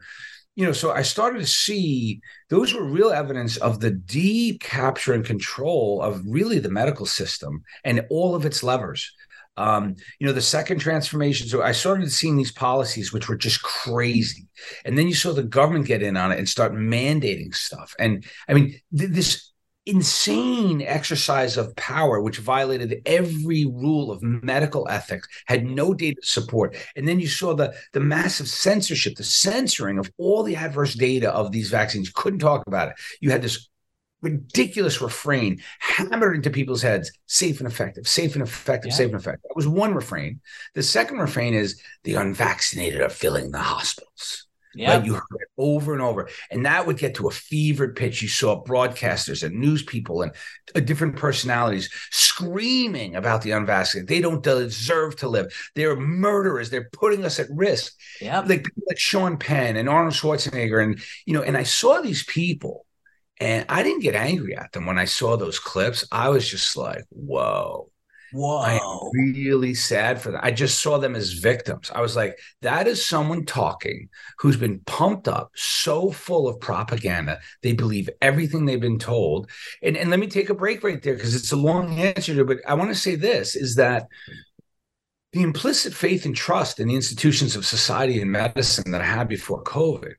you 0.55 0.65
know, 0.65 0.73
so 0.73 0.93
I 0.93 1.03
started 1.03 1.41
to 1.41 1.47
see 1.47 2.21
those 2.49 2.73
were 2.73 2.85
real 2.85 3.11
evidence 3.11 3.59
of 3.59 3.81
the 3.81 3.91
deep 3.91 4.61
capture 4.61 5.13
and 5.13 5.25
control 5.25 6.01
of 6.01 6.23
really 6.27 6.59
the 6.61 6.71
medical 6.71 7.07
system 7.07 7.63
and 7.85 8.07
all 8.11 8.35
of 8.35 8.47
its 8.47 8.63
levers. 8.63 9.13
Um, 9.59 9.97
you 10.19 10.27
know, 10.27 10.33
the 10.33 10.41
second 10.41 10.79
transformation. 10.79 11.49
So 11.49 11.63
I 11.63 11.73
started 11.73 12.13
seeing 12.13 12.37
these 12.37 12.53
policies, 12.53 13.13
which 13.13 13.29
were 13.29 13.37
just 13.37 13.61
crazy. 13.63 14.47
And 14.85 14.97
then 14.97 15.09
you 15.09 15.15
saw 15.15 15.33
the 15.33 15.43
government 15.43 15.87
get 15.87 16.03
in 16.03 16.17
on 16.17 16.31
it 16.33 16.39
and 16.39 16.49
start 16.49 16.73
mandating 16.73 17.55
stuff. 17.55 17.95
And 17.99 18.25
I 18.49 18.55
mean, 18.55 18.81
th- 18.97 19.11
this 19.11 19.53
insane 19.85 20.83
exercise 20.83 21.57
of 21.57 21.75
power, 21.75 22.21
which 22.21 22.39
violated 22.39 23.01
every 23.07 23.65
rule 23.65 24.13
of 24.13 24.23
medical 24.23 24.87
ethics, 24.89 25.27
had 25.47 25.65
no 25.65 25.95
data 25.95 26.21
support. 26.23 26.77
And 26.95 27.09
then 27.09 27.19
you 27.19 27.27
saw 27.27 27.55
the, 27.55 27.75
the 27.95 28.01
massive 28.01 28.49
censorship, 28.49 29.17
the 29.17 29.25
censoring 29.25 29.99
of 29.99 30.11
all 30.19 30.43
the 30.43 30.57
adverse 30.57 30.95
data 30.95 31.31
of 31.31 31.53
these 31.53 31.71
vaccines. 31.71 32.09
You 32.09 32.13
couldn't 32.15 32.41
talk 32.41 32.65
about 32.67 32.89
it. 32.89 32.95
You 33.21 33.31
had 33.31 33.43
this 33.43 33.69
ridiculous 34.21 35.01
refrain 35.01 35.61
hammered 35.79 36.37
into 36.37 36.51
people's 36.51 36.83
heads 36.83 37.13
safe 37.27 37.61
and 37.61 37.69
effective 37.69 38.07
safe 38.07 38.35
and 38.35 38.43
effective 38.43 38.91
yeah. 38.91 38.97
safe 38.97 39.11
and 39.11 39.21
effective 39.21 39.43
that 39.49 39.57
was 39.57 39.69
one 39.69 39.95
refrain 39.95 40.41
the 40.75 40.83
second 40.83 41.19
refrain 41.19 41.55
is 41.55 41.81
the 42.05 42.15
unvaccinated 42.15 43.01
are 43.01 43.09
filling 43.09 43.51
the 43.51 43.59
hospitals 43.59 44.47
Yeah. 44.75 44.97
Right? 44.97 45.05
You 45.05 45.15
heard 45.15 45.41
it 45.41 45.49
over 45.57 45.93
and 45.93 46.03
over. 46.03 46.29
And 46.51 46.67
that 46.67 46.87
would 46.87 46.99
get 46.99 47.15
to 47.17 47.29
a 47.29 47.33
fevered 47.33 47.97
pitch. 47.97 48.23
You 48.23 48.29
saw 48.29 48.63
broadcasters 48.63 49.43
and 49.43 49.55
news 49.57 49.83
people 49.83 50.23
and 50.23 50.33
uh, 50.75 50.81
different 50.81 51.17
personalities 51.17 51.89
screaming 52.11 53.17
about 53.17 53.43
the 53.43 53.53
unvaccinated. 53.53 54.09
They 54.09 54.21
don't 54.21 54.43
deserve 54.43 55.17
to 55.17 55.29
live. 55.29 55.53
They're 55.75 55.97
murderers. 55.97 56.71
They're 56.71 56.91
putting 56.93 57.25
us 57.25 57.41
at 57.41 57.47
risk. 57.51 57.95
Yeah. 58.21 58.41
Like, 58.41 58.67
like 58.87 58.99
Sean 58.99 59.39
Penn 59.39 59.77
and 59.77 59.89
Arnold 59.89 60.15
Schwarzenegger. 60.15 60.83
And, 60.83 61.01
you 61.25 61.35
know, 61.35 61.43
and 61.43 61.57
I 61.57 61.63
saw 61.63 62.01
these 62.01 62.25
people 62.25 62.85
and 63.41 63.65
I 63.69 63.83
didn't 63.83 64.03
get 64.03 64.15
angry 64.15 64.57
at 64.57 64.73
them 64.73 64.87
when 64.87 64.99
I 64.99 65.05
saw 65.05 65.37
those 65.37 65.59
clips. 65.59 66.05
I 66.11 66.29
was 66.29 66.49
just 66.49 66.77
like, 66.77 67.05
whoa. 67.11 67.91
Whoa. 68.33 68.59
I 68.59 68.75
am 68.75 69.11
really 69.15 69.75
sad 69.75 70.21
for 70.21 70.33
them. 70.33 70.41
I 70.43 70.51
just 70.51 70.81
saw 70.81 70.99
them 70.99 71.15
as 71.15 71.33
victims. 71.33 71.91
I 71.95 72.03
was 72.03 72.15
like, 72.15 72.39
that 72.61 72.87
is 72.87 73.05
someone 73.05 73.47
talking 73.47 74.09
who's 74.39 74.57
been 74.57 74.81
pumped 74.81 75.29
up, 75.29 75.51
so 75.55 76.11
full 76.11 76.47
of 76.47 76.61
propaganda. 76.61 77.41
They 77.63 77.73
believe 77.73 78.11
everything 78.21 78.67
they've 78.67 78.81
been 78.81 78.99
told. 78.99 79.49
And, 79.83 79.97
and 79.97 80.11
let 80.11 80.21
me 80.21 80.27
take 80.27 80.51
a 80.51 80.55
break 80.55 80.83
right 80.83 81.01
there 81.01 81.15
because 81.15 81.35
it's 81.35 81.53
a 81.53 81.57
long 81.57 81.99
answer 81.99 82.35
to, 82.35 82.45
but 82.45 82.59
I 82.67 82.75
want 82.75 82.91
to 82.91 82.95
say 82.95 83.15
this 83.15 83.57
is 83.57 83.77
that 83.77 84.09
the 85.33 85.43
implicit 85.43 85.95
faith 85.95 86.27
and 86.27 86.37
trust 86.37 86.81
in 86.81 86.89
the 86.89 86.97
institutions 86.97 87.55
of 87.57 87.65
society 87.65 88.21
and 88.21 88.33
medicine 88.33 88.91
that 88.91 89.01
I 89.01 89.07
had 89.07 89.29
before 89.29 89.63
COVID 89.63 90.15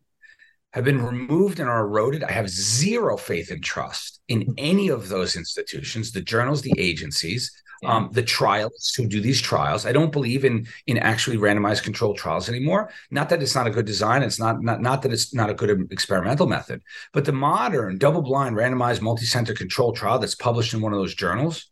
have 0.74 0.84
been 0.84 1.04
removed 1.04 1.60
and 1.60 1.70
are 1.70 1.82
eroded. 1.82 2.24
I 2.24 2.32
have 2.32 2.50
zero 2.50 3.18
faith 3.18 3.52
and 3.52 3.64
trust 3.64 4.22
in 4.28 4.54
any 4.58 4.90
of 4.90 5.10
those 5.10 5.36
institutions, 5.36 6.12
the 6.12 6.22
journals, 6.22 6.62
the 6.62 6.74
agencies, 6.78 7.52
um, 7.86 8.10
the 8.12 8.24
trials 8.24 8.94
who 8.96 9.08
do 9.08 9.22
these 9.22 9.42
trials. 9.42 9.86
I 9.86 9.94
don't 9.94 10.12
believe 10.12 10.44
in 10.44 10.68
in 10.88 10.98
actually 10.98 11.38
randomized 11.38 11.84
controlled 11.84 12.18
trials 12.18 12.50
anymore. 12.50 12.92
Not 13.10 13.30
that 13.30 13.42
it's 13.42 13.56
not 13.56 13.68
a 13.68 13.72
good 13.72 13.86
design. 13.86 14.22
It's 14.22 14.40
not 14.40 14.62
not 14.62 14.82
not 14.82 15.02
that 15.04 15.14
it's 15.14 15.34
not 15.34 15.50
a 15.50 15.54
good 15.54 15.88
experimental 15.92 16.48
method, 16.48 16.82
but 17.14 17.26
the 17.26 17.32
modern 17.32 17.98
double-blind 17.98 18.56
randomized 18.56 19.02
multi-center 19.02 19.54
controlled 19.54 19.96
trial 19.96 20.20
that's 20.20 20.36
published 20.36 20.74
in 20.74 20.82
one 20.82 20.94
of 20.94 21.00
those 21.00 21.16
journals 21.16 21.72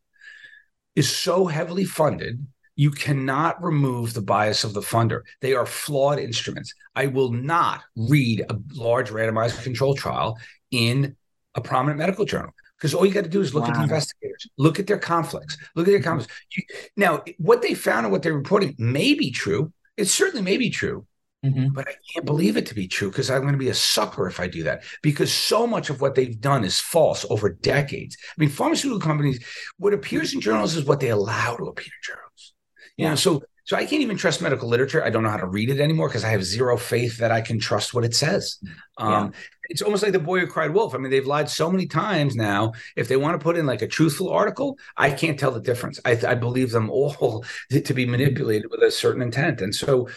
is 0.95 1.13
so 1.13 1.45
heavily 1.45 1.85
funded 1.85 2.45
you 2.77 2.91
cannot 2.91 3.61
remove 3.61 4.13
the 4.13 4.21
bias 4.21 4.63
of 4.63 4.73
the 4.73 4.81
funder. 4.81 5.23
They 5.41 5.53
are 5.53 5.65
flawed 5.65 6.19
instruments. 6.19 6.73
I 6.95 7.07
will 7.07 7.31
not 7.31 7.81
read 7.95 8.45
a 8.49 8.57
large 8.73 9.09
randomized 9.09 9.61
control 9.63 9.95
trial 9.95 10.37
in 10.71 11.17
a 11.55 11.61
prominent 11.61 11.97
medical 11.97 12.23
journal 12.23 12.51
because 12.77 12.93
all 12.93 13.05
you 13.05 13.13
got 13.13 13.23
to 13.23 13.29
do 13.29 13.41
is 13.41 13.55
look 13.55 13.63
wow. 13.63 13.71
at 13.71 13.75
the 13.77 13.83
investigators, 13.83 14.47
look 14.57 14.79
at 14.79 14.85
their 14.85 14.99
conflicts, 14.99 15.57
look 15.75 15.87
at 15.87 15.91
their 15.91 16.01
conflicts. 16.03 16.33
You, 16.55 16.63
now, 16.95 17.23
what 17.39 17.63
they 17.63 17.73
found 17.73 18.05
and 18.05 18.13
what 18.13 18.21
they're 18.21 18.33
reporting 18.33 18.75
may 18.77 19.15
be 19.15 19.31
true. 19.31 19.73
It 19.97 20.05
certainly 20.05 20.43
may 20.43 20.57
be 20.57 20.69
true, 20.69 21.07
mm-hmm. 21.43 21.69
but 21.73 21.87
I 21.87 21.95
can't 22.13 22.27
believe 22.27 22.57
it 22.57 22.67
to 22.67 22.75
be 22.75 22.87
true 22.87 23.09
because 23.09 23.31
I'm 23.31 23.41
going 23.41 23.53
to 23.53 23.57
be 23.57 23.69
a 23.69 23.73
sucker 23.73 24.27
if 24.27 24.39
I 24.39 24.47
do 24.47 24.61
that 24.63 24.83
because 25.01 25.33
so 25.33 25.65
much 25.65 25.89
of 25.89 25.99
what 25.99 26.13
they've 26.13 26.39
done 26.39 26.63
is 26.63 26.79
false 26.79 27.25
over 27.31 27.49
decades. 27.49 28.15
I 28.29 28.33
mean, 28.39 28.49
pharmaceutical 28.49 29.01
companies, 29.01 29.43
what 29.79 29.95
appears 29.95 30.35
in 30.35 30.41
journals 30.41 30.75
is 30.75 30.85
what 30.85 30.99
they 30.99 31.09
allow 31.09 31.55
to 31.55 31.65
appear 31.65 31.85
in 31.85 32.13
journals. 32.13 32.53
You 32.97 33.09
know, 33.09 33.15
so 33.15 33.43
so 33.67 33.75
I 33.75 33.85
can't 33.85 34.01
even 34.01 34.15
trust 34.15 34.41
medical 34.41 34.69
literature. 34.69 35.03
I 35.03 35.09
don't 35.09 35.23
know 35.23 35.29
how 35.29 35.35
to 35.35 35.45
read 35.45 35.69
it 35.69 35.81
anymore 35.81 36.07
because 36.07 36.23
I 36.23 36.29
have 36.29 36.41
zero 36.41 36.77
faith 36.77 37.17
that 37.17 37.33
I 37.33 37.41
can 37.41 37.59
trust 37.59 37.93
what 37.93 38.05
it 38.05 38.15
says. 38.15 38.59
Um, 38.97 39.11
yeah. 39.11 39.29
It's 39.69 39.81
almost 39.81 40.03
like 40.03 40.13
the 40.13 40.19
boy 40.19 40.39
who 40.39 40.47
cried 40.47 40.73
wolf. 40.73 40.95
I 40.95 40.99
mean, 40.99 41.11
they've 41.11 41.27
lied 41.27 41.49
so 41.49 41.69
many 41.69 41.85
times 41.85 42.33
now. 42.33 42.71
If 42.95 43.09
they 43.09 43.17
want 43.17 43.37
to 43.37 43.43
put 43.43 43.57
in 43.57 43.65
like 43.65 43.81
a 43.81 43.87
truthful 43.87 44.29
article, 44.29 44.77
I 44.95 45.11
can't 45.11 45.37
tell 45.37 45.51
the 45.51 45.59
difference. 45.59 45.99
I, 46.05 46.11
I 46.25 46.35
believe 46.35 46.71
them 46.71 46.89
all 46.89 47.43
to 47.71 47.93
be 47.93 48.05
manipulated 48.05 48.71
with 48.71 48.81
a 48.83 48.89
certain 48.89 49.21
intent. 49.21 49.59
And 49.59 49.75
so, 49.75 50.07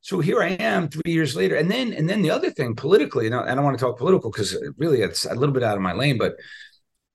so 0.00 0.18
here 0.18 0.42
I 0.42 0.48
am 0.48 0.88
three 0.88 1.12
years 1.12 1.36
later. 1.36 1.54
And 1.54 1.70
then, 1.70 1.92
and 1.92 2.08
then 2.08 2.22
the 2.22 2.30
other 2.30 2.50
thing 2.50 2.74
politically, 2.74 3.26
and 3.26 3.36
I 3.36 3.54
don't 3.54 3.64
want 3.64 3.78
to 3.78 3.84
talk 3.84 3.98
political 3.98 4.32
because 4.32 4.56
really 4.78 5.02
it's 5.02 5.26
a 5.26 5.34
little 5.36 5.54
bit 5.54 5.62
out 5.62 5.76
of 5.76 5.82
my 5.82 5.92
lane, 5.92 6.18
but 6.18 6.34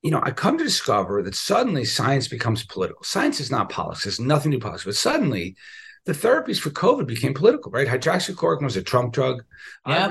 you 0.02 0.12
know, 0.12 0.20
I 0.22 0.32
come 0.32 0.58
to 0.58 0.64
discover 0.64 1.22
that 1.24 1.36
suddenly 1.36 1.86
science 1.86 2.28
becomes 2.28 2.66
political. 2.66 3.04
Science 3.04 3.40
is 3.40 3.52
not 3.52 3.70
politics; 3.70 4.06
it's 4.06 4.20
nothing 4.20 4.52
to 4.52 4.56
do 4.56 4.60
with 4.60 4.64
politics. 4.64 4.86
But 4.86 4.96
suddenly, 4.96 5.56
the 6.06 6.14
therapies 6.14 6.60
for 6.60 6.72
COVID 6.72 7.08
became 7.08 7.34
political. 7.34 7.72
Right? 7.72 7.88
Hydroxychloroquine 7.88 8.64
was 8.64 8.78
a 8.78 8.84
Trump 8.84 9.14
drug. 9.14 9.44
Yep. 9.88 10.10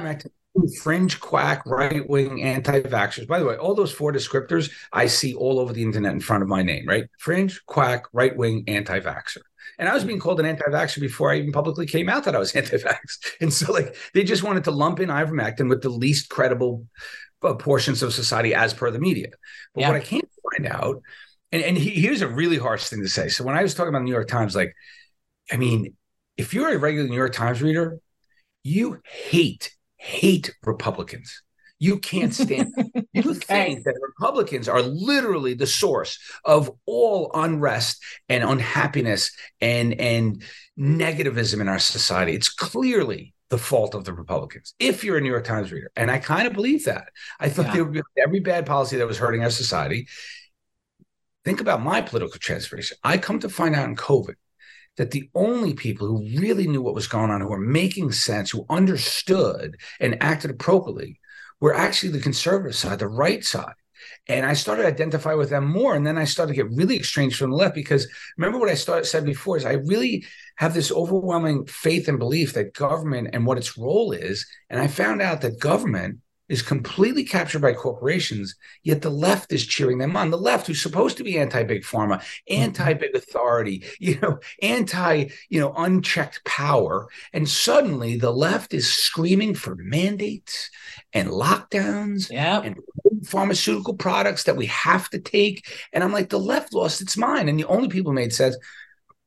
fringe 0.82 1.20
quack, 1.20 1.64
right 1.66 2.08
wing 2.08 2.42
anti 2.42 2.80
vaxxers. 2.82 3.26
By 3.26 3.38
the 3.40 3.46
way, 3.46 3.56
all 3.56 3.74
those 3.74 3.92
four 3.92 4.12
descriptors 4.12 4.70
I 4.92 5.06
see 5.06 5.34
all 5.34 5.58
over 5.58 5.72
the 5.72 5.82
internet 5.82 6.12
in 6.12 6.20
front 6.20 6.42
of 6.42 6.48
my 6.48 6.62
name. 6.62 6.86
Right? 6.86 7.04
Fringe 7.18 7.60
quack, 7.66 8.04
right 8.12 8.36
wing 8.36 8.64
anti 8.68 9.00
vaxxer. 9.00 9.42
And 9.78 9.88
I 9.88 9.94
was 9.94 10.04
being 10.04 10.18
called 10.18 10.40
an 10.40 10.46
anti-vaxxer 10.46 11.00
before 11.00 11.32
I 11.32 11.38
even 11.38 11.52
publicly 11.52 11.86
came 11.86 12.08
out 12.08 12.24
that 12.24 12.36
I 12.36 12.38
was 12.38 12.52
anti-vax. 12.56 13.18
And 13.40 13.52
so, 13.52 13.72
like, 13.72 13.96
they 14.12 14.24
just 14.24 14.42
wanted 14.42 14.64
to 14.64 14.70
lump 14.70 15.00
in 15.00 15.08
ivermectin 15.08 15.68
with 15.68 15.82
the 15.82 15.88
least 15.88 16.28
credible 16.28 16.86
portions 17.40 18.02
of 18.02 18.12
society 18.12 18.54
as 18.54 18.74
per 18.74 18.90
the 18.90 18.98
media. 18.98 19.28
But 19.74 19.80
yeah. 19.80 19.88
what 19.88 19.96
I 19.96 20.04
can't 20.04 20.28
find 20.50 20.66
out, 20.66 21.02
and, 21.52 21.62
and 21.62 21.76
he, 21.76 21.90
here's 21.90 22.22
a 22.22 22.28
really 22.28 22.58
harsh 22.58 22.88
thing 22.88 23.02
to 23.02 23.08
say. 23.08 23.28
So 23.28 23.44
when 23.44 23.56
I 23.56 23.62
was 23.62 23.74
talking 23.74 23.88
about 23.88 24.00
the 24.00 24.04
New 24.04 24.12
York 24.12 24.28
Times, 24.28 24.54
like, 24.54 24.74
I 25.50 25.56
mean, 25.56 25.94
if 26.36 26.54
you're 26.54 26.72
a 26.72 26.78
regular 26.78 27.08
New 27.08 27.16
York 27.16 27.32
Times 27.32 27.62
reader, 27.62 27.98
you 28.62 29.00
hate, 29.04 29.74
hate 29.96 30.54
Republicans. 30.64 31.42
You 31.78 31.98
can't 31.98 32.34
stand 32.34 32.74
them. 32.74 32.90
You 33.12 33.34
think 33.34 33.84
that 33.84 33.98
Republicans 34.00 34.68
are 34.68 34.82
literally 34.82 35.54
the 35.54 35.66
source 35.66 36.20
of 36.44 36.70
all 36.86 37.32
unrest 37.34 38.00
and 38.28 38.44
unhappiness 38.44 39.32
and 39.60 39.94
and 39.94 40.44
negativism 40.78 41.60
in 41.60 41.68
our 41.68 41.80
society. 41.80 42.34
It's 42.34 42.50
clearly 42.50 43.34
the 43.50 43.58
fault 43.58 43.94
of 43.94 44.04
the 44.04 44.12
Republicans, 44.12 44.74
if 44.78 45.04
you're 45.04 45.18
a 45.18 45.20
New 45.20 45.30
York 45.30 45.44
Times 45.44 45.72
reader. 45.72 45.90
And 45.96 46.10
I 46.10 46.18
kind 46.18 46.46
of 46.46 46.54
believe 46.54 46.84
that. 46.84 47.08
I 47.38 47.48
thought 47.48 47.66
yeah. 47.66 47.74
there 47.74 47.84
would 47.84 47.92
be 47.92 48.02
every 48.16 48.40
bad 48.40 48.64
policy 48.64 48.96
that 48.96 49.06
was 49.06 49.18
hurting 49.18 49.42
our 49.42 49.50
society. 49.50 50.08
Think 51.44 51.60
about 51.60 51.82
my 51.82 52.00
political 52.00 52.38
transformation. 52.38 52.96
I 53.02 53.18
come 53.18 53.40
to 53.40 53.48
find 53.48 53.74
out 53.74 53.88
in 53.88 53.96
COVID 53.96 54.34
that 54.96 55.10
the 55.10 55.30
only 55.34 55.74
people 55.74 56.06
who 56.06 56.38
really 56.38 56.66
knew 56.66 56.82
what 56.82 56.94
was 56.94 57.08
going 57.08 57.30
on, 57.30 57.40
who 57.40 57.48
were 57.48 57.58
making 57.58 58.12
sense, 58.12 58.50
who 58.50 58.66
understood 58.68 59.76
and 59.98 60.22
acted 60.22 60.50
appropriately, 60.50 61.18
were 61.60 61.74
actually 61.74 62.12
the 62.12 62.20
conservative 62.20 62.76
side, 62.76 62.98
the 62.98 63.08
right 63.08 63.44
side. 63.44 63.74
And 64.30 64.46
I 64.46 64.54
started 64.54 64.82
to 64.82 64.88
identify 64.88 65.34
with 65.34 65.50
them 65.50 65.66
more. 65.66 65.94
And 65.94 66.06
then 66.06 66.16
I 66.16 66.24
started 66.24 66.52
to 66.52 66.62
get 66.62 66.70
really 66.70 67.00
estranged 67.00 67.36
from 67.36 67.50
the 67.50 67.56
left 67.56 67.74
because 67.74 68.06
remember 68.38 68.60
what 68.60 68.70
I 68.70 68.74
started, 68.74 69.06
said 69.06 69.24
before 69.24 69.56
is 69.56 69.64
I 69.64 69.72
really 69.72 70.24
have 70.56 70.72
this 70.72 70.92
overwhelming 70.92 71.66
faith 71.66 72.06
and 72.06 72.18
belief 72.18 72.52
that 72.52 72.72
government 72.72 73.30
and 73.32 73.44
what 73.44 73.58
its 73.58 73.76
role 73.76 74.12
is. 74.12 74.46
And 74.68 74.80
I 74.80 74.86
found 74.86 75.20
out 75.20 75.40
that 75.40 75.58
government 75.58 76.20
is 76.50 76.62
completely 76.62 77.22
captured 77.24 77.62
by 77.62 77.72
corporations, 77.72 78.56
yet 78.82 79.02
the 79.02 79.10
left 79.10 79.52
is 79.52 79.64
cheering 79.64 79.98
them 79.98 80.16
on. 80.16 80.30
The 80.30 80.36
left, 80.36 80.66
who's 80.66 80.82
supposed 80.82 81.16
to 81.16 81.24
be 81.24 81.38
anti-big 81.38 81.82
pharma, 81.82 82.18
mm-hmm. 82.18 82.62
anti-big 82.62 83.14
authority, 83.14 83.84
you 84.00 84.18
know, 84.20 84.40
anti, 84.60 85.28
you 85.48 85.60
know, 85.60 85.72
unchecked 85.76 86.44
power, 86.44 87.08
and 87.32 87.48
suddenly 87.48 88.16
the 88.16 88.32
left 88.32 88.74
is 88.74 88.92
screaming 88.92 89.54
for 89.54 89.76
mandates 89.76 90.70
and 91.12 91.28
lockdowns 91.28 92.30
yep. 92.30 92.64
and 92.64 92.76
pharmaceutical 93.24 93.94
products 93.94 94.44
that 94.44 94.56
we 94.56 94.66
have 94.66 95.08
to 95.10 95.18
take. 95.18 95.68
And 95.92 96.02
I'm 96.02 96.12
like, 96.12 96.30
the 96.30 96.38
left 96.38 96.72
lost 96.72 97.00
its 97.00 97.16
mind, 97.16 97.48
and 97.48 97.58
the 97.58 97.66
only 97.66 97.88
people 97.88 98.12
made 98.12 98.32
sense 98.32 98.56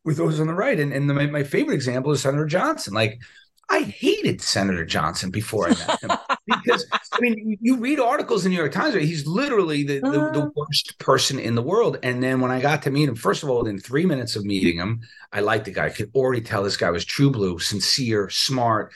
with 0.04 0.18
those 0.18 0.40
on 0.40 0.48
the 0.48 0.54
right. 0.54 0.80
And 0.80 0.94
and 0.94 1.10
the, 1.10 1.14
my 1.14 1.44
favorite 1.44 1.76
example 1.76 2.12
is 2.12 2.22
Senator 2.22 2.46
Johnson, 2.46 2.94
like 2.94 3.20
I 3.70 3.82
hated 3.82 4.42
Senator 4.42 4.86
Johnson 4.86 5.32
before 5.32 5.68
I 5.68 5.70
met 5.70 6.04
him 6.04 6.12
because 6.48 6.86
I 7.12 7.20
mean, 7.22 7.58
you 7.62 7.78
read 7.78 8.00
articles 8.00 8.46
in 8.46 8.52
the 8.52 8.56
New 8.56 8.62
York 8.62 8.74
Times, 8.74 8.94
he's 8.96 9.26
literally 9.26 9.84
the, 9.84 10.00
the, 10.00 10.12
the, 10.12 10.20
uh-huh. 10.20 10.50
worst 10.56 11.00
person 11.00 11.40
in 11.40 11.56
the 11.56 11.62
world. 11.62 11.98
And 12.04 12.22
then 12.22 12.42
when 12.42 12.52
I 12.52 12.60
got 12.60 12.84
to 12.84 12.92
meet 12.92 13.08
him, 13.08 13.16
first 13.16 13.42
of 13.42 13.50
all, 13.50 13.66
in 13.66 13.80
three 13.80 14.06
minutes 14.06 14.36
of 14.36 14.44
meeting 14.44 14.78
him, 14.78 15.02
I 15.32 15.40
liked 15.40 15.66
the 15.66 15.72
guy. 15.72 15.86
I 15.86 15.90
could 15.90 16.12
already 16.14 16.42
tell 16.42 16.64
this 16.64 16.78
guy 16.78 16.92
was 16.92 17.06
true 17.06 17.32
blue, 17.32 17.58
sincere, 17.60 18.30
smart, 18.30 18.92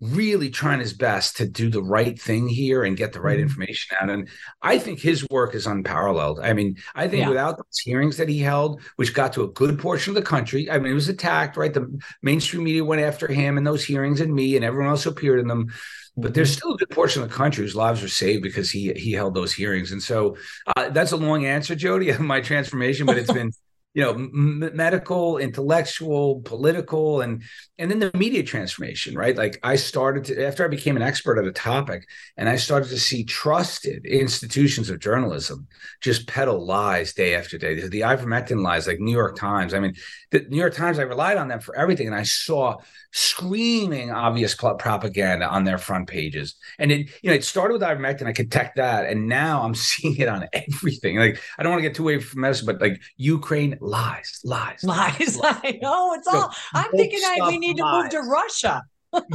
really 0.00 0.48
trying 0.48 0.78
his 0.78 0.92
best 0.92 1.36
to 1.36 1.48
do 1.48 1.70
the 1.70 1.82
right 1.82 2.20
thing 2.20 2.48
here 2.48 2.84
and 2.84 2.96
get 2.96 3.12
the 3.12 3.20
right 3.20 3.36
mm-hmm. 3.36 3.42
information 3.42 3.96
out. 4.00 4.10
And 4.10 4.28
I 4.62 4.78
think 4.78 5.00
his 5.00 5.26
work 5.28 5.54
is 5.54 5.66
unparalleled. 5.66 6.40
I 6.40 6.52
mean, 6.52 6.76
I 6.94 7.08
think 7.08 7.22
yeah. 7.22 7.28
without 7.28 7.56
those 7.56 7.78
hearings 7.82 8.16
that 8.18 8.28
he 8.28 8.38
held, 8.38 8.80
which 8.96 9.12
got 9.12 9.32
to 9.32 9.42
a 9.42 9.48
good 9.48 9.78
portion 9.78 10.12
of 10.12 10.14
the 10.14 10.28
country, 10.28 10.70
I 10.70 10.78
mean, 10.78 10.92
it 10.92 10.94
was 10.94 11.08
attacked, 11.08 11.56
right? 11.56 11.74
The 11.74 12.00
mainstream 12.22 12.64
media 12.64 12.84
went 12.84 13.02
after 13.02 13.26
him 13.26 13.58
and 13.58 13.66
those 13.66 13.84
hearings 13.84 14.20
and 14.20 14.32
me 14.32 14.54
and 14.54 14.64
everyone 14.64 14.90
else 14.90 15.02
who 15.02 15.10
appeared 15.10 15.40
in 15.40 15.48
them. 15.48 15.72
But 16.16 16.34
there's 16.34 16.50
mm-hmm. 16.50 16.58
still 16.58 16.74
a 16.74 16.78
good 16.78 16.90
portion 16.90 17.22
of 17.22 17.28
the 17.28 17.34
country 17.34 17.64
whose 17.64 17.76
lives 17.76 18.02
were 18.02 18.08
saved 18.08 18.42
because 18.42 18.70
he 18.70 18.92
he 18.94 19.12
held 19.12 19.34
those 19.34 19.52
hearings. 19.52 19.92
And 19.92 20.02
so 20.02 20.36
uh, 20.76 20.90
that's 20.90 21.12
a 21.12 21.16
long 21.16 21.44
answer, 21.44 21.74
Jodi, 21.74 22.12
my 22.18 22.40
transformation, 22.40 23.06
but 23.06 23.18
it's 23.18 23.32
been 23.32 23.52
you 23.98 24.04
know 24.04 24.12
m- 24.12 24.70
medical 24.76 25.38
intellectual 25.38 26.40
political 26.42 27.20
and 27.20 27.42
and 27.78 27.90
then 27.90 27.98
the 27.98 28.12
media 28.16 28.44
transformation 28.44 29.16
right? 29.16 29.36
Like 29.36 29.58
i 29.64 29.74
started 29.74 30.24
to 30.26 30.46
after 30.46 30.64
i 30.64 30.68
became 30.68 30.94
an 30.94 31.02
expert 31.02 31.36
at 31.36 31.44
a 31.44 31.50
topic 31.52 32.06
and 32.36 32.48
i 32.48 32.54
started 32.54 32.90
to 32.90 32.98
see 32.98 33.24
trusted 33.24 34.06
institutions 34.06 34.88
of 34.88 35.00
journalism 35.00 35.66
just 36.00 36.28
peddle 36.28 36.64
lies 36.64 37.12
day 37.12 37.34
after 37.34 37.58
day. 37.58 37.74
The 37.74 38.02
ivermectin 38.02 38.62
lies 38.62 38.86
like 38.86 39.00
new 39.00 39.16
york 39.22 39.36
times. 39.36 39.74
I 39.74 39.80
mean 39.80 39.94
the 40.30 40.46
new 40.48 40.58
york 40.58 40.74
times 40.74 41.00
i 41.00 41.02
relied 41.02 41.36
on 41.36 41.48
them 41.48 41.58
for 41.58 41.74
everything 41.76 42.06
and 42.06 42.14
i 42.14 42.22
saw 42.22 42.76
screaming 43.12 44.12
obvious 44.12 44.54
propaganda 44.54 45.48
on 45.48 45.64
their 45.64 45.78
front 45.78 46.06
pages. 46.08 46.54
And 46.78 46.92
it 46.92 47.10
you 47.22 47.30
know 47.30 47.34
it 47.34 47.44
started 47.44 47.72
with 47.72 47.82
ivermectin 47.82 48.28
i 48.28 48.32
could 48.32 48.48
detect 48.48 48.76
that 48.76 49.06
and 49.06 49.26
now 49.26 49.62
i'm 49.62 49.74
seeing 49.88 50.16
it 50.18 50.28
on 50.28 50.46
everything. 50.52 51.16
Like 51.18 51.42
i 51.58 51.64
don't 51.64 51.72
want 51.72 51.82
to 51.82 51.88
get 51.88 51.96
too 51.96 52.04
away 52.04 52.20
from 52.20 52.42
medicine 52.42 52.66
but 52.66 52.80
like 52.80 53.02
ukraine 53.16 53.76
lies, 53.88 54.40
lies, 54.44 54.80
lies. 54.84 55.36
lies. 55.36 55.60
I 55.64 55.78
know 55.82 56.14
it's 56.14 56.28
all. 56.28 56.52
I'm 56.74 56.90
thinking 56.92 57.20
I, 57.24 57.48
we 57.48 57.58
need 57.58 57.78
lies. 57.78 58.10
to 58.10 58.18
move 58.18 58.24
to 58.24 58.30
Russia. 58.30 58.82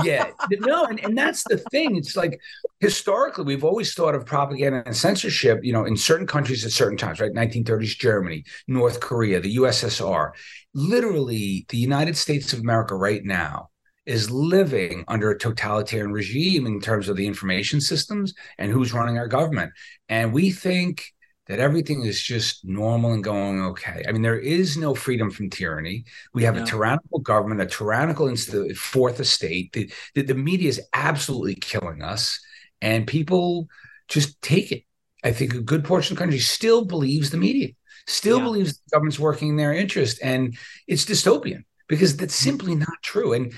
yeah, 0.04 0.30
no, 0.52 0.86
and, 0.86 1.04
and 1.04 1.18
that's 1.18 1.44
the 1.46 1.58
thing. 1.72 1.96
It's 1.96 2.16
like 2.16 2.40
historically, 2.80 3.44
we've 3.44 3.64
always 3.64 3.96
thought 3.96 4.14
of 4.14 4.24
propaganda 4.24 4.84
and 4.86 4.96
censorship, 4.96 5.62
you 5.64 5.74
know, 5.74 5.86
in 5.86 5.98
certain 5.98 6.28
countries 6.28 6.64
at 6.64 6.72
certain 6.72 6.98
times, 6.98 7.20
right? 7.20 7.34
1930s 7.34 7.98
Germany, 7.98 8.44
North 8.68 9.00
Korea, 9.00 9.40
the 9.40 9.56
USSR. 9.56 10.32
Literally, 10.76 11.66
the 11.70 11.78
United 11.78 12.16
States 12.16 12.54
of 12.54 12.60
America 12.60 12.96
right 12.96 13.24
now 13.26 13.70
is 14.06 14.30
living 14.30 15.06
under 15.08 15.32
a 15.32 15.38
totalitarian 15.40 16.12
regime 16.12 16.68
in 16.68 16.80
terms 16.80 17.10
of 17.10 17.16
the 17.16 17.26
information 17.26 17.80
systems 17.80 18.34
and 18.58 18.72
who's 18.72 18.94
running 18.94 19.18
our 19.18 19.28
government. 19.28 19.72
And 20.10 20.34
we 20.34 20.52
think 20.52 21.06
that 21.54 21.60
everything 21.60 22.02
is 22.02 22.20
just 22.20 22.66
normal 22.66 23.14
and 23.14 23.24
going 23.24 23.62
okay. 23.62 24.04
I 24.08 24.12
mean, 24.12 24.24
there 24.24 24.40
is 24.40 24.76
no 24.76 24.96
freedom 24.96 25.30
from 25.30 25.52
tyranny. 25.52 26.04
We 26.34 26.42
have 26.46 26.56
no. 26.56 26.64
a 26.64 26.66
tyrannical 26.66 27.20
government, 27.20 27.62
a 27.62 27.68
tyrannical 27.68 28.28
inst- 28.28 28.76
fourth 28.76 29.20
estate. 29.20 29.72
The, 29.72 29.92
the, 30.16 30.24
the 30.24 30.34
media 30.34 30.70
is 30.70 30.82
absolutely 30.94 31.54
killing 31.54 32.02
us, 32.02 32.40
and 32.82 33.06
people 33.06 33.68
just 34.08 34.42
take 34.42 34.72
it. 34.72 34.82
I 35.24 35.32
think 35.32 35.54
a 35.54 35.62
good 35.62 35.84
portion 35.84 36.14
of 36.14 36.18
the 36.18 36.24
country 36.24 36.40
still 36.40 36.86
believes 36.86 37.30
the 37.30 37.38
media, 37.38 37.70
still 38.08 38.40
yeah. 38.40 38.46
believes 38.46 38.74
the 38.74 38.90
government's 38.92 39.20
working 39.20 39.50
in 39.50 39.58
their 39.58 39.76
interest, 39.76 40.22
and 40.24 40.58
it's 40.88 41.06
dystopian 41.06 41.66
because 41.88 42.18
that's 42.18 42.36
mm. 42.36 42.46
simply 42.46 42.74
not 42.74 42.98
true. 43.04 43.34
And 43.34 43.54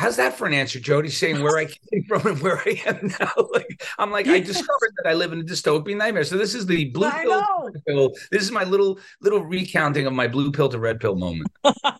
How's 0.00 0.16
that 0.16 0.32
for 0.32 0.46
an 0.46 0.54
answer, 0.54 0.80
Jodi? 0.80 1.10
Saying 1.10 1.42
where 1.42 1.58
I 1.58 1.66
came 1.66 2.04
from 2.08 2.26
and 2.26 2.40
where 2.40 2.56
I 2.56 2.80
am 2.86 3.12
now. 3.20 3.32
like, 3.52 3.84
I'm 3.98 4.10
like, 4.10 4.26
I 4.28 4.40
discovered 4.40 4.94
that 4.96 5.10
I 5.10 5.12
live 5.12 5.30
in 5.34 5.40
a 5.40 5.44
dystopian 5.44 5.98
nightmare. 5.98 6.24
So 6.24 6.38
this 6.38 6.54
is 6.54 6.64
the 6.64 6.86
blue 6.86 7.10
pill, 7.10 7.44
pill. 7.86 8.12
This 8.30 8.40
is 8.40 8.50
my 8.50 8.64
little 8.64 8.98
little 9.20 9.44
recounting 9.44 10.06
of 10.06 10.14
my 10.14 10.26
blue 10.26 10.52
pill 10.52 10.70
to 10.70 10.78
red 10.78 11.00
pill 11.00 11.16
moment. 11.16 11.50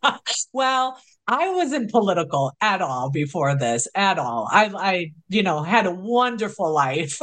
well, 0.55 0.99
I 1.29 1.51
wasn't 1.51 1.91
political 1.91 2.53
at 2.63 2.81
all 2.81 3.11
before 3.11 3.55
this, 3.55 3.87
at 3.95 4.19
all. 4.19 4.49
I, 4.51 4.73
I, 4.75 5.13
you 5.29 5.43
know, 5.43 5.63
had 5.63 5.85
a 5.85 5.93
wonderful 5.93 6.73
life, 6.73 7.21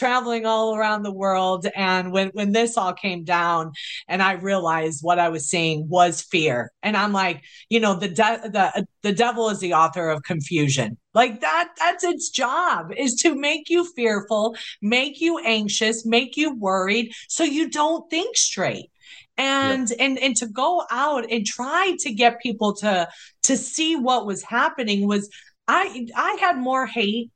traveling 0.00 0.46
all 0.46 0.74
around 0.74 1.02
the 1.02 1.12
world. 1.12 1.66
And 1.76 2.10
when 2.10 2.28
when 2.28 2.52
this 2.52 2.78
all 2.78 2.94
came 2.94 3.22
down, 3.22 3.72
and 4.08 4.22
I 4.22 4.32
realized 4.32 5.00
what 5.02 5.18
I 5.18 5.28
was 5.28 5.46
seeing 5.46 5.88
was 5.88 6.22
fear, 6.22 6.72
and 6.82 6.96
I'm 6.96 7.12
like, 7.12 7.42
you 7.68 7.80
know, 7.80 7.94
the 7.94 8.08
de- 8.08 8.50
the 8.50 8.86
the 9.02 9.12
devil 9.12 9.50
is 9.50 9.60
the 9.60 9.74
author 9.74 10.08
of 10.08 10.22
confusion. 10.22 10.96
Like 11.12 11.40
that, 11.42 11.72
that's 11.78 12.04
its 12.04 12.30
job 12.30 12.92
is 12.96 13.14
to 13.22 13.34
make 13.34 13.68
you 13.68 13.84
fearful, 13.94 14.56
make 14.80 15.20
you 15.20 15.38
anxious, 15.44 16.06
make 16.06 16.36
you 16.36 16.54
worried, 16.54 17.12
so 17.28 17.44
you 17.44 17.68
don't 17.68 18.08
think 18.08 18.36
straight 18.36 18.90
and 19.36 19.90
yeah. 19.90 19.96
and 20.00 20.18
and 20.18 20.36
to 20.36 20.46
go 20.46 20.84
out 20.90 21.30
and 21.30 21.44
try 21.44 21.96
to 22.00 22.12
get 22.12 22.40
people 22.40 22.74
to 22.76 23.08
to 23.42 23.56
see 23.56 23.96
what 23.96 24.26
was 24.26 24.42
happening 24.42 25.06
was 25.06 25.28
i 25.66 26.06
i 26.16 26.36
had 26.40 26.58
more 26.58 26.86
hate 26.86 27.30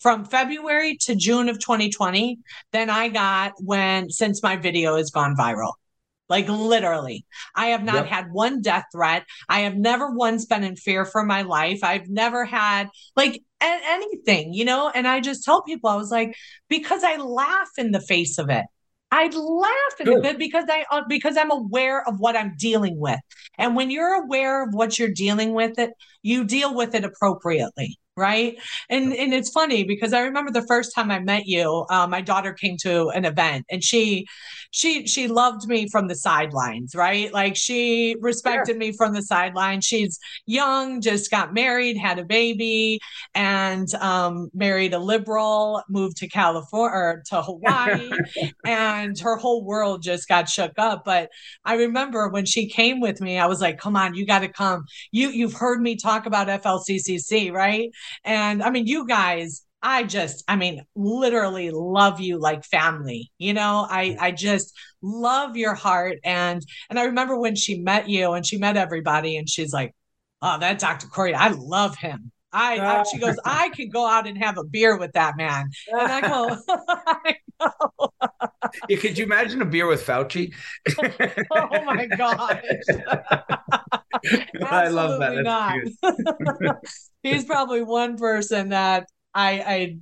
from 0.00 0.24
February 0.24 0.96
to 1.02 1.14
June 1.14 1.48
of 1.48 1.58
2020 1.58 2.38
than 2.72 2.90
I 2.90 3.08
got 3.08 3.52
when 3.58 4.10
since 4.10 4.42
my 4.42 4.56
video 4.56 4.96
has 4.96 5.10
gone 5.10 5.36
viral. 5.36 5.72
Like 6.28 6.48
literally, 6.48 7.24
I 7.54 7.68
have 7.68 7.82
not 7.82 7.94
yep. 7.94 8.06
had 8.06 8.32
one 8.32 8.60
death 8.60 8.84
threat. 8.92 9.24
I 9.48 9.60
have 9.60 9.76
never 9.76 10.10
once 10.10 10.44
been 10.44 10.62
in 10.62 10.76
fear 10.76 11.06
for 11.06 11.24
my 11.24 11.42
life. 11.42 11.80
I've 11.82 12.08
never 12.08 12.44
had 12.44 12.90
like 13.16 13.42
a- 13.62 13.80
anything, 13.84 14.52
you 14.52 14.66
know? 14.66 14.90
And 14.94 15.08
I 15.08 15.20
just 15.20 15.42
tell 15.42 15.62
people, 15.62 15.88
I 15.88 15.96
was 15.96 16.10
like, 16.10 16.36
because 16.68 17.02
I 17.02 17.16
laugh 17.16 17.70
in 17.78 17.92
the 17.92 18.00
face 18.00 18.38
of 18.38 18.50
it. 18.50 18.66
I'd 19.10 19.34
laugh 19.34 19.70
at 20.00 20.06
it 20.06 20.38
because 20.38 20.66
I 20.68 20.84
uh, 20.90 21.00
because 21.08 21.38
I'm 21.38 21.50
aware 21.50 22.06
of 22.06 22.20
what 22.20 22.36
I'm 22.36 22.54
dealing 22.58 23.00
with. 23.00 23.20
And 23.56 23.74
when 23.74 23.90
you're 23.90 24.22
aware 24.22 24.62
of 24.62 24.74
what 24.74 24.98
you're 24.98 25.08
dealing 25.08 25.54
with 25.54 25.78
it, 25.78 25.92
you 26.22 26.44
deal 26.44 26.74
with 26.74 26.94
it 26.94 27.04
appropriately 27.04 27.98
right? 28.18 28.56
And 28.90 29.12
and 29.14 29.32
it's 29.32 29.50
funny 29.50 29.84
because 29.84 30.12
i 30.12 30.20
remember 30.20 30.50
the 30.50 30.66
first 30.66 30.94
time 30.94 31.10
i 31.10 31.18
met 31.18 31.46
you 31.46 31.86
uh, 31.90 32.06
my 32.06 32.20
daughter 32.20 32.52
came 32.52 32.76
to 32.78 33.08
an 33.10 33.24
event 33.24 33.66
and 33.70 33.82
she 33.82 34.26
she 34.70 35.06
she 35.06 35.28
loved 35.28 35.66
me 35.66 35.88
from 35.88 36.08
the 36.08 36.14
sidelines 36.14 36.94
right? 36.94 37.32
Like 37.32 37.56
she 37.56 38.16
respected 38.20 38.72
sure. 38.72 38.78
me 38.78 38.92
from 38.92 39.12
the 39.12 39.22
sidelines. 39.22 39.84
She's 39.84 40.18
young 40.46 41.00
just 41.00 41.30
got 41.30 41.54
married 41.54 41.96
had 41.96 42.18
a 42.18 42.24
baby 42.24 42.98
and 43.34 43.92
um, 43.94 44.50
married 44.54 44.94
a 44.94 44.98
liberal 44.98 45.82
moved 45.88 46.16
to 46.18 46.28
california 46.28 46.78
or 46.78 47.22
to 47.26 47.42
hawaii 47.42 48.10
and 48.64 49.18
her 49.18 49.36
whole 49.36 49.64
world 49.64 50.02
just 50.02 50.28
got 50.28 50.48
shook 50.48 50.72
up. 50.78 51.04
But 51.04 51.30
i 51.64 51.74
remember 51.74 52.28
when 52.28 52.44
she 52.44 52.68
came 52.68 53.00
with 53.00 53.20
me 53.20 53.38
i 53.38 53.46
was 53.46 53.60
like 53.60 53.78
come 53.78 53.96
on 53.96 54.14
you 54.14 54.26
got 54.26 54.40
to 54.40 54.48
come. 54.48 54.84
You 55.12 55.30
you've 55.30 55.54
heard 55.54 55.80
me 55.80 55.96
talk 55.96 56.26
about 56.26 56.48
flccc 56.48 57.52
right? 57.52 57.90
And 58.24 58.62
I 58.62 58.70
mean, 58.70 58.86
you 58.86 59.06
guys, 59.06 59.64
I 59.88 60.02
just, 60.02 60.44
I 60.46 60.56
mean, 60.56 60.84
literally 60.94 61.70
love 61.70 62.20
you 62.20 62.38
like 62.38 62.62
family. 62.62 63.32
You 63.38 63.54
know, 63.54 63.86
I 63.88 64.18
I 64.20 64.32
just 64.32 64.76
love 65.00 65.56
your 65.56 65.72
heart. 65.72 66.18
And 66.22 66.62
and 66.90 66.98
I 66.98 67.04
remember 67.04 67.40
when 67.40 67.56
she 67.56 67.80
met 67.80 68.06
you 68.06 68.32
and 68.32 68.46
she 68.46 68.58
met 68.58 68.76
everybody, 68.76 69.38
and 69.38 69.48
she's 69.48 69.72
like, 69.72 69.94
"Oh, 70.42 70.58
that 70.58 70.78
Dr. 70.78 71.06
Kory, 71.06 71.32
I 71.32 71.48
love 71.48 71.96
him." 71.96 72.32
I, 72.52 72.78
I 72.78 73.02
she 73.04 73.16
ah. 73.22 73.26
goes, 73.26 73.36
I 73.46 73.70
could 73.70 73.90
go 73.90 74.06
out 74.06 74.26
and 74.26 74.36
have 74.36 74.58
a 74.58 74.64
beer 74.64 74.98
with 74.98 75.12
that 75.12 75.38
man. 75.38 75.70
And 75.88 76.00
I 76.00 76.20
go, 76.20 76.56
I 76.88 77.36
know. 77.58 78.10
yeah, 78.90 78.96
could 78.98 79.16
you 79.16 79.24
imagine 79.24 79.62
a 79.62 79.66
beer 79.66 79.86
with 79.86 80.04
Fauci? 80.06 80.52
oh 81.50 81.84
my 81.84 82.06
gosh. 82.06 82.62
I 84.66 84.88
love 84.88 85.18
that. 85.20 86.76
He's 87.22 87.44
probably 87.44 87.82
one 87.82 88.16
person 88.16 88.70
that 88.70 89.06
I 89.38 89.50
I 89.50 89.96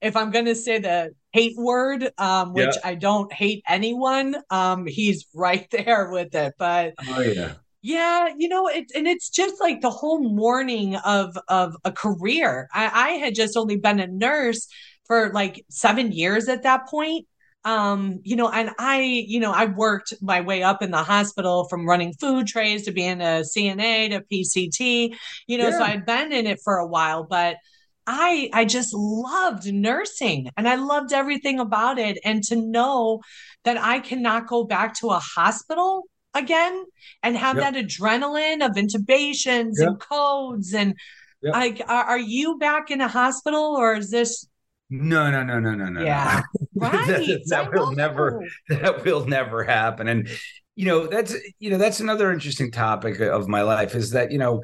if 0.00 0.16
I'm 0.16 0.30
gonna 0.30 0.54
say 0.54 0.78
the 0.78 1.14
hate 1.32 1.56
word, 1.56 2.10
um, 2.18 2.54
which 2.54 2.74
yeah. 2.74 2.88
I 2.88 2.94
don't 2.94 3.32
hate 3.32 3.62
anyone, 3.68 4.36
um, 4.50 4.86
he's 4.86 5.26
right 5.34 5.68
there 5.70 6.10
with 6.10 6.34
it. 6.34 6.54
But 6.58 6.94
oh 7.08 7.20
yeah. 7.20 7.54
Yeah, 7.80 8.30
you 8.36 8.48
know, 8.48 8.66
it 8.66 8.90
and 8.96 9.06
it's 9.06 9.30
just 9.30 9.60
like 9.60 9.82
the 9.82 9.90
whole 9.90 10.20
morning 10.20 10.96
of 10.96 11.38
of 11.46 11.76
a 11.84 11.92
career. 11.92 12.68
I, 12.74 12.86
I 12.86 13.08
had 13.18 13.34
just 13.36 13.56
only 13.56 13.76
been 13.76 14.00
a 14.00 14.06
nurse 14.06 14.66
for 15.06 15.30
like 15.32 15.64
seven 15.70 16.10
years 16.10 16.48
at 16.48 16.64
that 16.64 16.86
point 16.88 17.26
um 17.64 18.20
you 18.22 18.36
know 18.36 18.48
and 18.48 18.70
i 18.78 19.00
you 19.00 19.40
know 19.40 19.50
i 19.50 19.64
worked 19.64 20.14
my 20.22 20.40
way 20.40 20.62
up 20.62 20.80
in 20.80 20.92
the 20.92 21.02
hospital 21.02 21.66
from 21.68 21.88
running 21.88 22.12
food 22.12 22.46
trays 22.46 22.84
to 22.84 22.92
being 22.92 23.20
a 23.20 23.42
cna 23.42 24.10
to 24.10 24.20
pct 24.20 25.12
you 25.48 25.58
know 25.58 25.68
yeah. 25.68 25.78
so 25.78 25.82
i'd 25.82 26.06
been 26.06 26.32
in 26.32 26.46
it 26.46 26.60
for 26.62 26.76
a 26.76 26.86
while 26.86 27.24
but 27.24 27.56
i 28.08 28.48
i 28.52 28.64
just 28.64 28.92
loved 28.94 29.72
nursing 29.72 30.48
and 30.56 30.66
i 30.66 30.74
loved 30.74 31.12
everything 31.12 31.60
about 31.60 31.98
it 31.98 32.18
and 32.24 32.42
to 32.42 32.56
know 32.56 33.20
that 33.64 33.76
i 33.76 34.00
cannot 34.00 34.48
go 34.48 34.64
back 34.64 34.94
to 34.94 35.08
a 35.08 35.18
hospital 35.18 36.04
again 36.34 36.84
and 37.22 37.36
have 37.36 37.56
yep. 37.56 37.74
that 37.74 37.84
adrenaline 37.84 38.64
of 38.64 38.72
intubations 38.72 39.74
yep. 39.78 39.88
and 39.88 40.00
codes 40.00 40.74
and 40.74 40.94
yep. 41.42 41.52
like 41.52 41.82
are, 41.86 42.04
are 42.04 42.18
you 42.18 42.58
back 42.58 42.90
in 42.90 43.00
a 43.00 43.08
hospital 43.08 43.76
or 43.76 43.94
is 43.94 44.10
this 44.10 44.46
no, 44.90 45.30
no, 45.30 45.42
no, 45.44 45.60
no, 45.60 45.74
no, 45.74 45.90
no. 45.90 46.02
Yeah, 46.02 46.40
no. 46.74 46.88
right. 46.88 47.06
that, 47.06 47.44
that 47.48 47.72
will 47.72 47.92
never. 47.92 48.42
Oh. 48.42 48.74
That 48.74 49.04
will 49.04 49.26
never 49.26 49.62
happen. 49.62 50.08
And 50.08 50.28
you 50.76 50.86
know, 50.86 51.06
that's 51.06 51.34
you 51.58 51.70
know, 51.70 51.76
that's 51.76 52.00
another 52.00 52.32
interesting 52.32 52.70
topic 52.70 53.20
of 53.20 53.48
my 53.48 53.62
life 53.62 53.94
is 53.94 54.12
that 54.12 54.32
you 54.32 54.38
know, 54.38 54.62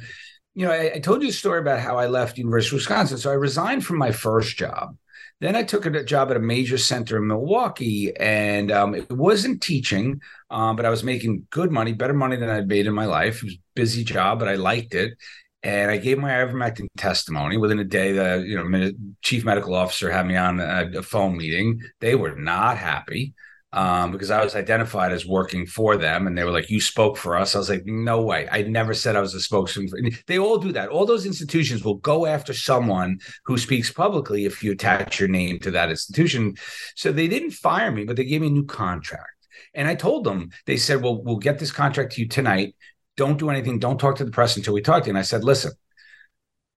you 0.54 0.66
know, 0.66 0.72
I, 0.72 0.92
I 0.94 0.98
told 1.00 1.22
you 1.22 1.28
a 1.28 1.32
story 1.32 1.58
about 1.58 1.80
how 1.80 1.98
I 1.98 2.06
left 2.06 2.38
University 2.38 2.76
of 2.76 2.80
Wisconsin. 2.80 3.18
So 3.18 3.30
I 3.30 3.34
resigned 3.34 3.84
from 3.84 3.98
my 3.98 4.12
first 4.12 4.56
job. 4.56 4.96
Then 5.40 5.56
I 5.56 5.64
took 5.64 5.84
a 5.84 6.04
job 6.04 6.30
at 6.30 6.36
a 6.36 6.40
major 6.40 6.78
center 6.78 7.18
in 7.18 7.26
Milwaukee, 7.26 8.16
and 8.16 8.70
um, 8.70 8.94
it 8.94 9.10
wasn't 9.10 9.60
teaching, 9.60 10.20
um, 10.48 10.76
but 10.76 10.86
I 10.86 10.90
was 10.90 11.02
making 11.02 11.46
good 11.50 11.72
money, 11.72 11.92
better 11.92 12.14
money 12.14 12.36
than 12.36 12.48
I'd 12.48 12.68
made 12.68 12.86
in 12.86 12.94
my 12.94 13.06
life. 13.06 13.38
It 13.38 13.46
was 13.46 13.54
a 13.54 13.62
busy 13.74 14.04
job, 14.04 14.38
but 14.38 14.48
I 14.48 14.54
liked 14.54 14.94
it. 14.94 15.18
And 15.62 15.90
I 15.90 15.96
gave 15.96 16.18
my 16.18 16.30
ivermectin 16.30 16.86
testimony. 16.96 17.56
Within 17.56 17.78
a 17.78 17.84
day, 17.84 18.12
the 18.12 18.44
you 18.46 18.56
know 18.56 18.92
chief 19.22 19.44
medical 19.44 19.74
officer 19.74 20.10
had 20.10 20.26
me 20.26 20.36
on 20.36 20.60
a, 20.60 20.98
a 20.98 21.02
phone 21.02 21.36
meeting. 21.36 21.80
They 22.00 22.14
were 22.14 22.36
not 22.36 22.78
happy. 22.78 23.34
Um, 23.74 24.12
because 24.12 24.30
I 24.30 24.42
was 24.42 24.54
identified 24.54 25.10
as 25.10 25.26
working 25.26 25.66
for 25.66 25.96
them, 25.96 26.28
and 26.28 26.38
they 26.38 26.44
were 26.44 26.52
like, 26.52 26.70
"You 26.70 26.80
spoke 26.80 27.16
for 27.16 27.36
us." 27.36 27.54
I 27.54 27.58
was 27.58 27.68
like, 27.68 27.84
"No 27.84 28.22
way! 28.22 28.48
I 28.50 28.62
never 28.62 28.94
said 28.94 29.16
I 29.16 29.20
was 29.20 29.34
a 29.34 29.40
spokesman." 29.40 29.88
For... 29.88 29.98
They 30.28 30.38
all 30.38 30.58
do 30.58 30.70
that. 30.72 30.90
All 30.90 31.04
those 31.04 31.26
institutions 31.26 31.84
will 31.84 31.96
go 31.96 32.24
after 32.24 32.54
someone 32.54 33.18
who 33.44 33.58
speaks 33.58 33.90
publicly 33.92 34.44
if 34.44 34.62
you 34.62 34.72
attach 34.72 35.18
your 35.18 35.28
name 35.28 35.58
to 35.60 35.72
that 35.72 35.90
institution. 35.90 36.54
So 36.94 37.10
they 37.10 37.26
didn't 37.26 37.50
fire 37.50 37.90
me, 37.90 38.04
but 38.04 38.14
they 38.16 38.24
gave 38.24 38.42
me 38.42 38.46
a 38.46 38.50
new 38.50 38.64
contract. 38.64 39.48
And 39.74 39.88
I 39.88 39.96
told 39.96 40.22
them, 40.22 40.50
they 40.66 40.76
said, 40.76 41.02
"Well, 41.02 41.20
we'll 41.22 41.36
get 41.36 41.58
this 41.58 41.72
contract 41.72 42.12
to 42.12 42.20
you 42.20 42.28
tonight. 42.28 42.76
Don't 43.16 43.38
do 43.38 43.50
anything. 43.50 43.80
Don't 43.80 43.98
talk 43.98 44.16
to 44.16 44.24
the 44.24 44.30
press 44.30 44.56
until 44.56 44.74
we 44.74 44.82
talk 44.82 45.02
to 45.02 45.08
you." 45.08 45.10
And 45.10 45.18
I 45.18 45.22
said, 45.22 45.42
"Listen." 45.42 45.72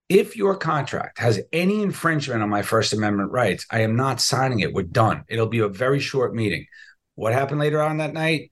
If 0.08 0.36
your 0.36 0.56
contract 0.56 1.18
has 1.18 1.40
any 1.52 1.82
infringement 1.82 2.42
on 2.42 2.48
my 2.48 2.62
First 2.62 2.94
Amendment 2.94 3.30
rights, 3.30 3.66
I 3.70 3.80
am 3.80 3.94
not 3.94 4.20
signing 4.20 4.60
it. 4.60 4.72
We're 4.72 4.82
done. 4.84 5.24
It'll 5.28 5.46
be 5.46 5.58
a 5.58 5.68
very 5.68 6.00
short 6.00 6.34
meeting. 6.34 6.66
What 7.14 7.34
happened 7.34 7.60
later 7.60 7.82
on 7.82 7.98
that 7.98 8.14
night? 8.14 8.50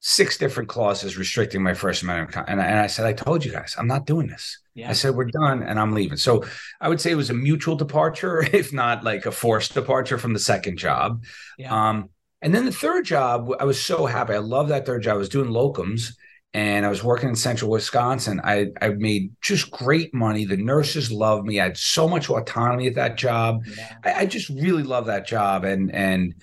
Six 0.00 0.38
different 0.38 0.68
clauses 0.68 1.16
restricting 1.16 1.62
my 1.62 1.74
First 1.74 2.02
Amendment. 2.02 2.32
Con- 2.32 2.44
and, 2.48 2.60
I, 2.60 2.64
and 2.66 2.80
I 2.80 2.88
said, 2.88 3.06
I 3.06 3.12
told 3.12 3.44
you 3.44 3.52
guys, 3.52 3.76
I'm 3.78 3.86
not 3.86 4.06
doing 4.06 4.26
this. 4.26 4.58
Yeah. 4.74 4.90
I 4.90 4.92
said, 4.92 5.14
we're 5.14 5.26
done 5.26 5.62
and 5.62 5.78
I'm 5.78 5.92
leaving. 5.92 6.18
So 6.18 6.44
I 6.80 6.88
would 6.88 7.00
say 7.00 7.12
it 7.12 7.16
was 7.16 7.30
a 7.30 7.34
mutual 7.34 7.76
departure, 7.76 8.40
if 8.52 8.72
not 8.72 9.04
like 9.04 9.26
a 9.26 9.32
forced 9.32 9.74
departure 9.74 10.18
from 10.18 10.32
the 10.32 10.38
second 10.40 10.78
job. 10.78 11.22
Yeah. 11.58 11.90
Um, 11.90 12.10
and 12.42 12.54
then 12.54 12.64
the 12.64 12.72
third 12.72 13.04
job, 13.04 13.50
I 13.58 13.64
was 13.64 13.82
so 13.82 14.06
happy. 14.06 14.34
I 14.34 14.38
love 14.38 14.68
that 14.68 14.86
third 14.86 15.02
job. 15.02 15.14
I 15.14 15.18
was 15.18 15.28
doing 15.28 15.50
locums 15.50 16.12
and 16.54 16.86
I 16.86 16.88
was 16.88 17.04
working 17.04 17.28
in 17.28 17.36
central 17.36 17.70
Wisconsin. 17.70 18.40
I, 18.42 18.68
I 18.80 18.90
made 18.90 19.32
just 19.42 19.70
great 19.70 20.14
money. 20.14 20.44
The 20.44 20.56
nurses 20.56 21.12
loved 21.12 21.46
me. 21.46 21.60
I 21.60 21.64
had 21.64 21.76
so 21.76 22.08
much 22.08 22.30
autonomy 22.30 22.86
at 22.86 22.94
that 22.94 23.16
job. 23.16 23.64
Yeah. 23.66 23.96
I, 24.04 24.12
I, 24.20 24.26
just 24.26 24.48
really 24.48 24.82
love 24.82 25.06
that 25.06 25.26
job. 25.26 25.64
And 25.64 25.94
and 25.94 26.34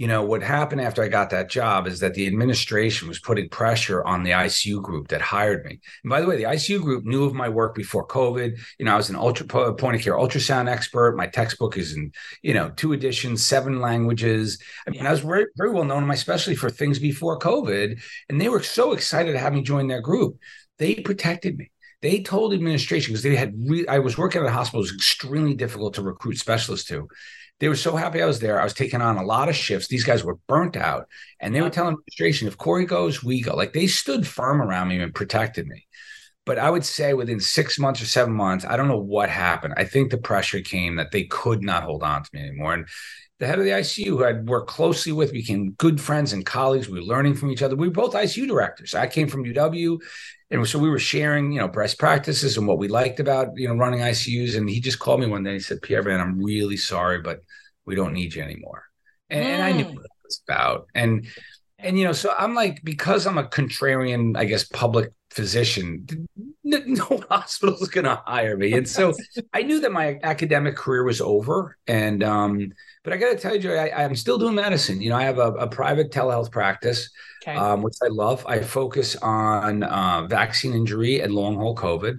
you 0.00 0.06
know, 0.06 0.24
what 0.24 0.42
happened 0.42 0.80
after 0.80 1.02
I 1.02 1.08
got 1.08 1.28
that 1.28 1.50
job 1.50 1.86
is 1.86 2.00
that 2.00 2.14
the 2.14 2.26
administration 2.26 3.06
was 3.06 3.18
putting 3.18 3.50
pressure 3.50 4.02
on 4.02 4.22
the 4.22 4.30
ICU 4.30 4.80
group 4.82 5.08
that 5.08 5.20
hired 5.20 5.62
me. 5.66 5.78
And 6.02 6.08
by 6.08 6.22
the 6.22 6.26
way, 6.26 6.38
the 6.38 6.44
ICU 6.44 6.80
group 6.80 7.04
knew 7.04 7.24
of 7.24 7.34
my 7.34 7.50
work 7.50 7.74
before 7.74 8.06
COVID. 8.06 8.58
You 8.78 8.86
know, 8.86 8.94
I 8.94 8.96
was 8.96 9.10
an 9.10 9.16
ultra 9.16 9.44
point 9.46 9.96
of 9.96 10.02
care 10.02 10.14
ultrasound 10.14 10.70
expert. 10.70 11.18
My 11.18 11.26
textbook 11.26 11.76
is 11.76 11.94
in, 11.94 12.12
you 12.40 12.54
know, 12.54 12.70
two 12.70 12.94
editions, 12.94 13.44
seven 13.44 13.82
languages. 13.82 14.58
I 14.86 14.90
mean, 14.90 15.06
I 15.06 15.10
was 15.10 15.20
very, 15.20 15.44
very 15.58 15.70
well 15.70 15.84
known 15.84 16.04
in 16.04 16.08
my 16.08 16.14
specialty 16.14 16.56
for 16.56 16.70
things 16.70 16.98
before 16.98 17.38
COVID. 17.38 18.00
And 18.30 18.40
they 18.40 18.48
were 18.48 18.62
so 18.62 18.92
excited 18.92 19.32
to 19.32 19.38
have 19.38 19.52
me 19.52 19.60
join 19.60 19.86
their 19.86 20.00
group. 20.00 20.38
They 20.78 20.94
protected 20.94 21.58
me 21.58 21.70
they 22.02 22.22
told 22.22 22.54
administration 22.54 23.12
because 23.12 23.22
they 23.22 23.36
had 23.36 23.52
re- 23.68 23.86
I 23.86 23.98
was 23.98 24.16
working 24.16 24.40
at 24.40 24.46
a 24.46 24.50
hospital. 24.50 24.80
It 24.80 24.84
was 24.84 24.94
extremely 24.94 25.54
difficult 25.54 25.94
to 25.94 26.02
recruit 26.02 26.38
specialists 26.38 26.88
to. 26.88 27.08
They 27.60 27.68
were 27.68 27.76
so 27.76 27.94
happy 27.94 28.22
I 28.22 28.26
was 28.26 28.40
there. 28.40 28.60
I 28.60 28.64
was 28.64 28.74
taking 28.74 29.02
on 29.02 29.18
a 29.18 29.24
lot 29.24 29.48
of 29.48 29.54
shifts. 29.54 29.86
These 29.88 30.04
guys 30.04 30.24
were 30.24 30.38
burnt 30.48 30.76
out, 30.76 31.06
and 31.38 31.54
they 31.54 31.60
were 31.60 31.70
telling 31.70 31.92
administration, 31.94 32.48
"If 32.48 32.56
Kory 32.56 32.86
goes, 32.86 33.22
we 33.22 33.42
go." 33.42 33.54
Like 33.54 33.72
they 33.74 33.86
stood 33.86 34.26
firm 34.26 34.62
around 34.62 34.88
me 34.88 34.98
and 34.98 35.14
protected 35.14 35.66
me. 35.66 35.86
But 36.46 36.58
I 36.58 36.70
would 36.70 36.84
say 36.84 37.12
within 37.14 37.38
six 37.38 37.78
months 37.78 38.02
or 38.02 38.06
seven 38.06 38.32
months, 38.32 38.64
I 38.64 38.76
don't 38.76 38.88
know 38.88 38.98
what 38.98 39.28
happened. 39.28 39.74
I 39.76 39.84
think 39.84 40.10
the 40.10 40.18
pressure 40.18 40.60
came 40.60 40.96
that 40.96 41.12
they 41.12 41.24
could 41.24 41.62
not 41.62 41.84
hold 41.84 42.02
on 42.02 42.22
to 42.24 42.30
me 42.32 42.40
anymore. 42.40 42.74
And 42.74 42.88
the 43.40 43.46
head 43.46 43.58
of 43.58 43.64
the 43.64 43.70
ICU, 43.70 44.06
who 44.06 44.24
I'd 44.24 44.48
worked 44.48 44.68
closely 44.68 45.12
with, 45.12 45.32
became 45.32 45.72
good 45.72 45.98
friends 46.00 46.34
and 46.34 46.44
colleagues. 46.44 46.88
We 46.88 47.00
were 47.00 47.06
learning 47.06 47.34
from 47.34 47.50
each 47.50 47.62
other. 47.62 47.74
We 47.74 47.88
were 47.88 47.94
both 47.94 48.12
ICU 48.12 48.46
directors. 48.46 48.94
I 48.94 49.06
came 49.06 49.28
from 49.28 49.44
UW, 49.44 49.98
and 50.50 50.68
so 50.68 50.78
we 50.78 50.90
were 50.90 50.98
sharing, 50.98 51.50
you 51.50 51.58
know, 51.58 51.68
best 51.68 51.98
practices 51.98 52.58
and 52.58 52.66
what 52.66 52.78
we 52.78 52.86
liked 52.86 53.18
about, 53.18 53.48
you 53.56 53.66
know, 53.66 53.74
running 53.74 54.00
ICUs. 54.00 54.56
And 54.56 54.68
he 54.68 54.78
just 54.78 54.98
called 54.98 55.20
me 55.20 55.26
one 55.26 55.42
day. 55.42 55.54
He 55.54 55.60
said, 55.60 55.80
"Pierre 55.80 56.02
Van, 56.02 56.20
I'm 56.20 56.38
really 56.38 56.76
sorry, 56.76 57.22
but 57.22 57.40
we 57.86 57.94
don't 57.94 58.12
need 58.12 58.34
you 58.34 58.42
anymore. 58.42 58.84
And, 59.30 59.44
mm. 59.44 59.48
and 59.48 59.62
I 59.62 59.72
knew 59.72 59.84
mm. 59.86 59.94
what 59.94 60.04
it 60.04 60.10
was 60.22 60.42
about. 60.46 60.86
And 60.94 61.26
and 61.78 61.98
you 61.98 62.04
know, 62.04 62.12
so 62.12 62.34
I'm 62.38 62.54
like, 62.54 62.84
because 62.84 63.26
I'm 63.26 63.38
a 63.38 63.44
contrarian, 63.44 64.36
I 64.36 64.44
guess, 64.44 64.64
public 64.64 65.12
physician, 65.30 66.06
no 66.62 67.22
hospital 67.30 67.76
is 67.76 67.88
going 67.88 68.04
to 68.04 68.22
hire 68.26 68.56
me. 68.56 68.74
And 68.74 68.88
so 68.88 69.14
I 69.54 69.62
knew 69.62 69.80
that 69.80 69.92
my 69.92 70.18
academic 70.22 70.76
career 70.76 71.04
was 71.04 71.20
over. 71.20 71.76
And 71.86 72.22
um, 72.22 72.72
but 73.02 73.12
I 73.12 73.16
got 73.16 73.30
to 73.30 73.36
tell 73.36 73.56
you, 73.56 73.74
I, 73.74 74.02
am 74.02 74.14
still 74.14 74.38
doing 74.38 74.54
medicine. 74.54 75.00
You 75.00 75.10
know, 75.10 75.16
I 75.16 75.22
have 75.22 75.38
a, 75.38 75.52
a 75.52 75.66
private 75.66 76.10
telehealth 76.10 76.50
practice, 76.50 77.10
okay. 77.42 77.56
um, 77.56 77.82
which 77.82 77.96
I 78.02 78.08
love. 78.08 78.44
I 78.46 78.60
focus 78.60 79.16
on 79.16 79.82
uh, 79.82 80.26
vaccine 80.26 80.74
injury 80.74 81.20
and 81.20 81.34
long 81.34 81.56
haul 81.56 81.74
COVID 81.74 82.18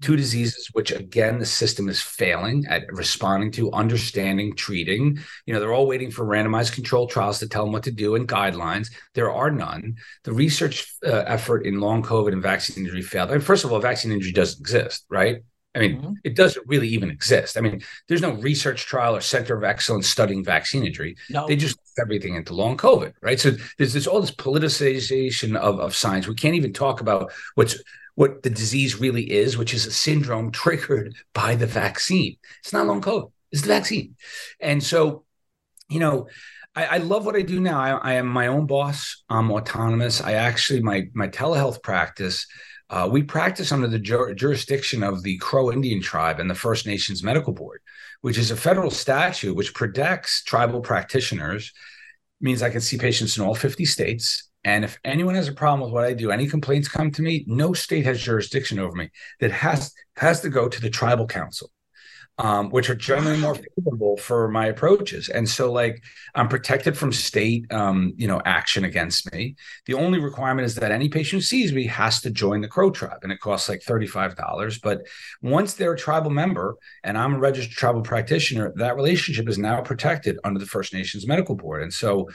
two 0.00 0.16
diseases 0.16 0.68
which 0.72 0.90
again 0.90 1.38
the 1.38 1.46
system 1.46 1.88
is 1.88 2.00
failing 2.00 2.64
at 2.68 2.90
responding 2.92 3.50
to 3.50 3.72
understanding 3.72 4.54
treating 4.56 5.18
you 5.46 5.52
know 5.52 5.60
they're 5.60 5.72
all 5.72 5.86
waiting 5.86 6.10
for 6.10 6.24
randomized 6.24 6.72
controlled 6.72 7.10
trials 7.10 7.38
to 7.38 7.48
tell 7.48 7.64
them 7.64 7.72
what 7.72 7.82
to 7.82 7.90
do 7.90 8.14
and 8.14 8.28
guidelines 8.28 8.90
there 9.14 9.30
are 9.30 9.50
none 9.50 9.94
the 10.24 10.32
research 10.32 10.94
uh, 11.06 11.24
effort 11.26 11.66
in 11.66 11.80
long 11.80 12.02
covid 12.02 12.32
and 12.32 12.42
vaccine 12.42 12.84
injury 12.84 13.02
failed 13.02 13.30
I 13.30 13.32
mean, 13.32 13.40
first 13.40 13.64
of 13.64 13.72
all 13.72 13.78
vaccine 13.78 14.12
injury 14.12 14.32
doesn't 14.32 14.60
exist 14.60 15.04
right 15.10 15.42
I 15.74 15.78
mean, 15.78 15.96
mm-hmm. 15.98 16.12
it 16.24 16.34
doesn't 16.34 16.66
really 16.66 16.88
even 16.88 17.10
exist. 17.10 17.56
I 17.56 17.60
mean, 17.60 17.80
there's 18.08 18.22
no 18.22 18.32
research 18.32 18.86
trial 18.86 19.14
or 19.14 19.20
center 19.20 19.56
of 19.56 19.62
excellence 19.62 20.08
studying 20.08 20.44
vaccine 20.44 20.84
injury. 20.84 21.16
No. 21.28 21.46
They 21.46 21.54
just 21.54 21.78
everything 22.00 22.34
into 22.34 22.54
long 22.54 22.76
COVID, 22.76 23.12
right? 23.20 23.38
So 23.38 23.52
there's, 23.78 23.92
there's 23.92 24.06
all 24.06 24.20
this 24.20 24.30
politicization 24.30 25.56
of, 25.56 25.78
of 25.78 25.94
science. 25.94 26.26
We 26.26 26.34
can't 26.34 26.54
even 26.54 26.72
talk 26.72 27.00
about 27.00 27.32
what's 27.54 27.80
what 28.16 28.42
the 28.42 28.50
disease 28.50 29.00
really 29.00 29.30
is, 29.30 29.56
which 29.56 29.72
is 29.72 29.86
a 29.86 29.90
syndrome 29.90 30.50
triggered 30.50 31.14
by 31.32 31.54
the 31.54 31.66
vaccine. 31.66 32.36
It's 32.58 32.72
not 32.72 32.86
long 32.86 33.00
COVID, 33.00 33.30
it's 33.52 33.62
the 33.62 33.68
vaccine. 33.68 34.16
And 34.60 34.82
so, 34.82 35.24
you 35.88 36.00
know, 36.00 36.28
I, 36.74 36.84
I 36.84 36.96
love 36.98 37.24
what 37.24 37.36
I 37.36 37.42
do 37.42 37.60
now. 37.60 37.80
I, 37.80 37.90
I, 37.92 38.12
am 38.14 38.26
my 38.26 38.48
own 38.48 38.66
boss. 38.66 39.24
I'm 39.30 39.50
autonomous. 39.50 40.20
I 40.20 40.34
actually, 40.34 40.82
my, 40.82 41.08
my 41.14 41.28
telehealth 41.28 41.82
practice, 41.82 42.46
uh, 42.90 43.08
we 43.10 43.22
practice 43.22 43.72
under 43.72 43.88
the 43.88 43.98
jur- 43.98 44.34
jurisdiction 44.34 45.02
of 45.02 45.22
the 45.22 45.38
Crow 45.38 45.72
Indian 45.72 46.02
tribe 46.02 46.40
and 46.40 46.50
the 46.50 46.54
First 46.54 46.86
Nations 46.86 47.22
Medical 47.22 47.52
Board, 47.52 47.80
which 48.20 48.36
is 48.36 48.50
a 48.50 48.56
federal 48.56 48.90
statute 48.90 49.56
which 49.56 49.74
protects 49.74 50.42
tribal 50.42 50.80
practitioners, 50.80 51.72
means 52.40 52.62
I 52.62 52.70
can 52.70 52.80
see 52.80 52.98
patients 52.98 53.38
in 53.38 53.44
all 53.44 53.54
50 53.54 53.84
states 53.84 54.50
and 54.64 54.84
if 54.84 54.98
anyone 55.04 55.34
has 55.34 55.48
a 55.48 55.52
problem 55.52 55.80
with 55.80 55.92
what 55.92 56.04
I 56.04 56.12
do, 56.12 56.30
any 56.30 56.46
complaints 56.46 56.88
come 56.88 57.10
to 57.12 57.22
me, 57.22 57.44
no 57.46 57.72
state 57.72 58.04
has 58.04 58.20
jurisdiction 58.20 58.78
over 58.78 58.94
me. 58.94 59.10
That 59.40 59.50
has 59.52 59.92
has 60.16 60.40
to 60.42 60.50
go 60.50 60.68
to 60.68 60.80
the 60.80 60.90
tribal 60.90 61.26
council, 61.26 61.70
um, 62.40 62.70
which 62.70 62.88
are 62.88 62.94
generally 62.94 63.38
more 63.38 63.54
favorable 63.54 64.16
for 64.16 64.48
my 64.48 64.66
approaches. 64.66 65.28
And 65.28 65.46
so, 65.46 65.70
like, 65.70 66.02
I'm 66.34 66.48
protected 66.48 66.96
from 66.96 67.12
state, 67.12 67.70
um, 67.70 68.14
you 68.16 68.26
know, 68.26 68.40
action 68.46 68.84
against 68.84 69.30
me. 69.30 69.56
The 69.84 69.92
only 69.92 70.18
requirement 70.18 70.64
is 70.64 70.74
that 70.76 70.90
any 70.90 71.10
patient 71.10 71.42
who 71.42 71.46
sees 71.46 71.70
me 71.70 71.86
has 71.86 72.22
to 72.22 72.30
join 72.30 72.62
the 72.62 72.68
Crow 72.68 72.90
tribe, 72.90 73.18
and 73.22 73.30
it 73.30 73.40
costs 73.40 73.68
like 73.68 73.82
thirty 73.82 74.06
five 74.06 74.36
dollars. 74.36 74.78
But 74.78 75.02
once 75.42 75.74
they're 75.74 75.92
a 75.92 75.98
tribal 75.98 76.30
member 76.30 76.76
and 77.04 77.18
I'm 77.18 77.34
a 77.34 77.38
registered 77.38 77.76
tribal 77.76 78.00
practitioner, 78.00 78.72
that 78.76 78.96
relationship 78.96 79.46
is 79.46 79.58
now 79.58 79.82
protected 79.82 80.38
under 80.42 80.58
the 80.58 80.66
First 80.66 80.94
Nations 80.94 81.26
Medical 81.26 81.56
Board. 81.56 81.82
And 81.82 81.92
so 81.92 82.30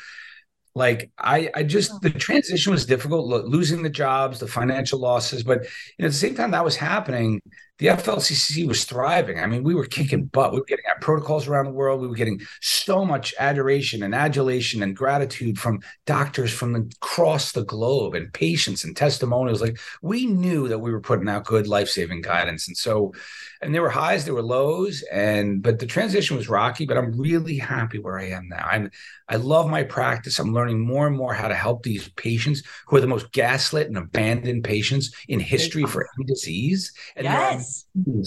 like 0.76 1.10
I, 1.18 1.50
I 1.56 1.64
just 1.64 2.02
the 2.02 2.10
transition 2.10 2.74
was 2.74 2.86
difficult, 2.86 3.28
losing 3.46 3.82
the 3.82 3.90
jobs, 3.90 4.40
the 4.40 4.48
financial 4.48 5.00
losses, 5.00 5.42
but 5.42 5.64
you 5.64 5.70
know, 6.00 6.08
at 6.08 6.12
the 6.12 6.18
same 6.18 6.36
time 6.36 6.52
that 6.52 6.66
was 6.66 6.76
happening, 6.76 7.42
the 7.78 7.88
FLCCC 7.88 8.66
was 8.66 8.86
thriving. 8.86 9.40
I 9.40 9.48
mean, 9.48 9.64
we 9.64 9.76
were 9.76 9.86
kicking 9.86 10.20
mm-hmm. 10.20 10.28
butt. 10.28 10.54
We 10.54 10.60
were 10.60 10.66
getting 10.66 10.86
our 10.88 11.00
protocols 11.00 11.48
around 11.48 11.66
the 11.66 11.72
world. 11.72 12.00
We 12.00 12.08
were 12.08 12.16
getting 12.16 12.40
so 12.62 13.04
much 13.04 13.34
adoration 13.38 14.02
and 14.02 14.16
adulation 14.16 14.82
and 14.82 14.96
gratitude 14.96 15.60
from 15.60 15.82
doctors 16.06 16.54
from 16.54 16.76
across 16.76 17.52
the 17.52 17.66
globe 17.66 18.16
and 18.16 18.32
patients 18.32 18.86
and 18.86 18.96
testimonials. 18.96 19.62
Like 19.62 19.78
we 20.02 20.26
knew 20.26 20.70
that 20.70 20.80
we 20.80 20.92
were 20.92 21.02
putting 21.02 21.28
out 21.28 21.46
good 21.46 21.68
life 21.68 21.90
saving 21.90 22.22
guidance, 22.22 22.68
and 22.68 22.78
so, 22.78 23.14
and 23.62 23.76
there 23.76 23.82
were 23.82 23.90
highs, 23.90 24.24
there 24.24 24.34
were 24.34 24.42
lows, 24.42 25.04
and 25.12 25.62
but 25.62 25.80
the 25.80 25.86
transition 25.86 26.38
was 26.38 26.48
rocky. 26.48 26.86
But 26.86 26.98
I'm 26.98 27.20
really 27.20 27.58
happy 27.58 28.00
where 28.00 28.18
I 28.18 28.28
am 28.30 28.48
now. 28.48 28.66
I'm 28.72 28.90
I 29.28 29.36
love 29.36 29.70
my 29.70 29.84
practice. 29.84 30.40
I'm 30.40 30.54
learning 30.54 30.80
more 30.80 31.08
and 31.08 31.18
more 31.18 31.34
how 31.34 31.50
to 31.50 31.56
help 31.56 31.84
these 31.84 32.08
patients 32.10 32.62
who 32.88 32.96
are 32.96 33.02
the 33.02 33.08
most 33.08 33.34
gaslit 33.34 33.88
and 33.88 33.98
abandoned 33.98 34.64
patients 34.64 35.14
in 35.28 35.40
history 35.42 35.84
for 35.84 36.08
any 36.18 36.26
disease. 36.26 36.94
And 37.18 37.26
yes 37.26 37.65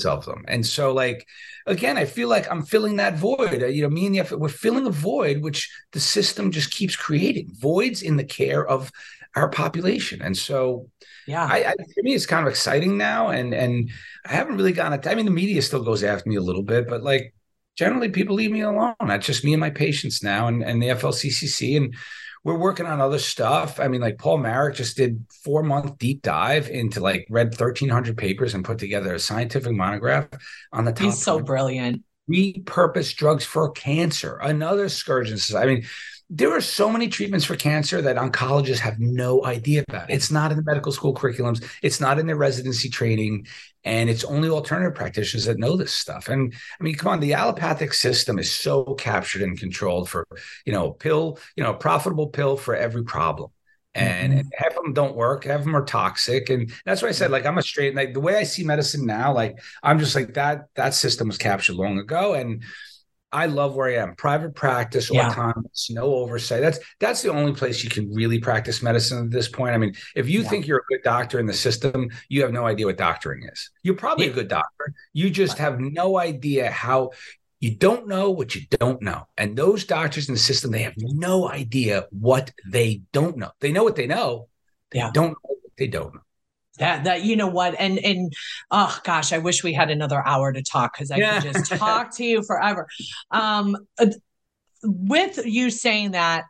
of 0.07 0.25
them. 0.25 0.45
And 0.49 0.65
so, 0.65 0.93
like, 0.93 1.27
again, 1.67 1.97
I 1.97 2.05
feel 2.05 2.29
like 2.29 2.51
I'm 2.51 2.63
filling 2.63 2.97
that 2.97 3.17
void. 3.17 3.63
Uh, 3.63 3.67
you 3.67 3.83
know, 3.83 3.91
me 3.91 4.07
and 4.07 4.15
the 4.15 4.21
F, 4.21 4.33
we're 4.33 4.49
filling 4.49 4.87
a 4.87 4.91
void 4.91 5.43
which 5.43 5.71
the 5.93 6.01
system 6.01 6.51
just 6.51 6.73
keeps 6.73 6.97
creating 6.97 7.51
voids 7.59 8.03
in 8.03 8.17
the 8.17 8.25
care 8.25 8.67
of 8.67 8.91
our 9.37 9.49
population. 9.49 10.23
And 10.23 10.37
so, 10.37 10.89
yeah, 11.27 11.45
I, 11.45 11.59
I 11.59 11.75
for 11.75 12.03
me, 12.03 12.15
it's 12.15 12.27
kind 12.27 12.47
of 12.47 12.51
exciting 12.51 12.97
now. 12.97 13.29
And 13.29 13.55
and 13.55 13.91
I 14.27 14.33
haven't 14.33 14.57
really 14.57 14.73
gotten 14.73 14.99
it. 14.99 15.07
I 15.07 15.15
mean, 15.15 15.27
the 15.27 15.31
media 15.31 15.63
still 15.63 15.83
goes 15.83 16.03
after 16.03 16.29
me 16.29 16.37
a 16.37 16.43
little 16.43 16.63
bit, 16.63 16.89
but 16.89 17.03
like 17.03 17.35
generally, 17.77 18.09
people 18.09 18.35
leave 18.35 18.51
me 18.51 18.63
alone. 18.63 18.95
That's 19.07 19.27
just 19.27 19.45
me 19.45 19.53
and 19.53 19.61
my 19.61 19.71
patients 19.71 20.23
now, 20.23 20.49
and 20.49 20.63
and 20.63 20.83
the 20.83 20.89
FLCCC 20.89 21.77
and 21.77 21.95
we're 22.45 22.59
working 22.59 22.87
on 22.87 23.01
other 23.01 23.19
stuff. 23.19 23.81
I 23.81 23.89
mean, 23.89 24.01
like 24.01 24.19
Paul 24.19 24.39
Marik 24.39 24.77
just 24.77 24.97
did 24.97 25.25
four 25.45 25.63
month 25.63 25.99
deep 25.99 26.23
dive 26.23 26.69
into 26.69 27.01
like 27.01 27.27
read 27.31 27.49
1300 27.49 28.17
papers 28.17 28.55
and 28.55 28.65
put 28.65 28.79
together 28.79 29.15
a 29.15 29.19
scientific 29.19 29.73
monograph 29.73 30.29
on 30.73 30.85
the 30.85 30.93
top. 30.93 31.07
He's 31.07 31.23
so 31.23 31.41
brilliant. 31.41 32.03
Repurpose 32.31 33.15
drugs 33.17 33.45
for 33.45 33.71
cancer, 33.71 34.37
another 34.37 34.89
scourge. 34.89 35.55
I 35.55 35.65
mean, 35.65 35.87
there 36.31 36.55
are 36.55 36.61
so 36.61 36.91
many 36.91 37.09
treatments 37.09 37.47
for 37.47 37.57
cancer 37.57 38.03
that 38.03 38.17
oncologists 38.17 38.81
have 38.81 38.99
no 39.01 39.45
idea 39.47 39.83
about. 39.89 40.11
It's 40.11 40.31
not 40.31 40.51
in 40.51 40.59
the 40.59 40.63
medical 40.63 40.93
school 40.93 41.15
curriculums, 41.15 41.65
it's 41.83 42.01
not 42.01 42.19
in 42.19 42.27
their 42.27 42.37
residency 42.37 42.91
training, 42.91 43.47
and 43.83 44.11
it's 44.11 44.25
only 44.25 44.51
alternative 44.51 44.95
practitioners 44.95 45.47
that 45.47 45.59
know 45.59 45.77
this 45.77 45.93
stuff. 45.93 46.29
And 46.29 46.53
I 46.79 46.85
mean, 46.85 46.97
come 46.97 47.13
on, 47.13 47.21
the 47.21 47.33
allopathic 47.33 47.95
system 47.95 48.39
is 48.39 48.53
so 48.53 48.95
captured 48.95 49.41
and 49.41 49.59
controlled 49.59 50.11
for, 50.11 50.27
you 50.67 50.73
know, 50.73 50.91
pill, 50.91 51.39
you 51.57 51.65
know, 51.65 51.73
profitable 51.73 52.29
pill 52.29 52.59
for 52.59 52.77
every 52.77 53.05
problem. 53.05 53.51
And, 53.95 54.33
mm-hmm. 54.33 54.41
and 54.41 54.53
half 54.57 54.77
of 54.77 54.85
them 54.85 54.93
don't 54.93 55.17
work, 55.17 55.45
half 55.45 55.61
of 55.61 55.65
them 55.65 55.75
are 55.75 55.85
toxic. 55.85 56.51
And 56.51 56.71
that's 56.85 57.01
why 57.01 57.09
I 57.09 57.13
said, 57.13 57.31
like, 57.31 57.47
I'm 57.47 57.57
a 57.57 57.63
straight, 57.63 57.95
like 57.95 58.13
the 58.13 58.21
way 58.21 58.37
I 58.37 58.45
see 58.45 58.65
medicine 58.65 59.07
now, 59.07 59.33
like 59.33 59.59
I'm 59.83 59.99
just 59.99 60.15
like 60.15 60.35
that, 60.35 60.67
that 60.75 60.93
system 60.93 61.29
was 61.29 61.39
captured 61.39 61.77
long 61.77 61.99
ago. 61.99 62.35
And 62.35 62.63
I 63.31 63.47
love 63.47 63.75
where 63.75 63.89
I 63.89 64.03
am. 64.03 64.15
Private 64.15 64.55
practice, 64.55 65.11
yeah. 65.11 65.29
autonomous, 65.29 65.89
no 65.91 66.05
oversight. 66.05 66.63
That's 66.63 66.79
that's 66.99 67.23
the 67.23 67.31
only 67.31 67.53
place 67.53 67.85
you 67.85 67.91
can 67.91 68.13
really 68.13 68.39
practice 68.39 68.83
medicine 68.83 69.27
at 69.27 69.31
this 69.31 69.49
point. 69.49 69.75
I 69.75 69.79
mean, 69.79 69.95
if 70.17 70.29
you 70.29 70.43
yeah. 70.43 70.49
think 70.49 70.67
you're 70.67 70.79
a 70.79 70.85
good 70.89 71.03
doctor 71.05 71.39
in 71.39 71.47
the 71.47 71.53
system, 71.53 72.11
you 72.29 72.43
have 72.43 72.53
no 72.53 72.67
idea 72.67 72.87
what 72.87 72.97
doctoring 72.97 73.47
is. 73.51 73.71
You're 73.83 73.97
probably 73.97 74.27
yeah. 74.27 74.33
a 74.33 74.35
good 74.35 74.49
doctor. 74.49 74.95
You 75.13 75.29
just 75.29 75.59
have 75.59 75.79
no 75.79 76.19
idea 76.19 76.71
how 76.71 77.11
you 77.61 77.75
don't 77.75 78.07
know 78.07 78.31
what 78.31 78.55
you 78.55 78.63
don't 78.71 79.03
know. 79.03 79.27
And 79.37 79.57
those 79.57 79.85
doctors 79.85 80.29
in 80.29 80.35
the 80.35 80.41
system, 80.41 80.71
they 80.71 80.83
have 80.83 80.95
no 80.97 81.51
idea 81.51 82.07
what 82.11 82.53
they 82.67 83.03
don't 83.13 83.37
know. 83.37 83.51
They 83.61 83.73
know 83.73 83.85
what 83.85 83.97
they 83.97 84.07
know. 84.07 84.49
They 84.91 85.01
don't 85.13 85.31
know 85.31 85.37
what 85.43 85.77
they 85.77 85.89
don't 85.89 86.15
know 86.15 86.21
that 86.79 87.05
that 87.05 87.23
you 87.23 87.37
know 87.37 87.47
what 87.47 87.75
and 87.79 87.99
and 87.99 88.33
oh 88.71 88.99
gosh 89.05 89.33
i 89.33 89.39
wish 89.39 89.63
we 89.63 89.73
had 89.73 89.91
another 89.91 90.27
hour 90.27 90.53
to 90.53 90.63
talk 90.63 90.95
because 90.95 91.11
i 91.11 91.17
yeah. 91.17 91.41
could 91.41 91.53
just 91.53 91.73
talk 91.77 92.15
to 92.15 92.25
you 92.25 92.43
forever 92.43 92.87
um 93.31 93.77
uh, 93.99 94.07
with 94.83 95.45
you 95.45 95.71
saying 95.71 96.13
that 96.13 96.45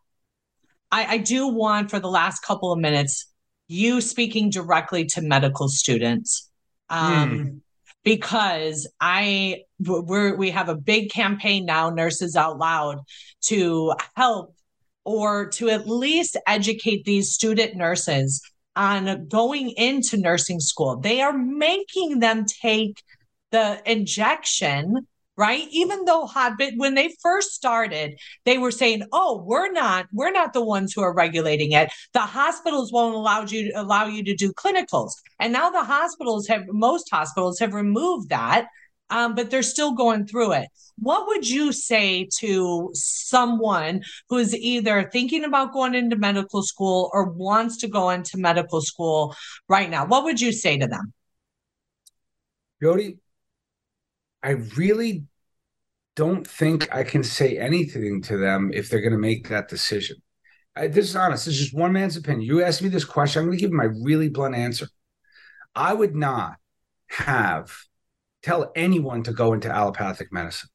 i 0.90 1.14
i 1.14 1.18
do 1.18 1.48
want 1.48 1.90
for 1.90 2.00
the 2.00 2.08
last 2.08 2.40
couple 2.40 2.72
of 2.72 2.78
minutes 2.78 3.26
you 3.68 4.00
speaking 4.00 4.50
directly 4.50 5.04
to 5.04 5.20
medical 5.20 5.68
students 5.68 6.50
um 6.90 7.30
mm. 7.30 7.60
because 8.04 8.90
i 9.00 9.62
we're 9.80 10.36
we 10.36 10.50
have 10.50 10.68
a 10.68 10.74
big 10.74 11.10
campaign 11.10 11.64
now 11.64 11.90
nurses 11.90 12.36
out 12.36 12.58
loud 12.58 12.98
to 13.40 13.92
help 14.14 14.54
or 15.04 15.48
to 15.48 15.70
at 15.70 15.88
least 15.88 16.36
educate 16.46 17.04
these 17.04 17.32
student 17.32 17.74
nurses 17.74 18.42
on 18.78 19.26
going 19.28 19.70
into 19.70 20.16
nursing 20.16 20.60
school. 20.60 20.96
They 20.96 21.20
are 21.20 21.36
making 21.36 22.20
them 22.20 22.46
take 22.46 23.02
the 23.50 23.82
injection 23.84 25.06
right? 25.38 25.68
Even 25.70 26.04
though 26.04 26.26
habit 26.26 26.74
when 26.76 26.94
they 26.94 27.14
first 27.22 27.52
started 27.52 28.18
they 28.44 28.58
were 28.58 28.72
saying 28.72 29.04
oh 29.12 29.42
we're 29.46 29.70
not 29.70 30.06
we're 30.12 30.32
not 30.32 30.52
the 30.52 30.64
ones 30.64 30.92
who 30.92 31.00
are 31.00 31.14
regulating 31.14 31.72
it. 31.72 31.90
The 32.12 32.20
hospitals 32.20 32.92
won't 32.92 33.14
allow 33.14 33.44
you 33.44 33.72
allow 33.74 34.06
you 34.06 34.24
to 34.24 34.34
do 34.34 34.52
clinicals. 34.52 35.12
And 35.38 35.52
now 35.52 35.70
the 35.70 35.84
hospitals 35.84 36.48
have 36.48 36.64
most 36.68 37.08
hospitals 37.10 37.60
have 37.60 37.72
removed 37.72 38.30
that 38.30 38.66
um, 39.10 39.34
but 39.34 39.50
they're 39.50 39.62
still 39.62 39.92
going 39.92 40.26
through 40.26 40.52
it. 40.52 40.68
What 40.98 41.26
would 41.28 41.48
you 41.48 41.72
say 41.72 42.28
to 42.38 42.90
someone 42.94 44.02
who's 44.28 44.54
either 44.54 45.08
thinking 45.12 45.44
about 45.44 45.72
going 45.72 45.94
into 45.94 46.16
medical 46.16 46.62
school 46.62 47.10
or 47.12 47.30
wants 47.30 47.76
to 47.78 47.88
go 47.88 48.10
into 48.10 48.36
medical 48.36 48.80
school 48.80 49.34
right 49.68 49.88
now? 49.88 50.06
What 50.06 50.24
would 50.24 50.40
you 50.40 50.52
say 50.52 50.78
to 50.78 50.86
them? 50.86 51.12
Jodi, 52.82 53.18
I 54.42 54.50
really 54.50 55.24
don't 56.16 56.46
think 56.46 56.92
I 56.94 57.04
can 57.04 57.22
say 57.22 57.58
anything 57.58 58.22
to 58.22 58.36
them 58.36 58.72
if 58.74 58.88
they're 58.88 59.00
going 59.00 59.12
to 59.12 59.18
make 59.18 59.48
that 59.48 59.68
decision. 59.68 60.16
I, 60.74 60.88
this 60.88 61.08
is 61.08 61.16
honest. 61.16 61.44
This 61.44 61.54
is 61.54 61.60
just 61.60 61.74
one 61.74 61.92
man's 61.92 62.16
opinion. 62.16 62.42
You 62.42 62.62
asked 62.62 62.82
me 62.82 62.88
this 62.88 63.04
question. 63.04 63.40
I'm 63.40 63.46
going 63.46 63.58
to 63.58 63.62
give 63.62 63.72
my 63.72 63.88
really 64.02 64.28
blunt 64.28 64.54
answer. 64.54 64.88
I 65.74 65.92
would 65.92 66.16
not 66.16 66.56
have 67.08 67.72
tell 68.42 68.72
anyone 68.74 69.22
to 69.24 69.32
go 69.32 69.52
into 69.52 69.70
allopathic 69.70 70.32
medicine. 70.32 70.68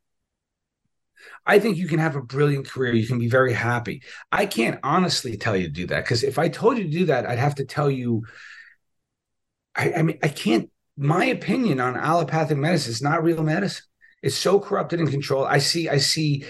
I 1.46 1.60
think 1.60 1.78
you 1.78 1.88
can 1.88 2.00
have 2.00 2.16
a 2.16 2.22
brilliant 2.22 2.70
career. 2.70 2.94
You 2.94 3.08
can 3.08 3.20
be 3.20 3.30
very 3.30 3.54
happy. 3.54 4.02
I 4.32 4.46
can't 4.46 4.80
honestly 4.84 5.38
tell 5.38 5.56
you 5.56 5.68
to 5.68 5.74
do 5.74 5.88
that 5.88 6.04
because 6.04 6.24
if 6.24 6.40
I 6.40 6.50
told 6.50 6.78
you 6.78 6.84
to 6.84 6.90
do 6.90 7.06
that, 7.06 7.26
I'd 7.26 7.40
have 7.40 7.56
to 7.56 7.66
tell 7.66 7.90
you. 7.90 8.24
I, 9.76 9.94
I 9.94 10.02
mean, 10.04 10.20
I 10.24 10.28
can't. 10.28 10.70
My 10.96 11.26
opinion 11.26 11.80
on 11.80 11.98
allopathic 11.98 12.58
medicine 12.58 12.92
is 12.92 13.02
not 13.02 13.24
real 13.24 13.44
medicine. 13.44 13.86
It's 14.22 14.36
so 14.36 14.60
corrupted 14.60 15.00
and 15.00 15.10
controlled. 15.10 15.48
I 15.50 15.58
see. 15.58 15.90
I 15.90 15.98
see. 15.98 16.46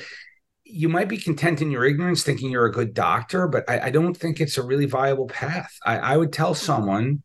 You 0.66 0.90
might 0.90 1.08
be 1.08 1.18
content 1.18 1.62
in 1.62 1.72
your 1.72 1.86
ignorance, 1.86 2.24
thinking 2.24 2.52
you're 2.52 2.66
a 2.66 2.72
good 2.72 2.94
doctor, 2.94 3.48
but 3.48 3.70
I, 3.70 3.80
I 3.80 3.90
don't 3.90 4.16
think 4.16 4.40
it's 4.40 4.58
a 4.58 4.64
really 4.64 4.86
viable 4.86 5.28
path. 5.28 5.72
I, 5.86 5.98
I 5.98 6.18
would 6.18 6.34
tell 6.34 6.56
someone 6.56 7.24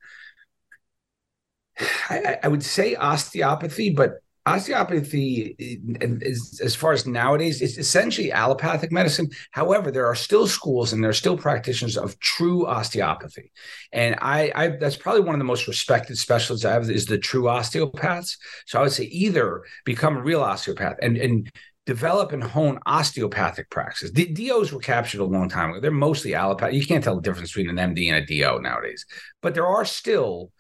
I, 2.09 2.39
I 2.43 2.49
would 2.49 2.63
say 2.63 2.95
osteopathy, 2.95 3.91
but 3.91 4.23
osteopathy 4.49 5.55
is, 5.59 6.61
as 6.65 6.75
far 6.75 6.93
as 6.93 7.07
nowadays 7.07 7.61
is 7.61 7.77
essentially 7.77 8.33
allopathic 8.33 8.91
medicine 8.91 9.29
however 9.51 9.91
there 9.91 10.07
are 10.07 10.15
still 10.15 10.47
schools 10.47 10.93
and 10.93 11.03
there 11.03 11.11
are 11.11 11.15
still 11.15 11.37
practitioners 11.37 11.97
of 11.97 12.19
true 12.21 12.67
osteopathy 12.67 13.53
and 13.93 14.17
I, 14.21 14.51
I, 14.55 14.69
that's 14.69 14.97
probably 14.97 15.21
one 15.21 15.35
of 15.35 15.39
the 15.39 15.45
most 15.45 15.69
respected 15.69 16.17
specialists 16.17 16.65
i 16.65 16.73
have 16.73 16.89
is 16.91 17.07
the 17.07 17.19
true 17.19 17.49
osteopaths 17.49 18.39
so 18.67 18.79
i 18.79 18.83
would 18.83 18.93
say 18.93 19.05
either 19.05 19.63
become 19.85 20.17
a 20.17 20.23
real 20.23 20.43
osteopath 20.43 20.97
and 21.03 21.17
and 21.17 21.51
develop 21.85 22.33
and 22.33 22.45
hone 22.45 22.79
osteopathic 22.85 23.71
practices. 23.71 24.13
The 24.13 24.27
DOs 24.27 24.75
were 24.75 24.79
captured 24.79 25.23
a 25.23 25.25
long 25.25 25.49
time 25.49 25.71
ago. 25.71 25.81
They're 25.81 25.91
mostly 25.91 26.35
allopathic. 26.35 26.75
You 26.75 26.87
can't 26.87 27.03
tell 27.03 27.17
the 27.17 27.23
difference 27.23 27.55
between 27.55 27.71
an 27.71 27.95
MD 27.95 28.13
and 28.13 28.17
a 28.23 28.27
DO 28.27 28.61
nowadays, 28.61 29.07
but 29.41 29.55
there 29.55 29.67
are 29.67 29.87
still 29.87 30.53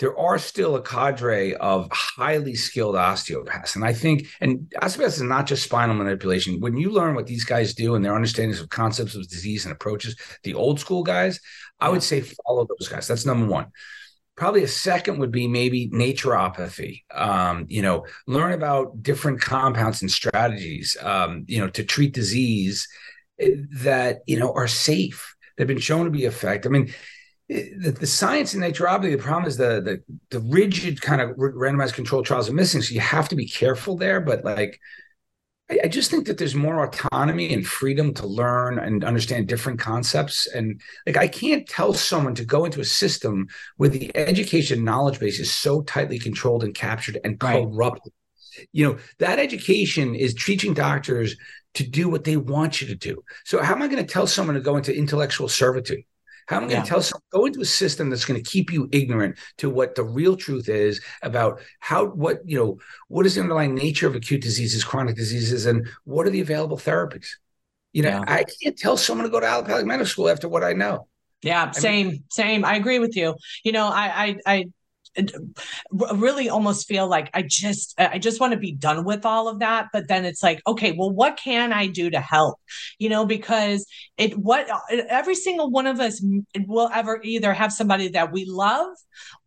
there 0.00 0.18
are 0.18 0.38
still 0.38 0.76
a 0.76 0.82
cadre 0.82 1.54
of 1.56 1.86
highly 1.92 2.54
skilled 2.54 2.96
osteopaths. 2.96 3.76
And 3.76 3.84
I 3.84 3.92
think, 3.92 4.26
and 4.40 4.72
osteopaths 4.80 5.16
is 5.16 5.22
not 5.22 5.46
just 5.46 5.62
spinal 5.62 5.94
manipulation. 5.94 6.58
When 6.58 6.78
you 6.78 6.90
learn 6.90 7.14
what 7.14 7.26
these 7.26 7.44
guys 7.44 7.74
do 7.74 7.94
and 7.94 8.04
their 8.04 8.14
understandings 8.14 8.60
of 8.60 8.70
concepts 8.70 9.14
of 9.14 9.28
disease 9.28 9.66
and 9.66 9.72
approaches, 9.72 10.16
the 10.42 10.54
old 10.54 10.80
school 10.80 11.02
guys, 11.02 11.38
I 11.80 11.90
would 11.90 12.02
say 12.02 12.22
follow 12.22 12.66
those 12.66 12.88
guys. 12.88 13.06
That's 13.06 13.26
number 13.26 13.46
one. 13.46 13.66
Probably 14.36 14.64
a 14.64 14.68
second 14.68 15.18
would 15.18 15.32
be 15.32 15.46
maybe 15.46 15.90
naturopathy. 15.90 17.02
Um, 17.14 17.66
you 17.68 17.82
know, 17.82 18.06
learn 18.26 18.52
about 18.52 19.02
different 19.02 19.42
compounds 19.42 20.00
and 20.00 20.10
strategies, 20.10 20.96
um, 21.02 21.44
you 21.46 21.58
know, 21.58 21.68
to 21.68 21.84
treat 21.84 22.14
disease 22.14 22.88
eh, 23.38 23.50
that, 23.82 24.20
you 24.26 24.38
know, 24.38 24.54
are 24.54 24.68
safe. 24.68 25.36
They've 25.58 25.66
been 25.66 25.78
shown 25.78 26.06
to 26.06 26.10
be 26.10 26.24
effective. 26.24 26.72
I 26.72 26.72
mean, 26.72 26.94
the, 27.50 27.96
the 27.98 28.06
science 28.06 28.54
in 28.54 28.60
naturopathy, 28.60 29.10
the 29.10 29.18
problem 29.18 29.48
is 29.48 29.56
the, 29.56 29.80
the 29.80 30.02
the 30.30 30.40
rigid 30.46 31.00
kind 31.00 31.20
of 31.20 31.30
randomized 31.36 31.94
controlled 31.94 32.24
trials 32.24 32.48
are 32.48 32.54
missing. 32.54 32.80
So 32.80 32.94
you 32.94 33.00
have 33.00 33.28
to 33.30 33.36
be 33.36 33.46
careful 33.46 33.96
there. 33.96 34.20
But 34.20 34.44
like, 34.44 34.80
I, 35.68 35.80
I, 35.84 35.88
just 35.88 36.12
think 36.12 36.26
that 36.26 36.38
there's 36.38 36.54
more 36.54 36.84
autonomy 36.84 37.52
and 37.52 37.66
freedom 37.66 38.14
to 38.14 38.26
learn 38.26 38.78
and 38.78 39.02
understand 39.02 39.48
different 39.48 39.80
concepts. 39.80 40.46
And 40.46 40.80
like, 41.06 41.16
I 41.16 41.26
can't 41.26 41.66
tell 41.66 41.92
someone 41.92 42.36
to 42.36 42.44
go 42.44 42.64
into 42.64 42.80
a 42.80 42.84
system 42.84 43.48
where 43.78 43.88
the 43.88 44.16
education 44.16 44.84
knowledge 44.84 45.18
base 45.18 45.40
is 45.40 45.52
so 45.52 45.82
tightly 45.82 46.20
controlled 46.20 46.62
and 46.62 46.72
captured 46.72 47.18
and 47.24 47.42
right. 47.42 47.64
corrupted. 47.64 48.12
You 48.72 48.92
know, 48.92 48.98
that 49.18 49.40
education 49.40 50.14
is 50.14 50.34
teaching 50.34 50.72
doctors 50.72 51.36
to 51.74 51.88
do 51.88 52.08
what 52.08 52.24
they 52.24 52.36
want 52.36 52.80
you 52.80 52.86
to 52.88 52.94
do. 52.94 53.24
So 53.44 53.60
how 53.60 53.74
am 53.74 53.82
I 53.82 53.88
going 53.88 54.04
to 54.04 54.12
tell 54.12 54.28
someone 54.28 54.54
to 54.54 54.60
go 54.60 54.76
into 54.76 54.96
intellectual 54.96 55.48
servitude? 55.48 56.04
How 56.50 56.56
am 56.56 56.64
I 56.64 56.68
going 56.68 56.82
to 56.82 56.88
tell 56.88 57.00
someone 57.00 57.22
go 57.30 57.46
into 57.46 57.60
a 57.60 57.64
system 57.64 58.10
that's 58.10 58.24
going 58.24 58.42
to 58.42 58.50
keep 58.50 58.72
you 58.72 58.88
ignorant 58.90 59.38
to 59.58 59.70
what 59.70 59.94
the 59.94 60.02
real 60.02 60.36
truth 60.36 60.68
is 60.68 61.00
about 61.22 61.60
how 61.78 62.06
what 62.06 62.40
you 62.44 62.58
know 62.58 62.78
what 63.06 63.24
is 63.24 63.36
the 63.36 63.40
underlying 63.40 63.72
nature 63.72 64.08
of 64.08 64.16
acute 64.16 64.42
diseases, 64.42 64.82
chronic 64.82 65.14
diseases, 65.14 65.66
and 65.66 65.86
what 66.02 66.26
are 66.26 66.30
the 66.30 66.40
available 66.40 66.76
therapies? 66.76 67.28
You 67.92 68.02
know, 68.02 68.08
yeah. 68.08 68.24
I 68.26 68.44
can't 68.62 68.76
tell 68.76 68.96
someone 68.96 69.26
to 69.26 69.30
go 69.30 69.38
to 69.38 69.46
allopathic 69.46 69.86
medical 69.86 70.06
school 70.06 70.28
after 70.28 70.48
what 70.48 70.64
I 70.64 70.72
know. 70.72 71.06
Yeah, 71.42 71.70
same, 71.70 72.08
I 72.08 72.10
mean, 72.10 72.24
same. 72.30 72.64
I 72.64 72.74
agree 72.74 72.98
with 72.98 73.16
you. 73.16 73.36
You 73.64 73.70
know, 73.70 73.86
I, 73.86 74.36
I, 74.46 74.54
I 74.54 74.64
really 75.92 76.48
almost 76.48 76.86
feel 76.86 77.08
like 77.08 77.30
I 77.34 77.42
just 77.42 77.94
I 77.98 78.18
just 78.18 78.40
want 78.40 78.52
to 78.52 78.58
be 78.58 78.72
done 78.72 79.04
with 79.04 79.26
all 79.26 79.48
of 79.48 79.58
that 79.58 79.88
but 79.92 80.08
then 80.08 80.24
it's 80.24 80.42
like 80.42 80.62
okay 80.66 80.92
well 80.92 81.10
what 81.10 81.36
can 81.36 81.72
I 81.72 81.86
do 81.86 82.10
to 82.10 82.20
help? 82.20 82.58
You 82.98 83.08
know 83.08 83.26
because 83.26 83.86
it 84.16 84.38
what 84.38 84.68
every 84.90 85.34
single 85.34 85.70
one 85.70 85.86
of 85.86 86.00
us 86.00 86.24
will 86.66 86.90
ever 86.92 87.20
either 87.22 87.52
have 87.52 87.72
somebody 87.72 88.08
that 88.08 88.32
we 88.32 88.44
love 88.44 88.94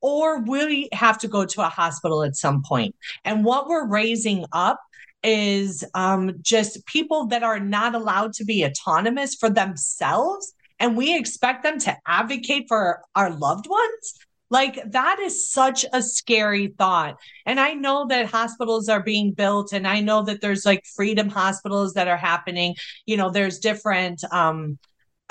or 0.01 0.41
we 0.41 0.89
have 0.91 1.17
to 1.19 1.27
go 1.27 1.45
to 1.45 1.61
a 1.61 1.69
hospital 1.69 2.23
at 2.23 2.35
some 2.35 2.61
point. 2.63 2.95
And 3.23 3.45
what 3.45 3.67
we're 3.67 3.87
raising 3.87 4.45
up 4.51 4.79
is 5.23 5.85
um, 5.93 6.33
just 6.41 6.85
people 6.85 7.27
that 7.27 7.43
are 7.43 7.59
not 7.59 7.95
allowed 7.95 8.33
to 8.33 8.45
be 8.45 8.65
autonomous 8.65 9.35
for 9.35 9.49
themselves 9.49 10.53
and 10.79 10.97
we 10.97 11.17
expect 11.17 11.63
them 11.63 11.79
to 11.79 11.97
advocate 12.05 12.65
for 12.67 13.01
our 13.15 13.29
loved 13.29 13.67
ones 13.67 14.19
Like 14.53 14.79
that 14.91 15.17
is 15.17 15.49
such 15.49 15.83
a 15.93 16.03
scary 16.03 16.67
thought. 16.67 17.17
And 17.43 17.59
I 17.59 17.73
know 17.73 18.05
that 18.09 18.27
hospitals 18.27 18.87
are 18.87 19.01
being 19.01 19.31
built 19.31 19.73
and 19.73 19.87
I 19.87 19.99
know 19.99 20.21
that 20.25 20.41
there's 20.41 20.63
like 20.63 20.85
freedom 20.95 21.27
hospitals 21.27 21.95
that 21.95 22.07
are 22.07 22.17
happening. 22.17 22.75
You 23.07 23.17
know, 23.17 23.31
there's 23.31 23.57
different 23.57 24.23
um 24.31 24.77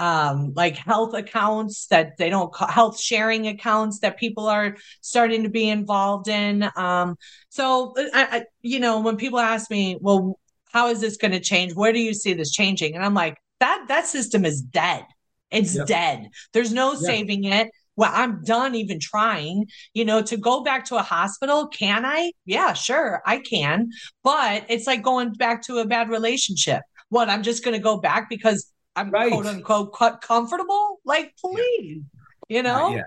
um 0.01 0.53
like 0.57 0.75
health 0.75 1.14
accounts 1.14 1.87
that 1.87 2.16
they 2.18 2.31
don't 2.31 2.53
call 2.53 2.66
health 2.66 2.99
sharing 2.99 3.47
accounts 3.47 4.01
that 4.01 4.18
people 4.18 4.49
are 4.49 4.77
starting 5.03 5.45
to 5.45 5.51
be 5.51 5.68
involved 5.68 6.27
in. 6.27 6.68
Um 6.75 7.14
so 7.49 7.95
I, 7.97 8.39
I 8.39 8.45
you 8.61 8.81
know, 8.81 9.03
when 9.03 9.16
people 9.16 9.39
ask 9.39 9.70
me, 9.70 9.99
well, 10.01 10.37
how 10.73 10.89
is 10.89 11.01
this 11.01 11.16
going 11.16 11.31
to 11.31 11.39
change? 11.39 11.77
Where 11.77 11.93
do 11.93 12.01
you 12.01 12.12
see 12.12 12.35
this 12.35 12.51
changing? 12.51 12.97
And 12.97 13.05
I'm 13.05 13.14
like, 13.14 13.37
that 13.61 13.85
that 13.87 14.09
system 14.09 14.45
is 14.45 14.61
dead. 14.61 15.05
It's 15.53 15.77
yep. 15.77 15.87
dead. 15.87 16.31
There's 16.53 16.73
no 16.73 16.97
saving 16.97 17.45
it 17.45 17.70
well, 17.97 18.11
I'm 18.12 18.43
done 18.43 18.74
even 18.74 18.99
trying, 19.01 19.66
you 19.95 20.05
know, 20.05 20.22
to 20.22 20.36
go 20.36 20.62
back 20.62 20.86
to 20.86 20.97
a 20.97 21.03
hospital. 21.03 21.68
Can 21.68 22.05
I? 22.07 22.32
Yeah, 22.47 22.72
sure, 22.72 23.22
I 23.26 23.38
can. 23.38 23.90
But 24.24 24.64
it's 24.68 24.86
like 24.86 25.03
going 25.03 25.32
back 25.34 25.62
to 25.64 25.78
a 25.78 25.84
bad 25.84 26.09
relationship. 26.09 26.82
What? 27.11 27.28
I'm 27.28 27.43
just 27.43 27.64
going 27.64 27.76
to 27.76 27.82
go 27.82 27.99
back 27.99 28.28
because 28.30 28.72
I'm 28.97 29.11
right. 29.11 29.30
quote 29.30 29.47
unquote 29.47 30.22
comfortable? 30.22 31.01
Like, 31.05 31.34
please, 31.38 32.03
yeah. 32.49 32.57
you 32.57 32.62
know? 32.62 32.86
Uh, 32.86 32.97
yeah. 32.97 33.03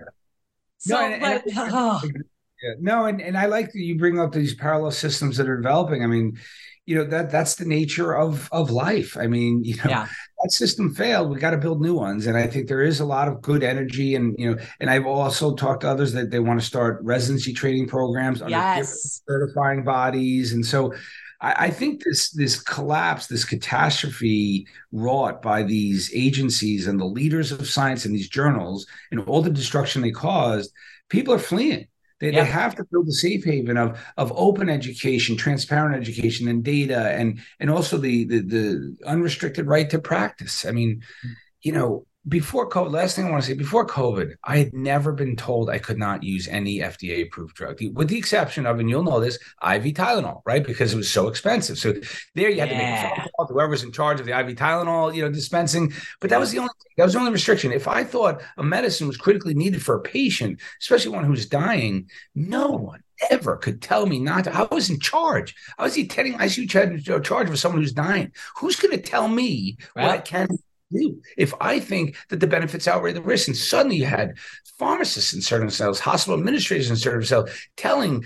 So, 0.77 0.95
no, 0.95 1.01
and, 1.01 1.21
but, 1.21 1.45
and, 1.47 1.53
oh. 1.73 2.01
yeah. 2.03 2.73
no, 2.79 3.05
and, 3.05 3.21
and 3.21 3.37
I 3.37 3.47
like 3.47 3.71
that 3.71 3.79
you 3.79 3.97
bring 3.97 4.19
up 4.19 4.33
these 4.33 4.53
parallel 4.53 4.91
systems 4.91 5.37
that 5.37 5.49
are 5.49 5.57
developing. 5.57 6.03
I 6.03 6.07
mean, 6.07 6.37
you 6.85 6.95
know 6.95 7.05
that 7.05 7.31
that's 7.31 7.55
the 7.55 7.65
nature 7.65 8.15
of 8.15 8.47
of 8.51 8.69
life 8.69 9.17
i 9.17 9.27
mean 9.27 9.63
you 9.63 9.75
know 9.77 9.89
yeah. 9.89 10.07
That 10.45 10.51
system 10.51 10.93
failed 10.93 11.29
we 11.29 11.39
got 11.39 11.51
to 11.51 11.57
build 11.57 11.81
new 11.81 11.95
ones. 11.95 12.27
And 12.27 12.37
i 12.37 12.45
think 12.47 12.67
there 12.67 12.83
is 12.83 12.99
a 12.99 13.05
lot 13.05 13.27
of 13.27 13.41
good 13.41 13.63
energy 13.63 14.15
and 14.15 14.35
you 14.37 14.51
know 14.51 14.61
and 14.79 14.89
i've 14.89 15.05
also 15.05 15.55
talked 15.55 15.81
to 15.81 15.89
others 15.89 16.13
that 16.13 16.29
they 16.29 16.39
want 16.39 16.59
to 16.59 16.65
start 16.65 16.99
residency 17.03 17.53
training 17.53 17.87
programs 17.87 18.41
under 18.41 18.51
yes. 18.51 19.21
certifying 19.27 19.83
bodies. 19.83 20.53
And 20.53 20.65
so 20.65 20.93
I, 21.41 21.55
I 21.65 21.69
think 21.69 22.03
this 22.03 22.29
this 22.31 22.61
collapse 22.61 23.27
this 23.27 23.45
catastrophe 23.45 24.67
wrought 24.91 25.41
by 25.41 25.63
these 25.63 26.11
agencies 26.13 26.87
and 26.87 26.99
the 26.99 27.05
leaders 27.05 27.51
of 27.51 27.67
science 27.67 28.05
and 28.05 28.13
these 28.15 28.29
journals 28.29 28.85
and 29.11 29.21
all 29.21 29.41
the 29.41 29.49
destruction 29.49 30.01
they 30.01 30.11
caused 30.11 30.71
people 31.09 31.33
are 31.33 31.39
fleeing 31.39 31.87
they, 32.19 32.31
they 32.31 32.45
have 32.45 32.75
to 32.75 32.85
build 32.85 33.07
a 33.07 33.11
safe 33.11 33.43
haven 33.43 33.77
of 33.77 33.99
of 34.17 34.31
open 34.35 34.69
education, 34.69 35.35
transparent 35.35 35.95
education, 35.95 36.47
and 36.47 36.63
data, 36.63 37.09
and 37.11 37.39
and 37.59 37.69
also 37.69 37.97
the 37.97 38.23
the, 38.25 38.39
the 38.39 38.97
unrestricted 39.05 39.67
right 39.67 39.89
to 39.89 39.99
practice. 39.99 40.65
I 40.65 40.71
mean, 40.71 41.01
hmm. 41.21 41.31
you 41.61 41.71
know, 41.73 42.05
before 42.27 42.67
COVID, 42.69 42.91
last 42.91 43.15
thing 43.15 43.25
I 43.25 43.31
want 43.31 43.43
to 43.43 43.49
say, 43.49 43.55
before 43.55 43.85
COVID, 43.85 44.35
I 44.43 44.57
had 44.57 44.73
never 44.73 45.11
been 45.11 45.35
told 45.35 45.69
I 45.69 45.77
could 45.77 45.99
not 45.99 46.23
use 46.23 46.47
any 46.47 46.79
FDA 46.79 47.23
approved 47.23 47.55
drug, 47.55 47.79
with 47.93 48.07
the 48.07 48.17
exception 48.17 48.65
of, 48.65 48.79
and 48.79 48.89
you'll 48.89 49.03
know 49.03 49.19
this, 49.19 49.35
IV 49.61 49.93
Tylenol, 49.93 50.41
right? 50.45 50.65
Because 50.65 50.93
it 50.93 50.97
was 50.97 51.11
so 51.11 51.27
expensive. 51.27 51.77
So 51.77 51.93
there 52.33 52.49
you 52.49 52.59
had 52.59 52.69
yeah. 52.69 52.77
to 52.77 52.77
make 52.77 53.17
a 53.17 53.21
phone 53.21 53.29
call 53.35 53.47
to 53.47 53.53
whoever's 53.53 53.83
in 53.83 53.91
charge 53.91 54.19
of 54.19 54.25
the 54.25 54.37
IV 54.37 54.55
Tylenol, 54.55 55.13
you 55.13 55.21
know, 55.21 55.29
dispensing. 55.29 55.93
But 56.19 56.31
that 56.31 56.39
was 56.39 56.51
the 56.51 56.59
only 56.59 56.71
that 56.97 57.03
was 57.03 57.13
the 57.13 57.19
only 57.19 57.31
restriction. 57.31 57.71
If 57.71 57.87
I 57.87 58.03
thought 58.03 58.41
a 58.57 58.63
medicine 58.63 59.07
was 59.07 59.17
critically 59.17 59.53
needed 59.53 59.83
for 59.83 59.95
a 59.95 60.01
patient, 60.01 60.59
especially 60.81 61.11
one 61.11 61.25
who's 61.25 61.45
dying, 61.45 62.09
no 62.33 62.69
one 62.69 63.03
ever 63.29 63.57
could 63.57 63.81
tell 63.81 64.05
me 64.05 64.19
not 64.19 64.45
to. 64.45 64.55
I 64.55 64.63
was 64.73 64.89
in 64.89 64.99
charge. 64.99 65.55
I 65.77 65.83
was 65.83 65.93
the 65.93 66.01
attending 66.01 66.37
ICU 66.39 67.09
uh, 67.09 67.19
charge 67.19 67.49
of 67.49 67.59
someone 67.59 67.81
who's 67.81 67.93
dying. 67.93 68.31
Who's 68.57 68.77
going 68.77 68.95
to 68.95 69.01
tell 69.01 69.27
me 69.27 69.77
right. 69.95 70.03
what 70.03 70.11
I 70.11 70.17
can 70.17 70.47
do 70.91 71.21
if 71.37 71.53
I 71.59 71.79
think 71.79 72.15
that 72.29 72.39
the 72.39 72.47
benefits 72.47 72.87
outweigh 72.87 73.13
the 73.13 73.21
risks. 73.21 73.47
And 73.47 73.57
suddenly 73.57 73.97
you 73.97 74.05
had 74.05 74.37
pharmacists 74.77 75.33
insert 75.33 75.61
themselves, 75.61 75.99
hospital 75.99 76.37
administrators 76.37 76.89
insert 76.89 77.13
themselves, 77.13 77.51
telling 77.77 78.25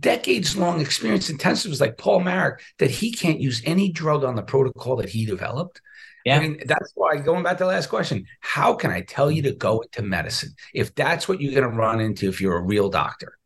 decades 0.00 0.56
long 0.56 0.80
experienced 0.80 1.30
intensivists 1.30 1.80
like 1.80 1.98
Paul 1.98 2.20
Marik 2.20 2.60
that 2.78 2.90
he 2.90 3.12
can't 3.12 3.40
use 3.40 3.62
any 3.64 3.90
drug 3.90 4.24
on 4.24 4.36
the 4.36 4.42
protocol 4.42 4.96
that 4.96 5.08
he 5.08 5.26
developed. 5.26 5.80
Yeah. 6.24 6.36
I 6.36 6.40
mean, 6.40 6.60
that's 6.66 6.92
why 6.94 7.16
going 7.16 7.42
back 7.42 7.58
to 7.58 7.64
the 7.64 7.70
last 7.70 7.86
question, 7.86 8.26
how 8.40 8.74
can 8.74 8.90
I 8.90 9.00
tell 9.02 9.30
you 9.30 9.42
to 9.42 9.52
go 9.52 9.80
into 9.80 10.02
medicine 10.02 10.50
if 10.74 10.94
that's 10.94 11.28
what 11.28 11.40
you're 11.40 11.58
going 11.58 11.70
to 11.70 11.76
run 11.76 12.00
into 12.00 12.28
if 12.28 12.40
you're 12.40 12.58
a 12.58 12.62
real 12.62 12.90
doctor? 12.90 13.38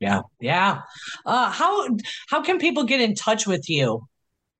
Yeah. 0.00 0.22
Yeah. 0.40 0.82
Uh, 1.24 1.50
how 1.50 1.88
how 2.28 2.42
can 2.42 2.58
people 2.58 2.84
get 2.84 3.00
in 3.00 3.14
touch 3.14 3.46
with 3.46 3.70
you? 3.70 4.06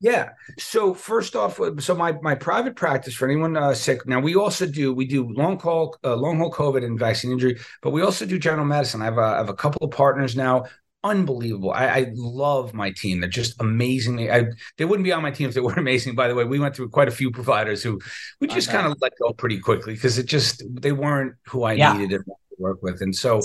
Yeah. 0.01 0.31
So 0.59 0.93
first 0.93 1.35
off, 1.35 1.59
uh, 1.59 1.73
so 1.79 1.95
my 1.95 2.13
my 2.21 2.35
private 2.35 2.77
practice 2.77 3.15
for 3.15 3.27
anyone 3.27 3.57
uh, 3.57 3.73
sick. 3.75 4.07
Now 4.07 4.21
we 4.21 4.35
also 4.35 4.67
do 4.67 4.93
we 4.93 5.07
do 5.07 5.33
long 5.33 5.59
haul 5.59 5.97
uh, 6.05 6.17
long 6.17 6.39
haul 6.39 6.53
COVID 6.53 6.85
and 6.85 6.99
vaccine 6.99 7.33
injury, 7.33 7.59
but 7.83 7.91
we 7.91 8.03
also 8.03 8.27
do 8.27 8.39
general 8.39 8.67
medicine. 8.67 9.01
I 9.01 9.07
have 9.07 9.19
a, 9.19 9.23
I 9.23 9.37
have 9.39 9.49
a 9.49 9.55
couple 9.55 9.87
of 9.87 9.93
partners 9.93 10.37
now. 10.37 10.65
Unbelievable. 11.03 11.71
I, 11.71 11.87
I 11.87 12.07
love 12.15 12.75
my 12.75 12.91
team. 12.91 13.21
They're 13.21 13.31
just 13.31 13.61
amazing. 13.61 14.31
I, 14.31 14.47
they 14.77 14.85
wouldn't 14.85 15.05
be 15.05 15.13
on 15.13 15.23
my 15.23 15.31
team 15.31 15.49
if 15.49 15.55
they 15.55 15.61
weren't 15.67 15.79
amazing. 15.79 16.15
By 16.15 16.29
the 16.29 16.35
way, 16.35 16.45
we 16.45 16.59
went 16.59 16.75
through 16.75 16.91
quite 16.91 17.09
a 17.09 17.13
few 17.13 17.31
providers 17.31 17.83
who 17.83 18.01
we 18.41 18.49
just 18.49 18.69
okay. 18.69 18.79
kind 18.79 18.93
of 18.93 18.99
let 19.01 19.13
go 19.19 19.33
pretty 19.33 19.61
quickly 19.61 19.95
because 19.95 20.19
it 20.19 20.27
just 20.27 20.63
they 20.69 20.93
weren't 20.93 21.37
who 21.47 21.63
I 21.63 21.75
yeah. 21.75 21.97
needed 21.97 22.23
work 22.59 22.83
with. 22.83 23.03
And 23.03 23.15
so 23.15 23.41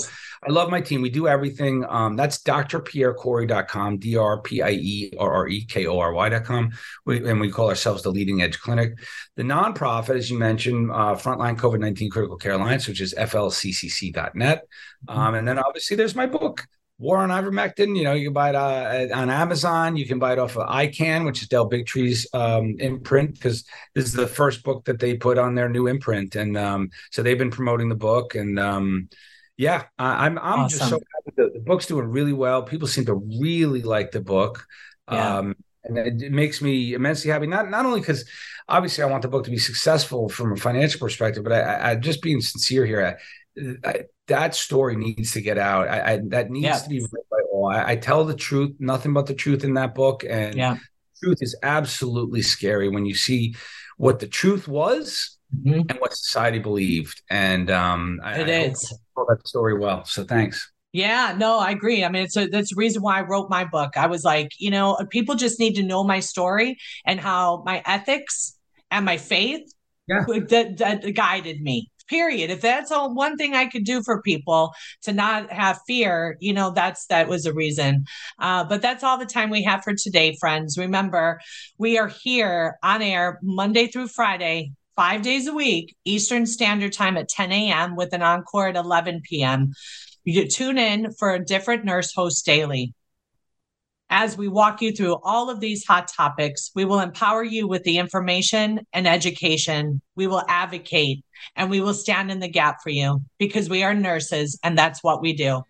I 0.46 0.50
love 0.50 0.70
my 0.70 0.80
team. 0.80 1.02
We 1.02 1.10
do 1.10 1.28
everything. 1.28 1.84
Um, 1.88 2.16
that's 2.16 2.42
drpierrekory.com, 2.42 3.98
D-R-P-I-E-R-R-E-K-O-R-Y.com. 3.98 6.72
We, 7.06 7.28
and 7.28 7.40
we 7.40 7.50
call 7.50 7.68
ourselves 7.68 8.02
the 8.02 8.10
leading 8.10 8.42
edge 8.42 8.60
clinic. 8.60 8.98
The 9.36 9.42
nonprofit, 9.42 10.16
as 10.16 10.30
you 10.30 10.38
mentioned, 10.38 10.90
uh, 10.90 11.14
Frontline 11.14 11.56
COVID-19 11.56 12.10
Critical 12.10 12.36
Care 12.36 12.52
Alliance, 12.52 12.88
which 12.88 13.00
is 13.00 13.14
flccc.net. 13.14 14.66
Mm-hmm. 15.08 15.18
Um, 15.18 15.34
and 15.34 15.46
then 15.46 15.58
obviously 15.58 15.96
there's 15.96 16.14
my 16.14 16.26
book, 16.26 16.66
War 16.98 17.18
on 17.18 17.30
Ivermectin. 17.30 17.96
You 17.96 18.04
know, 18.04 18.12
you 18.12 18.26
can 18.26 18.32
buy 18.32 18.50
it 18.50 18.54
uh, 18.54 19.08
on 19.14 19.30
Amazon. 19.30 19.96
You 19.96 20.06
can 20.06 20.18
buy 20.18 20.32
it 20.32 20.38
off 20.38 20.56
of 20.56 20.68
ICAN, 20.68 21.24
which 21.24 21.42
is 21.42 21.48
Del 21.48 21.68
Bigtree's 21.68 22.26
um, 22.32 22.76
imprint, 22.78 23.34
because 23.34 23.64
this 23.94 24.04
is 24.04 24.12
the 24.12 24.26
first 24.26 24.62
book 24.62 24.84
that 24.84 25.00
they 25.00 25.16
put 25.16 25.38
on 25.38 25.54
their 25.54 25.68
new 25.68 25.88
imprint, 25.88 26.36
and 26.36 26.56
um, 26.56 26.90
so 27.10 27.22
they've 27.22 27.38
been 27.38 27.50
promoting 27.50 27.88
the 27.88 27.96
book. 27.96 28.34
And 28.34 28.58
um, 28.58 29.08
yeah, 29.56 29.84
I, 29.98 30.26
am 30.26 30.38
I'm, 30.38 30.44
I'm 30.44 30.60
awesome. 30.60 30.78
just 30.78 30.90
so 30.90 30.96
happy. 30.96 31.34
The, 31.36 31.50
the, 31.54 31.64
book's 31.64 31.86
doing 31.86 32.06
really 32.06 32.32
well. 32.32 32.62
People 32.62 32.88
seem 32.88 33.06
to 33.06 33.14
really 33.14 33.82
like 33.82 34.10
the 34.10 34.20
book. 34.20 34.66
Yeah. 35.10 35.38
Um, 35.38 35.56
and 35.84 35.98
it, 35.98 36.22
it 36.22 36.32
makes 36.32 36.62
me 36.62 36.94
immensely 36.94 37.30
happy. 37.30 37.46
Not 37.46 37.70
not 37.70 37.84
only 37.86 38.00
because 38.00 38.24
obviously 38.68 39.02
I 39.04 39.08
want 39.08 39.22
the 39.22 39.28
book 39.28 39.44
to 39.44 39.50
be 39.50 39.58
successful 39.58 40.28
from 40.28 40.52
a 40.52 40.56
financial 40.56 41.00
perspective, 41.00 41.44
but 41.44 41.52
I, 41.52 41.60
I, 41.60 41.90
I 41.90 41.94
just 41.96 42.22
being 42.22 42.40
sincere 42.40 42.86
here. 42.86 43.04
I, 43.04 43.14
I, 43.84 44.04
that 44.28 44.54
story 44.54 44.96
needs 44.96 45.32
to 45.32 45.40
get 45.40 45.58
out. 45.58 45.88
I, 45.88 46.14
I 46.14 46.20
that 46.28 46.50
needs 46.50 46.64
yeah. 46.64 46.78
to 46.78 46.88
be 46.88 47.00
read 47.00 47.24
by 47.30 47.38
all. 47.52 47.66
I, 47.68 47.90
I, 47.90 47.96
tell 47.96 48.24
the 48.24 48.34
truth, 48.34 48.74
nothing 48.78 49.12
but 49.12 49.26
the 49.26 49.34
truth 49.34 49.64
in 49.64 49.74
that 49.74 49.94
book, 49.94 50.24
and 50.28 50.54
yeah. 50.54 50.76
truth 51.22 51.38
is 51.40 51.56
absolutely 51.62 52.42
scary 52.42 52.88
when 52.88 53.04
you 53.04 53.14
see 53.14 53.54
what 53.98 54.18
the 54.18 54.26
truth 54.26 54.68
was 54.68 55.38
mm-hmm. 55.54 55.80
and 55.88 55.98
what 55.98 56.14
society 56.14 56.58
believed. 56.58 57.22
And 57.30 57.70
um, 57.70 58.20
it 58.24 58.48
I, 58.48 58.62
is. 58.64 58.98
I 59.16 59.22
that 59.28 59.46
story 59.46 59.78
well. 59.78 60.04
So 60.04 60.24
thanks. 60.24 60.70
Yeah, 60.92 61.34
no, 61.38 61.58
I 61.58 61.70
agree. 61.70 62.04
I 62.04 62.10
mean, 62.10 62.24
it's 62.24 62.36
a, 62.36 62.48
that's 62.48 62.74
the 62.74 62.78
reason 62.78 63.00
why 63.00 63.18
I 63.18 63.22
wrote 63.22 63.48
my 63.48 63.64
book. 63.64 63.96
I 63.96 64.06
was 64.06 64.24
like, 64.24 64.50
you 64.58 64.70
know, 64.70 64.98
people 65.10 65.36
just 65.36 65.58
need 65.58 65.74
to 65.76 65.82
know 65.82 66.04
my 66.04 66.20
story 66.20 66.78
and 67.06 67.18
how 67.18 67.62
my 67.64 67.82
ethics 67.86 68.58
and 68.90 69.06
my 69.06 69.16
faith 69.16 69.72
yeah. 70.06 70.24
that, 70.26 70.76
that 70.78 71.14
guided 71.14 71.62
me 71.62 71.90
period. 72.04 72.50
If 72.50 72.60
that's 72.60 72.90
all 72.90 73.14
one 73.14 73.36
thing 73.36 73.54
i 73.54 73.66
could 73.66 73.84
do 73.84 74.02
for 74.02 74.22
people 74.22 74.72
to 75.02 75.12
not 75.12 75.52
have 75.52 75.80
fear 75.86 76.36
you 76.40 76.52
know 76.52 76.70
that's 76.70 77.06
that 77.06 77.28
was 77.28 77.46
a 77.46 77.54
reason. 77.54 78.04
Uh, 78.38 78.64
but 78.64 78.82
that's 78.82 79.04
all 79.04 79.18
the 79.18 79.26
time 79.26 79.50
we 79.50 79.62
have 79.62 79.82
for 79.82 79.94
today 79.94 80.36
friends. 80.40 80.78
Remember 80.78 81.40
we 81.78 81.98
are 81.98 82.08
here 82.08 82.76
on 82.82 83.02
air 83.02 83.38
monday 83.42 83.86
through 83.86 84.08
friday 84.08 84.72
five 84.96 85.22
days 85.22 85.46
a 85.46 85.52
week 85.52 85.94
eastern 86.04 86.46
standard 86.46 86.92
time 86.92 87.16
at 87.16 87.28
10 87.28 87.52
a.m 87.52 87.96
with 87.96 88.12
an 88.12 88.22
encore 88.22 88.68
at 88.68 88.76
11 88.76 89.20
p.m 89.28 89.72
you 90.24 90.46
tune 90.46 90.78
in 90.78 91.12
for 91.12 91.30
a 91.32 91.44
different 91.44 91.84
nurse 91.84 92.12
host 92.14 92.44
daily 92.44 92.94
as 94.12 94.36
we 94.36 94.46
walk 94.46 94.82
you 94.82 94.92
through 94.92 95.16
all 95.24 95.48
of 95.48 95.58
these 95.58 95.86
hot 95.86 96.06
topics, 96.06 96.70
we 96.74 96.84
will 96.84 97.00
empower 97.00 97.42
you 97.42 97.66
with 97.66 97.82
the 97.84 97.96
information 97.96 98.86
and 98.92 99.08
education. 99.08 100.02
We 100.16 100.26
will 100.26 100.42
advocate 100.48 101.24
and 101.56 101.70
we 101.70 101.80
will 101.80 101.94
stand 101.94 102.30
in 102.30 102.38
the 102.38 102.46
gap 102.46 102.82
for 102.82 102.90
you 102.90 103.22
because 103.38 103.70
we 103.70 103.82
are 103.82 103.94
nurses 103.94 104.60
and 104.62 104.76
that's 104.76 105.02
what 105.02 105.22
we 105.22 105.32
do. 105.32 105.62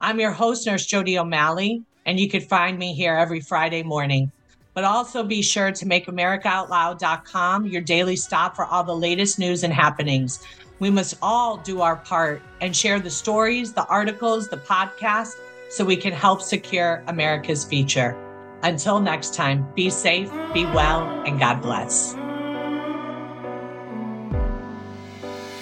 I'm 0.00 0.20
your 0.20 0.30
host, 0.30 0.64
Nurse 0.64 0.86
Jodi 0.86 1.18
O'Malley, 1.18 1.82
and 2.06 2.20
you 2.20 2.30
can 2.30 2.40
find 2.40 2.78
me 2.78 2.94
here 2.94 3.16
every 3.16 3.40
Friday 3.40 3.82
morning. 3.82 4.30
But 4.74 4.84
also 4.84 5.24
be 5.24 5.42
sure 5.42 5.72
to 5.72 5.86
make 5.86 6.06
AmericaOutloud.com 6.06 7.66
your 7.66 7.82
daily 7.82 8.14
stop 8.14 8.54
for 8.54 8.64
all 8.64 8.84
the 8.84 8.94
latest 8.94 9.40
news 9.40 9.64
and 9.64 9.72
happenings. 9.72 10.46
We 10.78 10.88
must 10.88 11.16
all 11.20 11.56
do 11.56 11.80
our 11.80 11.96
part 11.96 12.42
and 12.60 12.76
share 12.76 13.00
the 13.00 13.10
stories, 13.10 13.72
the 13.72 13.86
articles, 13.86 14.48
the 14.48 14.58
podcast 14.58 15.34
so 15.68 15.84
we 15.84 15.96
can 15.96 16.12
help 16.12 16.42
secure 16.42 17.02
America's 17.06 17.64
future. 17.64 18.16
Until 18.62 19.00
next 19.00 19.34
time, 19.34 19.66
be 19.74 19.90
safe, 19.90 20.30
be 20.52 20.64
well, 20.66 21.02
and 21.26 21.38
God 21.38 21.62
bless. 21.62 22.14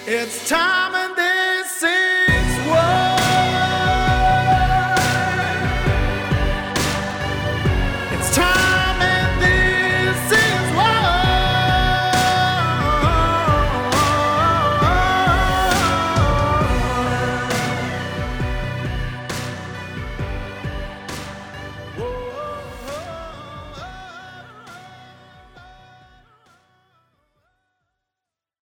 It's 0.07 0.47
time 0.49 0.87